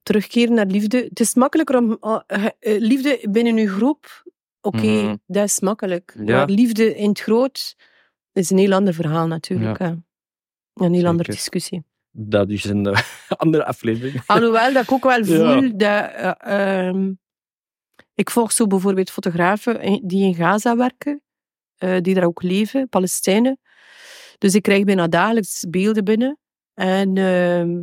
terugkeren 0.09 0.55
naar 0.55 0.67
liefde. 0.67 0.99
Het 1.09 1.21
is 1.21 1.35
makkelijker 1.35 1.77
om... 1.77 1.97
oh, 2.01 2.21
eh, 2.27 2.45
eh, 2.45 2.51
liefde 2.81 3.27
binnen 3.31 3.57
uw 3.57 3.69
groep, 3.69 4.23
oké, 4.61 4.87
Mhm. 4.87 5.17
dat 5.27 5.45
is 5.45 5.61
makkelijk. 5.61 6.15
Ja. 6.25 6.37
Maar 6.37 6.49
liefde 6.49 6.95
in 6.97 7.09
het 7.09 7.21
groot 7.21 7.77
is 8.33 8.51
een 8.51 8.59
heel 8.59 8.73
ander 8.73 8.95
verhaal 8.95 9.27
natuurlijk. 9.27 9.79
hè. 9.79 9.87
Een 10.75 10.95
heel 10.95 11.07
andere 11.07 11.33
Zeker. 11.33 11.35
discussie. 11.35 11.85
Dat 12.11 12.51
is 12.51 12.65
een 12.65 12.97
andere 13.45 13.65
aflevering. 13.65 14.23
Alhoewel 14.27 14.73
dat 14.73 14.83
ik 14.83 14.93
ook 14.93 15.03
wel 15.05 15.25
Ja. 15.25 15.61
voel 15.61 15.77
dat... 15.77 16.11
eh, 16.11 16.87
ehm, 16.89 17.13
ik 18.15 18.31
volg 18.31 18.53
zo 18.53 18.67
bijvoorbeeld 18.67 19.11
fotografen 19.11 20.07
die 20.07 20.25
in 20.25 20.35
Gaza 20.35 20.77
werken, 20.77 21.23
die 22.03 22.15
daar 22.15 22.25
ook 22.25 22.43
leven, 22.43 22.89
Palestijnen. 22.89 23.59
Dus 24.39 24.55
ik 24.55 24.63
krijg 24.63 24.85
bijna 24.85 25.09
dagelijks 25.09 25.65
beelden 25.71 26.05
binnen. 26.05 26.39
En 26.75 27.17
ehm, 27.17 27.77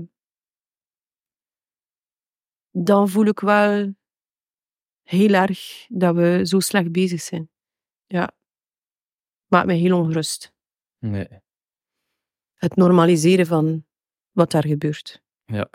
dan 2.78 3.10
voel 3.10 3.26
ik 3.26 3.40
wel 3.40 3.94
heel 5.04 5.34
erg 5.34 5.86
dat 5.90 6.16
we 6.16 6.42
zo 6.44 6.60
slecht 6.60 6.92
bezig 6.92 7.22
zijn. 7.22 7.50
Ja. 8.08 8.32
Maakt 9.48 9.66
mij 9.66 9.78
heel 9.78 9.98
ongerust. 9.98 10.54
Nee. 11.00 11.28
Het 12.54 12.76
normaliseren 12.76 13.46
van 13.46 13.86
wat 14.32 14.52
daar 14.52 14.66
gebeurt. 14.68 15.24
Ja. 15.46 15.70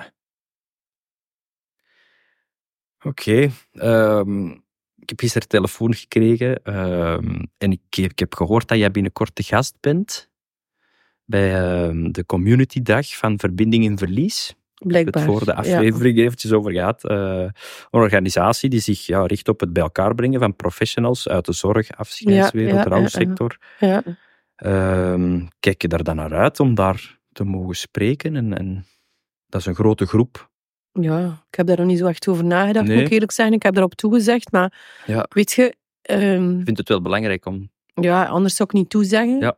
Oké. 3.03 3.51
ehm, 3.73 4.47
ik 4.97 5.09
heb 5.09 5.21
gisteren 5.21 5.49
telefoon 5.49 5.95
gekregen 5.95 6.63
ehm, 6.65 7.45
en 7.59 7.73
ik, 7.73 7.97
ik 7.97 8.19
heb 8.19 8.35
gehoord 8.35 8.69
dat 8.69 8.79
jij 8.79 8.91
binnenkort 8.91 9.37
de 9.37 9.43
gast 9.43 9.81
bent 9.81 10.31
bij 11.25 11.55
ehm, 11.55 12.11
de 12.11 12.27
Community 12.27 12.83
Dag 12.83 13.17
van 13.17 13.39
Verbinding 13.39 13.85
in 13.85 13.99
Verlies. 13.99 14.55
Blijkbaar. 14.87 15.23
het 15.23 15.33
voor 15.33 15.45
de 15.45 15.51
Ja. 15.51 15.57
aflevering 15.57 16.19
eventjes 16.19 16.53
over 16.53 16.73
gehad. 16.73 17.05
Eh, 17.05 17.17
een 17.41 17.53
organisatie 17.91 18.69
die 18.71 18.81
zich 18.81 19.07
ja, 19.07 19.27
richt 19.27 19.49
op 19.49 19.61
het 19.61 19.73
bij 19.73 19.83
elkaar 19.83 20.15
brengen 20.15 20.41
van 20.41 20.57
professionals 20.57 21.29
uit 21.29 21.45
de 21.45 21.53
zorg, 21.53 21.91
afscheidswereld, 21.97 22.73
Ja, 22.75 22.79
ja, 22.79 22.85
ja, 22.85 22.97
rouwsector. 22.97 23.59
Ja. 23.79 24.03
Ehm, 24.57 25.47
kijk 25.61 25.83
je 25.83 25.89
daar 25.89 26.03
dan 26.03 26.17
naar 26.17 26.35
uit 26.35 26.61
om 26.61 26.75
daar 26.75 27.19
te 27.33 27.45
mogen 27.45 27.77
spreken? 27.77 28.37
En, 28.37 28.59
en 28.59 28.87
dat 29.47 29.61
is 29.61 29.67
een 29.67 29.75
grote 29.75 30.07
groep. 30.07 30.51
Ja, 30.93 31.45
ik 31.51 31.57
heb 31.57 31.67
daar 31.67 31.77
nog 31.77 31.87
niet 31.87 31.99
zo 31.99 32.07
echt 32.07 32.29
over 32.29 32.45
nagedacht, 32.45 32.87
Nee. 32.87 32.97
moet 32.97 33.07
ik 33.07 33.13
eerlijk 33.13 33.33
zijn. 33.33 33.53
Ik 33.53 33.63
heb 33.63 33.77
erop 33.77 33.95
toegezegd, 33.95 34.53
maar 34.53 35.03
Ja. 35.07 35.27
weet 35.29 35.53
je, 35.53 35.75
ehm, 36.03 36.59
Ik 36.59 36.65
vind 36.65 36.79
het 36.79 36.89
wel 36.89 37.03
belangrijk 37.03 37.47
om... 37.47 37.71
ja, 37.95 38.25
anders 38.27 38.55
zou 38.57 38.69
ik 38.69 38.75
niet 38.75 38.91
toezeggen. 38.91 39.39
Ja. 39.39 39.57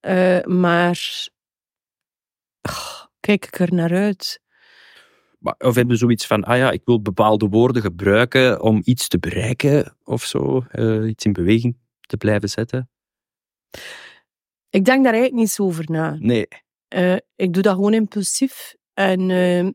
Eh, 0.00 0.44
maar 0.44 1.00
oh, 2.62 3.04
kijk 3.20 3.46
ik 3.46 3.58
er 3.58 3.74
naar 3.74 3.92
uit. 3.94 4.40
Of 5.58 5.74
hebben 5.74 5.96
zoiets 5.96 6.26
van, 6.26 6.44
ah 6.44 6.56
ja, 6.56 6.70
ik 6.70 6.82
wil 6.84 7.02
bepaalde 7.02 7.48
woorden 7.48 7.82
gebruiken 7.82 8.62
om 8.62 8.82
iets 8.84 9.08
te 9.08 9.18
bereiken 9.18 9.96
of 10.04 10.24
zo, 10.24 10.64
eh, 10.70 11.08
iets 11.08 11.24
in 11.24 11.32
beweging 11.32 11.76
te 12.00 12.16
blijven 12.16 12.48
zetten? 12.48 12.90
Ik 14.70 14.84
denk 14.84 15.04
daar 15.04 15.12
eigenlijk 15.12 15.42
niet 15.42 15.50
zo 15.50 15.64
over 15.64 15.84
na. 15.90 16.16
Nee. 16.20 16.48
Eh, 16.88 17.16
ik 17.36 17.52
doe 17.52 17.62
dat 17.62 17.74
gewoon 17.74 17.94
impulsief. 17.94 18.74
En 18.94 19.30
eh, 19.30 19.68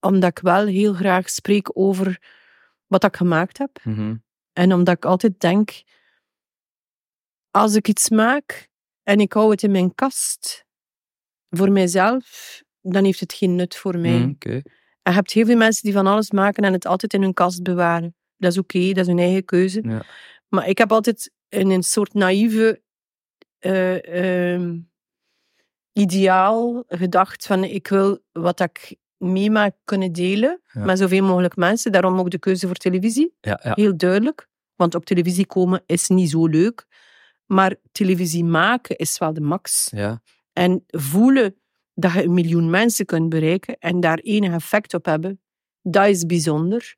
omdat 0.00 0.30
ik 0.30 0.38
wel 0.38 0.66
heel 0.66 0.92
graag 0.92 1.30
spreek 1.30 1.78
over 1.78 2.22
wat 2.86 3.04
ik 3.04 3.16
gemaakt 3.16 3.58
heb. 3.58 3.80
Mhm. 3.84 4.16
En 4.52 4.72
omdat 4.72 4.96
ik 4.96 5.04
altijd 5.04 5.40
denk, 5.40 5.82
als 7.50 7.74
ik 7.74 7.88
iets 7.88 8.08
maak 8.08 8.68
en 9.02 9.20
ik 9.20 9.32
hou 9.32 9.50
het 9.50 9.62
in 9.62 9.70
mijn 9.70 9.94
kast 9.94 10.64
voor 11.50 11.72
mijzelf, 11.72 12.58
dan 12.80 13.04
heeft 13.04 13.20
het 13.20 13.32
geen 13.32 13.54
nut 13.54 13.76
voor 13.76 13.98
mij. 13.98 14.18
Mm, 14.18 14.30
Oké. 14.30 14.62
En 15.02 15.12
je 15.12 15.18
hebt 15.18 15.32
heel 15.32 15.44
veel 15.46 15.56
mensen 15.56 15.82
die 15.82 15.92
van 15.92 16.06
alles 16.06 16.30
maken 16.30 16.64
en 16.64 16.72
het 16.72 16.86
altijd 16.86 17.12
in 17.14 17.22
hun 17.22 17.34
kast 17.34 17.62
bewaren. 17.62 18.14
Dat 18.36 18.52
is 18.52 18.58
oké, 18.58 18.86
dat 18.88 18.96
is 18.96 19.06
hun 19.06 19.18
eigen 19.18 19.44
keuze. 19.44 19.82
Ja. 19.82 20.02
Maar 20.48 20.68
ik 20.68 20.78
heb 20.78 20.92
altijd 20.92 21.32
in 21.48 21.70
een 21.70 21.82
soort 21.82 22.14
naïeve 22.14 22.82
eh, 23.58 24.52
ehm, 24.54 24.78
ideaal 25.92 26.84
gedacht 26.86 27.46
van 27.46 27.64
ik 27.64 27.88
wil 27.88 28.18
wat 28.32 28.60
ik 28.60 28.96
meemaak 29.16 29.74
kunnen 29.84 30.12
delen 30.12 30.60
Ja. 30.72 30.84
met 30.84 30.98
zoveel 30.98 31.24
mogelijk 31.24 31.56
mensen. 31.56 31.92
Daarom 31.92 32.18
ook 32.18 32.30
de 32.30 32.38
keuze 32.38 32.66
voor 32.66 32.76
televisie. 32.76 33.34
Ja, 33.40 33.60
ja. 33.62 33.72
Heel 33.74 33.96
duidelijk. 33.96 34.48
Want 34.74 34.94
op 34.94 35.04
televisie 35.04 35.46
komen 35.46 35.82
is 35.86 36.08
niet 36.08 36.30
zo 36.30 36.46
leuk. 36.46 36.86
Maar 37.46 37.76
televisie 37.92 38.44
maken 38.44 38.96
is 38.96 39.18
wel 39.18 39.32
de 39.32 39.40
max. 39.40 39.88
ja. 39.94 40.22
En 40.52 40.84
voelen 40.86 41.59
dat 42.00 42.12
je 42.12 42.22
een 42.24 42.34
miljoen 42.34 42.70
mensen 42.70 43.06
kunt 43.06 43.28
bereiken 43.28 43.76
en 43.78 44.00
daar 44.00 44.18
enig 44.18 44.52
effect 44.52 44.94
op 44.94 45.04
hebben, 45.04 45.40
dat 45.82 46.06
is 46.06 46.26
bijzonder. 46.26 46.94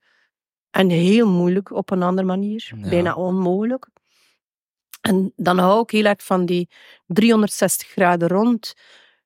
En 0.70 0.88
heel 0.88 1.28
moeilijk 1.28 1.70
op 1.72 1.90
een 1.90 2.02
andere 2.02 2.26
manier. 2.26 2.70
Ja. 2.76 2.88
Bijna 2.88 3.14
onmogelijk. 3.14 3.86
En 5.00 5.32
dan 5.36 5.58
hou 5.58 5.82
ik 5.82 5.90
heel 5.90 6.04
erg 6.04 6.24
van 6.24 6.46
die 6.46 6.68
360 7.06 7.88
graden 7.88 8.28
rond. 8.28 8.72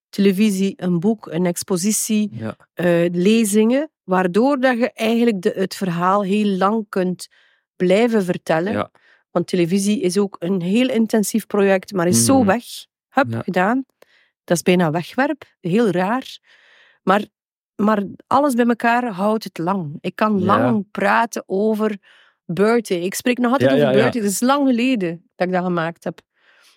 Televisie, 0.09 0.73
een 0.77 1.01
boek, 1.01 1.27
een 1.27 1.47
expositie, 1.47 2.31
ja. 2.33 2.57
eh, 2.75 3.11
lezingen, 3.13 3.91
waardoor 4.05 4.61
dat 4.61 4.79
je 4.79 4.93
eigenlijk 4.93 5.43
de, 5.43 5.53
het 5.57 5.75
verhaal 5.75 6.23
heel 6.23 6.47
lang 6.57 6.87
kunt 6.89 7.29
blijven 7.77 8.25
vertellen. 8.25 8.73
Ja. 8.73 8.91
Want 9.31 9.47
televisie 9.47 10.01
is 10.01 10.19
ook 10.19 10.37
een 10.39 10.61
heel 10.63 10.89
intensief 10.89 11.47
project, 11.47 11.93
maar 11.93 12.07
is 12.07 12.25
zo 12.25 12.37
Mhm. 12.39 12.47
weg. 12.47 12.65
Hup, 13.09 13.31
Ja. 13.31 13.43
gedaan. 13.43 13.85
Dat 14.47 14.57
is 14.57 14.63
bijna 14.63 14.91
wegwerp. 14.91 15.45
Heel 15.61 15.91
raar. 15.91 16.39
Maar, 17.03 17.25
maar 17.77 18.03
alles 18.27 18.55
bij 18.55 18.67
elkaar 18.67 19.05
houdt 19.11 19.45
het 19.45 19.59
lang. 19.59 19.99
Ik 20.01 20.17
kan 20.17 20.39
Ja. 20.39 20.45
lang 20.45 20.91
praten 20.91 21.43
over 21.47 21.99
Bertie. 22.45 23.01
Ik 23.01 23.15
spreek 23.15 23.39
nog 23.39 23.53
altijd 23.53 23.71
Ja, 23.71 23.77
over 23.77 23.89
ja. 23.97 24.03
Bertie. 24.03 24.21
Het 24.23 24.31
is 24.31 24.41
lang 24.41 24.67
geleden 24.69 25.31
dat 25.35 25.47
ik 25.47 25.53
dat 25.53 25.65
gemaakt 25.65 26.05
heb. 26.05 26.21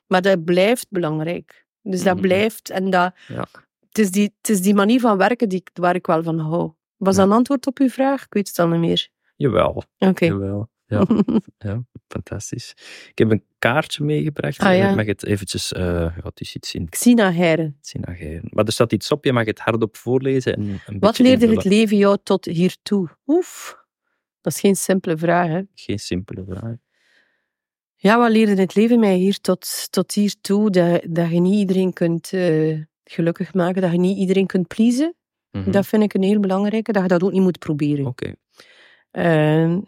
Maar 0.07 0.21
dat 0.21 0.43
blijft 0.43 0.85
belangrijk. 0.89 1.65
Dus 1.81 2.03
dat 2.03 2.13
Mhm. 2.13 2.21
blijft. 2.21 2.69
En 2.69 2.89
dat, 2.89 3.13
Ja. 3.27 3.45
het, 3.87 3.97
is 3.97 4.11
die, 4.11 4.33
het 4.41 4.49
is 4.49 4.61
die 4.61 4.73
manier 4.73 4.99
van 4.99 5.17
werken 5.17 5.49
die, 5.49 5.63
waar 5.73 5.95
ik 5.95 6.05
wel 6.07 6.23
van 6.23 6.39
hou. 6.39 6.71
Was 6.97 7.15
dat 7.15 7.25
een 7.25 7.31
antwoord 7.33 7.67
op 7.67 7.79
uw 7.79 7.89
vraag? 7.89 8.23
Ik 8.25 8.33
weet 8.33 8.47
het 8.47 8.59
al 8.59 8.67
niet 8.67 8.79
meer. 8.79 9.09
Jawel, 9.35 9.83
Oké. 9.97 10.25
jawel. 10.25 10.69
Ja, 10.89 11.05
ja, 11.69 11.83
fantastisch. 12.07 12.73
Ik 13.09 13.17
heb 13.17 13.31
een 13.31 13.43
kaartje 13.59 14.03
meegebracht. 14.03 14.59
Ah, 14.59 14.75
ja. 14.75 14.89
Ik 14.89 14.95
mag 14.95 15.05
het 15.05 15.25
eventjes... 15.25 15.73
eh 15.73 15.83
ja, 15.83 16.21
het 16.23 16.41
is 16.41 16.55
iets 16.55 16.73
in 16.73 16.89
Xina 16.89 17.33
Heire. 17.33 17.73
zien. 17.81 18.03
Maar 18.49 18.65
er 18.65 18.71
staat 18.71 18.93
iets 18.93 19.11
op, 19.11 19.25
je 19.25 19.33
mag 19.33 19.45
het 19.45 19.59
hardop 19.59 19.97
voorlezen. 19.97 20.55
En 20.55 20.81
een 20.85 20.99
Wat 20.99 21.19
leerde 21.19 21.47
het 21.47 21.63
leven 21.63 21.97
jou 21.97 22.17
tot 22.23 22.45
hiertoe? 22.45 23.09
Oef. 23.27 23.77
Dat 24.41 24.53
is 24.53 24.59
geen 24.59 24.75
simpele 24.75 25.17
vraag, 25.17 25.47
hè? 25.47 25.61
Geen 25.73 25.99
simpele 25.99 26.43
vraag. 26.49 26.75
Ja, 27.95 28.17
wat 28.17 28.31
leerde 28.31 28.61
het 28.61 28.75
leven 28.75 28.99
mij 28.99 29.15
hier 29.15 29.39
tot, 29.41 29.87
tot 29.91 30.13
hiertoe? 30.13 30.69
Dat, 30.69 31.01
dat 31.09 31.29
je 31.29 31.39
niet 31.39 31.57
iedereen 31.59 31.93
kunt 31.93 32.33
eh, 32.33 32.81
gelukkig 33.03 33.53
maken, 33.53 33.81
dat 33.81 33.91
je 33.91 33.97
niet 33.97 34.17
iedereen 34.17 34.45
kunt 34.45 34.67
pleasen. 34.67 35.15
Mhm. 35.51 35.71
Dat 35.71 35.87
vind 35.87 36.03
ik 36.03 36.13
een 36.13 36.23
heel 36.23 36.39
belangrijke, 36.39 36.91
dat 36.91 37.01
je 37.01 37.07
dat 37.07 37.23
ook 37.23 37.31
niet 37.31 37.41
moet 37.41 37.59
proberen. 37.59 38.05
Oké. 38.05 38.33
Ehm, 39.11 39.79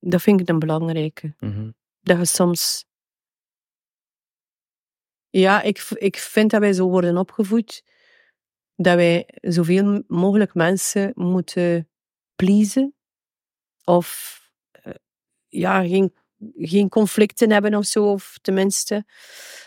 dat 0.00 0.22
vind 0.22 0.40
ik 0.40 0.48
een 0.48 0.58
belangrijke. 0.58 1.34
Mhm. 1.38 1.70
Dat 2.00 2.18
je 2.18 2.24
soms... 2.24 2.84
Ja, 5.28 5.62
ik, 5.62 5.86
ik 5.90 6.16
vind 6.16 6.50
dat 6.50 6.60
wij 6.60 6.72
zo 6.72 6.88
worden 6.88 7.16
opgevoed, 7.16 7.82
dat 8.74 8.94
wij 8.94 9.28
zoveel 9.40 10.02
mogelijk 10.06 10.54
mensen 10.54 11.12
moeten 11.14 11.88
pleasen. 12.36 12.94
Of 13.84 14.38
eh, 14.70 14.92
ja, 15.48 15.82
geen, 15.82 16.14
geen 16.54 16.88
conflicten 16.88 17.50
hebben 17.50 17.74
of 17.74 17.84
zo, 17.84 18.12
of 18.12 18.38
tenminste. 18.42 19.04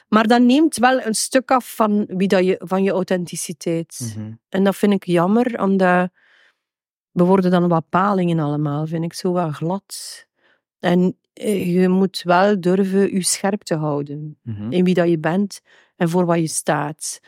Maar 0.07 0.27
dat 0.27 0.41
neemt 0.41 0.77
wel 0.77 1.01
een 1.01 1.15
stuk 1.15 1.51
af 1.51 1.75
van, 1.75 2.05
wie 2.05 2.27
dat 2.27 2.45
je, 2.45 2.61
van 2.63 2.83
je 2.83 2.91
authenticiteit. 2.91 3.99
Mhm. 4.15 4.33
En 4.49 4.63
dat 4.63 4.75
vind 4.75 4.93
ik 4.93 5.05
jammer, 5.05 5.61
omdat 5.61 6.09
we 7.13 7.23
worden 7.23 7.51
dan 7.51 7.67
wat 7.67 7.89
palingen 7.89 8.39
allemaal, 8.39 8.87
vind 8.87 9.03
ik 9.03 9.13
zo 9.13 9.31
wat 9.31 9.53
glad. 9.53 10.25
En 10.79 11.17
eh, 11.33 11.73
je 11.81 11.87
moet 11.89 12.21
wel 12.23 12.59
durven 12.61 13.13
je 13.13 13.23
scherp 13.23 13.61
te 13.63 13.75
houden 13.75 14.37
Mhm. 14.41 14.71
in 14.71 14.83
wie 14.83 14.93
dat 14.93 15.09
je 15.09 15.19
bent 15.19 15.61
en 15.95 16.09
voor 16.09 16.25
wat 16.25 16.39
je 16.39 16.47
staat. 16.47 17.19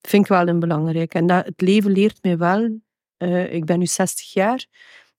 Dat 0.00 0.10
vind 0.10 0.22
ik 0.24 0.28
wel 0.30 0.48
een 0.48 0.60
belangrijk. 0.60 1.14
En 1.14 1.26
dat, 1.26 1.44
het 1.44 1.60
leven 1.60 1.90
leert 1.90 2.18
mij 2.22 2.38
wel, 2.38 2.78
eh, 3.16 3.52
ik 3.54 3.64
ben 3.64 3.78
nu 3.78 3.86
60 3.86 4.32
jaar, 4.32 4.66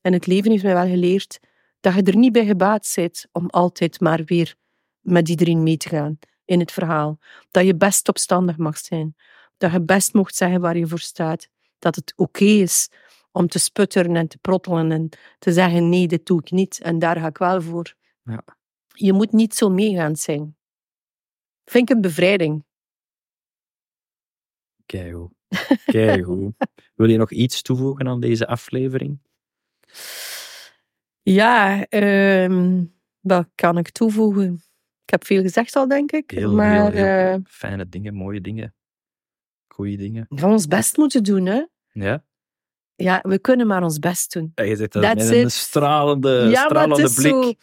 en 0.02 0.14
het 0.14 0.28
leven 0.28 0.52
heeft 0.52 0.64
mij 0.64 0.74
wel 0.74 0.88
geleerd 0.88 1.40
dat 1.80 1.94
je 1.94 2.04
er 2.04 2.18
niet 2.18 2.32
bij 2.32 2.46
gebaat 2.46 2.92
bent 2.96 3.26
om 3.32 3.48
altijd 3.50 4.00
maar 4.00 4.22
weer 4.26 4.56
met 5.00 5.30
iedereen 5.30 5.64
mee 5.64 5.78
te 5.78 5.90
gaan 5.90 6.20
in 6.46 6.60
het 6.60 6.72
verhaal. 6.72 7.20
Dat 7.52 7.66
je 7.66 7.76
best 7.76 8.10
opstandig 8.10 8.58
mag 8.58 8.78
zijn. 8.78 9.16
Dat 9.58 9.72
je 9.72 9.82
best 9.82 10.14
mocht 10.14 10.36
zeggen 10.36 10.62
waar 10.62 10.78
je 10.78 10.88
voor 10.88 11.00
staat. 11.00 11.48
Dat 11.80 11.96
het 11.96 12.14
oké 12.16 12.44
is 12.44 12.90
om 13.32 13.48
te 13.48 13.60
sputteren 13.60 14.16
en 14.16 14.28
te 14.28 14.38
prottelen 14.38 14.92
en 14.92 15.10
te 15.40 15.52
zeggen 15.52 15.90
nee, 15.90 16.08
dit 16.08 16.26
doe 16.26 16.40
ik 16.40 16.52
niet 16.52 16.80
en 16.82 17.00
daar 17.00 17.20
ga 17.20 17.28
ik 17.28 17.38
wel 17.38 17.62
voor. 17.62 17.94
Ja. 18.24 18.44
Je 18.88 19.14
moet 19.14 19.32
niet 19.32 19.56
zo 19.56 19.70
meegaand 19.70 20.20
zijn. 20.20 20.56
Vind 21.66 21.90
ik 21.90 21.96
een 21.96 22.02
bevrijding. 22.02 22.66
Keigoed. 24.86 25.32
Keigoed. 25.86 26.54
Wil 26.96 27.10
je 27.10 27.18
nog 27.18 27.32
iets 27.32 27.62
toevoegen 27.62 28.08
aan 28.08 28.20
deze 28.20 28.48
aflevering? 28.48 29.20
Ja, 31.22 31.86
ehm, 31.86 32.86
wat 33.20 33.50
kan 33.56 33.78
ik 33.78 33.90
toevoegen? 33.90 34.54
Ik 35.04 35.10
heb 35.10 35.26
veel 35.26 35.42
gezegd 35.42 35.76
al, 35.76 35.88
denk 35.88 36.12
ik. 36.12 36.32
Heel, 36.32 36.54
maar 36.54 36.74
heel, 36.74 36.92
heel 36.92 37.36
eh, 37.36 37.40
fijne 37.46 37.90
dingen, 37.90 38.14
mooie 38.14 38.42
dingen. 38.42 38.76
Goeie 39.68 39.98
dingen. 39.98 40.26
van 40.30 40.52
ons 40.52 40.68
best 40.68 40.98
moeten 40.98 41.24
doen, 41.24 41.46
hè? 41.46 41.66
Ja? 41.92 42.26
Ja, 43.02 43.20
we 43.28 43.40
kunnen 43.40 43.68
maar 43.68 43.84
ons 43.84 44.00
best 44.00 44.34
doen. 44.34 44.52
Ja, 44.56 44.64
Je 44.64 44.76
zegt 44.76 44.94
dat 44.94 45.02
met 45.04 45.30
een 45.30 45.52
stralende, 45.52 46.48
ja, 46.50 46.64
stralende 46.64 47.02
het 47.02 47.12
is 47.12 47.16
blik. 47.16 47.32
zo. 47.32 47.54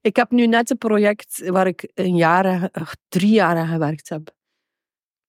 Ik 0.00 0.16
heb 0.16 0.30
nu 0.30 0.46
net 0.46 0.70
een 0.70 0.78
project 0.78 1.48
waar 1.48 1.66
ik 1.66 1.90
een 1.94 2.16
jaar, 2.16 2.68
ach, 2.72 2.94
drie 3.08 3.32
jaar 3.32 3.56
aan 3.56 3.68
gewerkt 3.68 4.08
heb. 4.08 4.36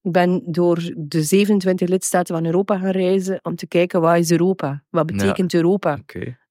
Ik 0.02 0.12
ben 0.12 0.42
door 0.46 0.92
de 0.96 1.22
27 1.22 1.88
lidstaten 1.88 2.34
van 2.34 2.46
Europa 2.46 2.78
gaan 2.78 2.90
reizen 2.90 3.38
om 3.42 3.56
te 3.56 3.66
kijken 3.66 4.00
wat 4.00 4.16
is 4.16 4.30
Europa? 4.30 4.84
Wat 4.90 5.06
betekent 5.06 5.54
Europa? 5.54 5.98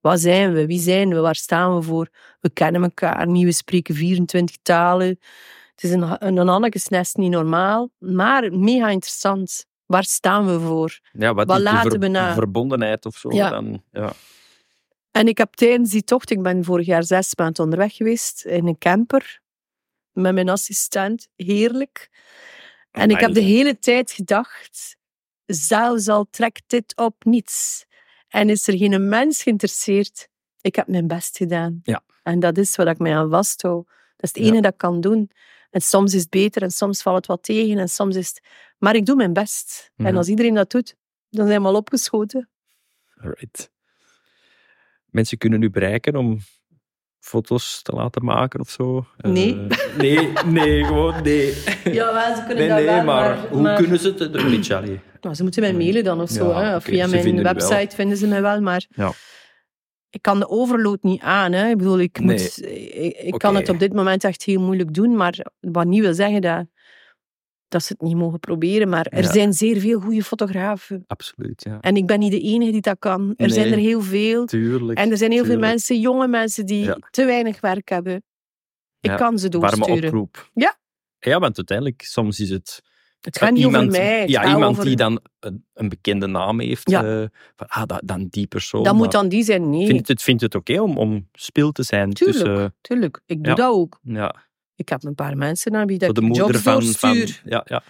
Wat 0.01 0.19
zijn 0.19 0.53
we? 0.53 0.65
Wie 0.65 0.79
zijn 0.79 1.09
we? 1.09 1.19
Waar 1.19 1.35
staan 1.35 1.75
we 1.75 1.81
voor? 1.81 2.09
We 2.39 2.49
kennen 2.49 2.83
elkaar 2.83 3.27
niet, 3.27 3.43
we 3.43 3.51
spreken 3.51 3.95
24 3.95 4.57
talen. 4.61 5.07
Het 5.75 5.83
is 5.83 5.91
een, 5.91 6.27
een, 6.27 6.47
een 6.47 6.73
niet 7.13 7.31
normaal, 7.31 7.89
maar 7.97 8.53
mega 8.53 8.89
interessant. 8.89 9.65
Waar 9.89 10.03
staan 10.03 10.45
we 10.45 10.59
voor? 10.59 10.99
Ja, 11.11 11.33
wat, 11.33 11.59
laten 11.59 11.91
ver- 11.91 11.99
we 11.99 12.07
na? 12.07 12.33
verbondenheid 12.33 13.05
of 13.05 13.17
zo? 13.17 13.31
Ja. 13.31 13.49
Dan, 13.49 13.83
ja. 13.91 14.13
En 15.11 15.27
ik 15.27 15.37
heb 15.37 15.53
tijdens 15.53 15.89
die 15.89 16.03
tocht, 16.03 16.29
ik 16.31 16.41
ben 16.41 16.63
vorig 16.63 16.85
jaar 16.85 17.03
zes 17.03 17.35
maanden 17.35 17.63
onderweg 17.63 17.95
geweest 17.95 18.45
in 18.45 18.67
een 18.67 18.77
camper 18.77 19.41
met 20.11 20.33
mijn 20.33 20.49
assistent. 20.49 21.27
Heerlijk. 21.35 22.09
En 22.91 23.09
ik 23.09 23.19
heb 23.19 23.33
de 23.33 23.39
hele 23.39 23.79
tijd 23.79 24.11
gedacht, 24.11 24.97
zelfs 25.45 26.07
al 26.07 26.27
trekt 26.29 26.63
dit 26.67 26.95
op 26.97 27.23
niets 27.23 27.85
en 28.27 28.49
is 28.49 28.67
er 28.67 28.77
geen 28.77 29.09
mens 29.09 29.43
geïnteresseerd, 29.43 30.29
ik 30.61 30.75
heb 30.75 30.87
mijn 30.87 31.07
best 31.07 31.37
gedaan. 31.37 31.79
Ja. 31.83 32.03
En 32.23 32.39
dat 32.39 32.57
is 32.57 32.75
wat 32.75 32.87
ik 32.87 32.97
mij 32.99 33.15
aan 33.17 33.29
vasthoud. 33.29 33.85
Dat 33.85 33.95
is 34.17 34.29
het 34.29 34.37
Ja. 34.37 34.43
enige 34.43 34.61
dat 34.61 34.71
ik 34.71 34.77
kan 34.77 35.01
doen. 35.01 35.31
En 35.69 35.81
soms 35.81 36.13
is 36.13 36.21
het 36.21 36.29
beter 36.29 36.61
en 36.61 36.71
soms 36.71 37.01
valt 37.01 37.15
het 37.17 37.25
wat 37.25 37.43
tegen 37.43 37.77
en 37.77 37.89
soms 37.89 38.15
is 38.15 38.27
het... 38.27 38.41
Maar 38.77 38.95
ik 38.95 39.05
doe 39.05 39.15
mijn 39.15 39.33
best. 39.33 39.91
En 39.97 40.05
Ja. 40.11 40.17
als 40.17 40.27
iedereen 40.27 40.53
dat 40.53 40.71
doet, 40.71 40.95
dan 41.29 41.47
zijn 41.47 41.61
we 41.61 41.67
al 41.67 41.75
opgeschoten. 41.75 42.49
Alright. 43.21 43.71
Mensen 45.05 45.37
kunnen 45.37 45.61
u 45.61 45.69
bereiken 45.69 46.15
om 46.15 46.39
foto's 47.19 47.81
te 47.81 47.91
laten 47.91 48.25
maken 48.25 48.59
of 48.59 48.69
zo? 48.69 49.05
Nee. 49.17 49.67
Eh, 49.69 49.97
nee, 49.97 50.31
nee, 50.45 50.83
gewoon 50.85 51.23
nee. 51.23 51.63
Ja, 51.83 52.35
ze 52.35 52.43
kunnen 52.47 52.57
Nee, 52.57 52.67
dat 52.67 52.77
nee, 52.77 52.85
wel, 52.85 53.03
maar, 53.03 53.47
hoe 53.47 53.73
kunnen 53.73 53.99
ze 53.99 54.07
het? 54.09 54.19
Een 54.19 54.49
beetje. 54.49 54.99
Nou, 55.21 55.35
ze 55.35 55.43
moeten 55.43 55.61
mij 55.61 55.73
mailen 55.73 56.03
dan 56.03 56.21
of 56.21 56.29
zo. 56.29 56.49
Ja, 56.49 56.61
hè. 56.61 56.75
Of 56.75 56.83
via 56.83 57.07
mijn 57.07 57.23
vinden 57.23 57.43
website 57.43 57.95
vinden 57.95 58.17
ze 58.17 58.27
mij 58.27 58.41
wel, 58.41 58.61
maar 58.61 58.85
Ja. 58.89 59.11
Ik 60.09 60.21
kan 60.21 60.39
de 60.39 60.49
overload 60.49 61.03
niet 61.03 61.21
aan. 61.21 61.51
Hè. 61.51 61.69
Ik 61.69 61.77
bedoel, 61.77 61.99
ik, 61.99 62.19
Nee. 62.19 62.27
moet, 62.37 62.61
ik, 62.65 63.17
ik 63.17 63.33
kan 63.37 63.55
het 63.55 63.69
op 63.69 63.79
dit 63.79 63.93
moment 63.93 64.23
echt 64.23 64.43
heel 64.43 64.61
moeilijk 64.61 64.93
doen, 64.93 65.15
maar 65.15 65.45
wat 65.59 65.85
niet 65.87 66.01
wil 66.01 66.13
zeggen 66.13 66.41
dat, 66.41 66.65
dat 67.67 67.83
ze 67.83 67.93
het 67.93 68.01
niet 68.01 68.15
mogen 68.15 68.39
proberen. 68.39 68.89
Maar 68.89 69.05
er 69.05 69.23
Ja. 69.23 69.31
zijn 69.31 69.53
zeer 69.53 69.79
veel 69.79 69.99
goede 69.99 70.23
fotografen. 70.23 71.03
Absoluut, 71.07 71.63
ja. 71.63 71.79
En 71.81 71.95
ik 71.95 72.05
ben 72.05 72.19
niet 72.19 72.31
de 72.31 72.41
enige 72.41 72.71
die 72.71 72.81
dat 72.81 72.99
kan. 72.99 73.33
Er 73.37 73.49
zijn 73.49 73.71
er 73.71 73.77
heel 73.77 74.01
veel. 74.01 74.45
Tuurlijk. 74.45 74.99
En 74.99 75.11
er 75.11 75.17
zijn 75.17 75.31
heel 75.31 75.45
veel 75.45 75.59
mensen, 75.59 75.99
jonge 75.99 76.27
mensen, 76.27 76.65
die 76.65 76.83
Ja. 76.83 76.97
te 77.09 77.25
weinig 77.25 77.59
werk 77.61 77.89
hebben. 77.89 78.15
Ik 79.01 79.09
Ja, 79.09 79.15
kan 79.15 79.39
ze 79.39 79.49
Warme 79.49 79.69
doorsturen. 79.77 80.05
oproep. 80.09 80.49
Ja. 80.53 80.77
Ja, 81.19 81.39
want 81.39 81.57
uiteindelijk, 81.57 82.01
soms 82.01 82.39
is 82.39 82.49
het... 82.49 82.81
Het 83.21 83.37
gaat 83.37 83.51
niet 83.51 83.63
iemand, 83.63 83.87
over 83.87 83.99
mij. 83.99 84.27
Ja, 84.27 84.47
iemand 84.47 84.71
over- 84.71 84.85
die 84.85 84.95
dan 84.95 85.19
een, 85.39 85.65
een 85.73 85.89
bekende 85.89 86.27
naam 86.27 86.59
heeft. 86.59 86.89
Ja. 86.89 87.03
eh, 87.03 87.25
van, 87.55 87.67
ah, 87.67 87.83
dat, 87.85 88.01
dan 88.03 88.27
die 88.29 88.47
persoon. 88.47 88.83
Dat 88.83 88.95
moet 88.95 89.11
dan 89.11 89.29
die 89.29 89.43
zijn. 89.43 89.69
Nee, 89.69 89.85
Vindt 89.87 90.07
het, 90.07 90.21
vindt 90.21 90.41
het 90.41 90.55
oké 90.55 90.79
om, 90.81 90.97
om 90.97 91.27
spil 91.33 91.71
te 91.71 91.83
zijn 91.83 92.13
Tuurlijk. 92.13 92.39
tussen... 92.45 92.75
tuurlijk. 92.81 93.21
Ik 93.25 93.37
doe 93.43 93.47
Ja. 93.47 93.55
dat 93.55 93.73
ook. 93.73 93.99
Ja, 94.03 94.35
Ik 94.75 94.89
heb 94.89 95.03
een 95.03 95.15
paar 95.15 95.37
mensen 95.37 95.71
naar 95.71 95.85
wie 95.85 95.97
dat 95.97 96.15
de 96.15 96.21
ik 96.21 96.27
moeder 96.27 96.45
jobs 96.45 96.59
van, 96.61 96.83
van... 96.83 97.13
doorstuur. 97.13 97.41
Ja, 97.45 97.61
ja. 97.65 97.83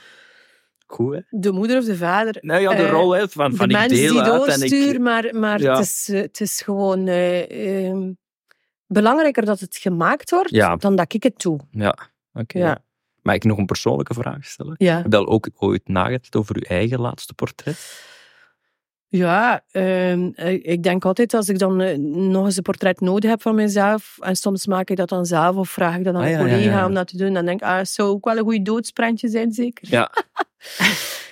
Goed, 0.86 1.14
hè? 1.16 1.22
De 1.40 1.52
moeder 1.52 1.78
of 1.78 1.86
de 1.86 1.96
vader. 1.98 2.38
Nou 2.42 2.62
ja, 2.62 2.70
de 2.76 2.84
Eh, 2.84 2.90
rol 2.92 3.12
hè, 3.12 3.30
van, 3.30 3.56
van 3.56 3.68
de 3.68 3.78
ik 3.78 3.90
deel 3.90 4.12
die 4.12 4.22
uit 4.22 4.32
en 4.32 4.38
doorstuur, 4.60 4.94
ik... 4.94 5.00
maar, 5.00 5.36
maar 5.36 5.62
Ja. 5.62 5.72
het, 5.76 5.86
is, 5.86 6.10
eh, 6.10 6.22
het 6.22 6.42
is 6.42 6.62
gewoon 6.62 7.08
ehm, 7.08 8.12
belangrijker 8.88 9.46
dat 9.46 9.60
het 9.60 9.78
gemaakt 9.78 10.30
wordt 10.30 10.82
dan 10.82 10.96
dat 10.96 11.14
ik 11.14 11.24
het 11.24 11.42
doe. 11.42 11.60
Ja, 11.72 11.98
oké. 12.34 12.58
Ja. 12.58 12.84
Mag 13.22 13.36
ik 13.36 13.44
nog 13.44 13.58
een 13.58 13.66
persoonlijke 13.66 14.14
vraag 14.14 14.46
stellen? 14.46 14.76
Ja, 14.78 14.96
Heb 15.02 15.12
je 15.12 15.18
al 15.18 15.28
ook 15.28 15.50
ooit 15.58 15.88
nagedacht 15.88 16.36
over 16.36 16.56
uw 16.56 16.62
eigen 16.62 17.00
laatste 17.00 17.34
portret? 17.34 18.08
ja 19.12 19.64
ehm, 19.72 20.30
eh, 20.36 20.54
ik 20.54 20.84
denk 20.84 21.06
altijd 21.06 21.34
als 21.34 21.50
ik 21.50 21.60
dan 21.60 21.82
eh, 21.82 21.98
nog 21.98 22.46
eens 22.46 22.58
een 22.58 22.64
portret 22.64 23.00
nodig 23.00 23.30
heb 23.30 23.42
van 23.42 23.56
mezelf, 23.56 24.18
en 24.20 24.36
soms 24.36 24.68
maak 24.68 24.90
ik 24.90 24.98
dat 24.98 25.10
dan 25.10 25.26
zelf 25.26 25.56
of 25.56 25.70
vraag 25.70 25.98
ik 25.98 26.04
dat 26.04 26.16
aan 26.16 26.22
Ah, 26.22 26.28
een 26.28 26.34
ja, 26.34 26.38
collega 26.40 26.78
ja. 26.78 26.86
om 26.86 26.94
dat 26.94 27.08
te 27.08 27.18
doen, 27.18 27.34
dan 27.34 27.46
denk 27.46 27.62
ik, 27.62 27.68
ah, 27.68 27.78
het 27.78 27.90
zou 27.90 28.10
ook 28.10 28.26
wel 28.26 28.38
een 28.38 28.44
goed 28.44 28.66
doodsprentje 28.66 29.28
zijn, 29.30 29.52
zeker. 29.52 29.88
Ja, 29.92 30.12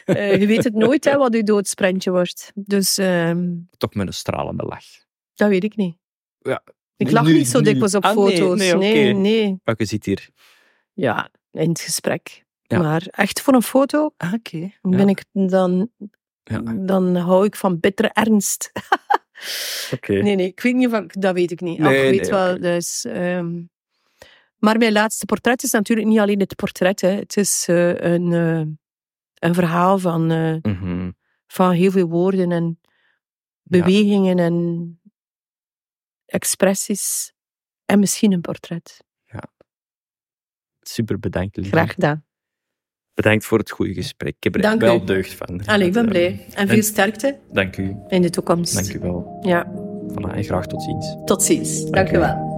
Eh, 0.06 0.40
je 0.40 0.48
weet 0.48 0.64
het 0.64 0.74
nooit, 0.74 1.06
hè, 1.06 1.18
wat 1.18 1.34
je 1.34 1.44
doodsprentje 1.44 2.12
wordt. 2.12 2.52
Dus 2.56 2.98
ehm, 2.98 3.48
toch 3.78 3.94
met 3.94 4.08
een 4.08 4.14
stralende 4.14 4.64
lach. 4.64 4.84
dat 5.36 5.50
weet 5.50 5.64
ik 5.64 5.76
niet. 5.76 5.98
Ja. 6.40 6.64
Ik 6.98 7.12
lach 7.12 7.24
Nu- 7.26 7.34
niet 7.34 7.48
zo 7.48 7.62
dikwijls 7.62 7.96
op 7.96 8.04
Ah, 8.04 8.14
foto's. 8.14 8.60
nee, 8.60 8.74
nee, 8.76 9.14
nee. 9.14 9.60
Maar 9.64 9.76
je 9.78 9.86
zit 9.86 10.06
hier. 10.06 10.30
Ja, 10.94 11.30
in 11.58 11.70
het 11.70 11.80
gesprek. 11.80 12.46
Ja. 12.62 12.80
Maar 12.80 13.08
echt 13.10 13.42
voor 13.42 13.54
een 13.54 13.62
foto 13.62 14.14
Ah, 14.18 14.34
ben 14.82 15.10
ik 15.10 15.24
dan, 15.32 15.90
Ja. 16.44 16.60
dan 16.62 17.16
hou 17.16 17.46
ik 17.46 17.56
van 17.56 17.80
bittere 17.80 18.10
ernst. 18.14 18.72
Nee, 20.08 20.36
nee, 20.36 20.48
ik 20.48 20.60
weet 20.60 20.76
niet 20.76 20.92
ik, 20.94 21.22
dat 21.22 21.34
weet 21.34 21.52
ik 21.52 21.62
niet. 21.62 21.78
Nee, 21.80 21.88
Ach, 22.00 22.14
ik 22.14 22.20
weet 22.20 22.30
wel, 22.30 22.60
dus, 22.60 23.06
ehm, 23.06 23.62
maar 24.58 24.78
mijn 24.78 24.92
laatste 24.92 25.26
portret 25.26 25.64
is 25.64 25.72
natuurlijk 25.72 26.08
niet 26.08 26.20
alleen 26.20 26.40
het 26.40 26.56
portret. 26.56 27.02
Hè. 27.02 27.10
Het 27.10 27.38
is 27.38 27.66
eh, 27.68 27.94
een, 27.96 28.34
eh, 28.34 28.60
een 29.34 29.54
verhaal 29.54 30.00
van, 30.00 30.32
eh, 30.32 30.56
Mhm. 30.62 31.12
van 31.48 31.72
heel 31.72 31.92
veel 31.92 32.08
woorden 32.08 32.52
en 32.52 32.80
bewegingen 33.64 34.40
en 34.40 35.00
expressies. 36.26 37.34
En 37.86 38.00
misschien 38.00 38.32
een 38.32 38.42
portret. 38.42 39.04
Super 40.90 41.20
bedankt. 41.20 41.58
Graag 41.62 41.94
gedaan. 41.94 42.26
Bedankt 43.14 43.46
voor 43.46 43.58
het 43.60 43.72
goede 43.72 43.94
gesprek. 43.94 44.36
Ik 44.36 44.44
heb 44.44 44.56
er 44.56 44.62
Dank 44.62 44.82
wel 44.82 45.02
u. 45.02 45.06
deugd 45.06 45.34
van. 45.34 45.66
Allee, 45.66 45.88
ik 45.88 45.94
ben 45.94 46.04
Eh, 46.04 46.10
blij. 46.10 46.46
En 46.54 46.68
veel 46.68 46.82
sterkte 46.84 47.40
Dank 47.52 47.78
u. 47.78 47.96
in 48.08 48.22
de 48.22 48.30
toekomst. 48.30 48.74
Dank 48.74 48.94
u 48.94 49.00
wel. 49.00 49.38
Ja, 49.42 49.66
Voilà, 50.12 50.34
en 50.36 50.44
graag 50.44 50.66
tot 50.68 50.84
ziens. 50.84 51.16
tot 51.26 51.44
ziens. 51.44 51.86
Dank 51.90 52.12
u 52.12 52.18
wel. 52.18 52.57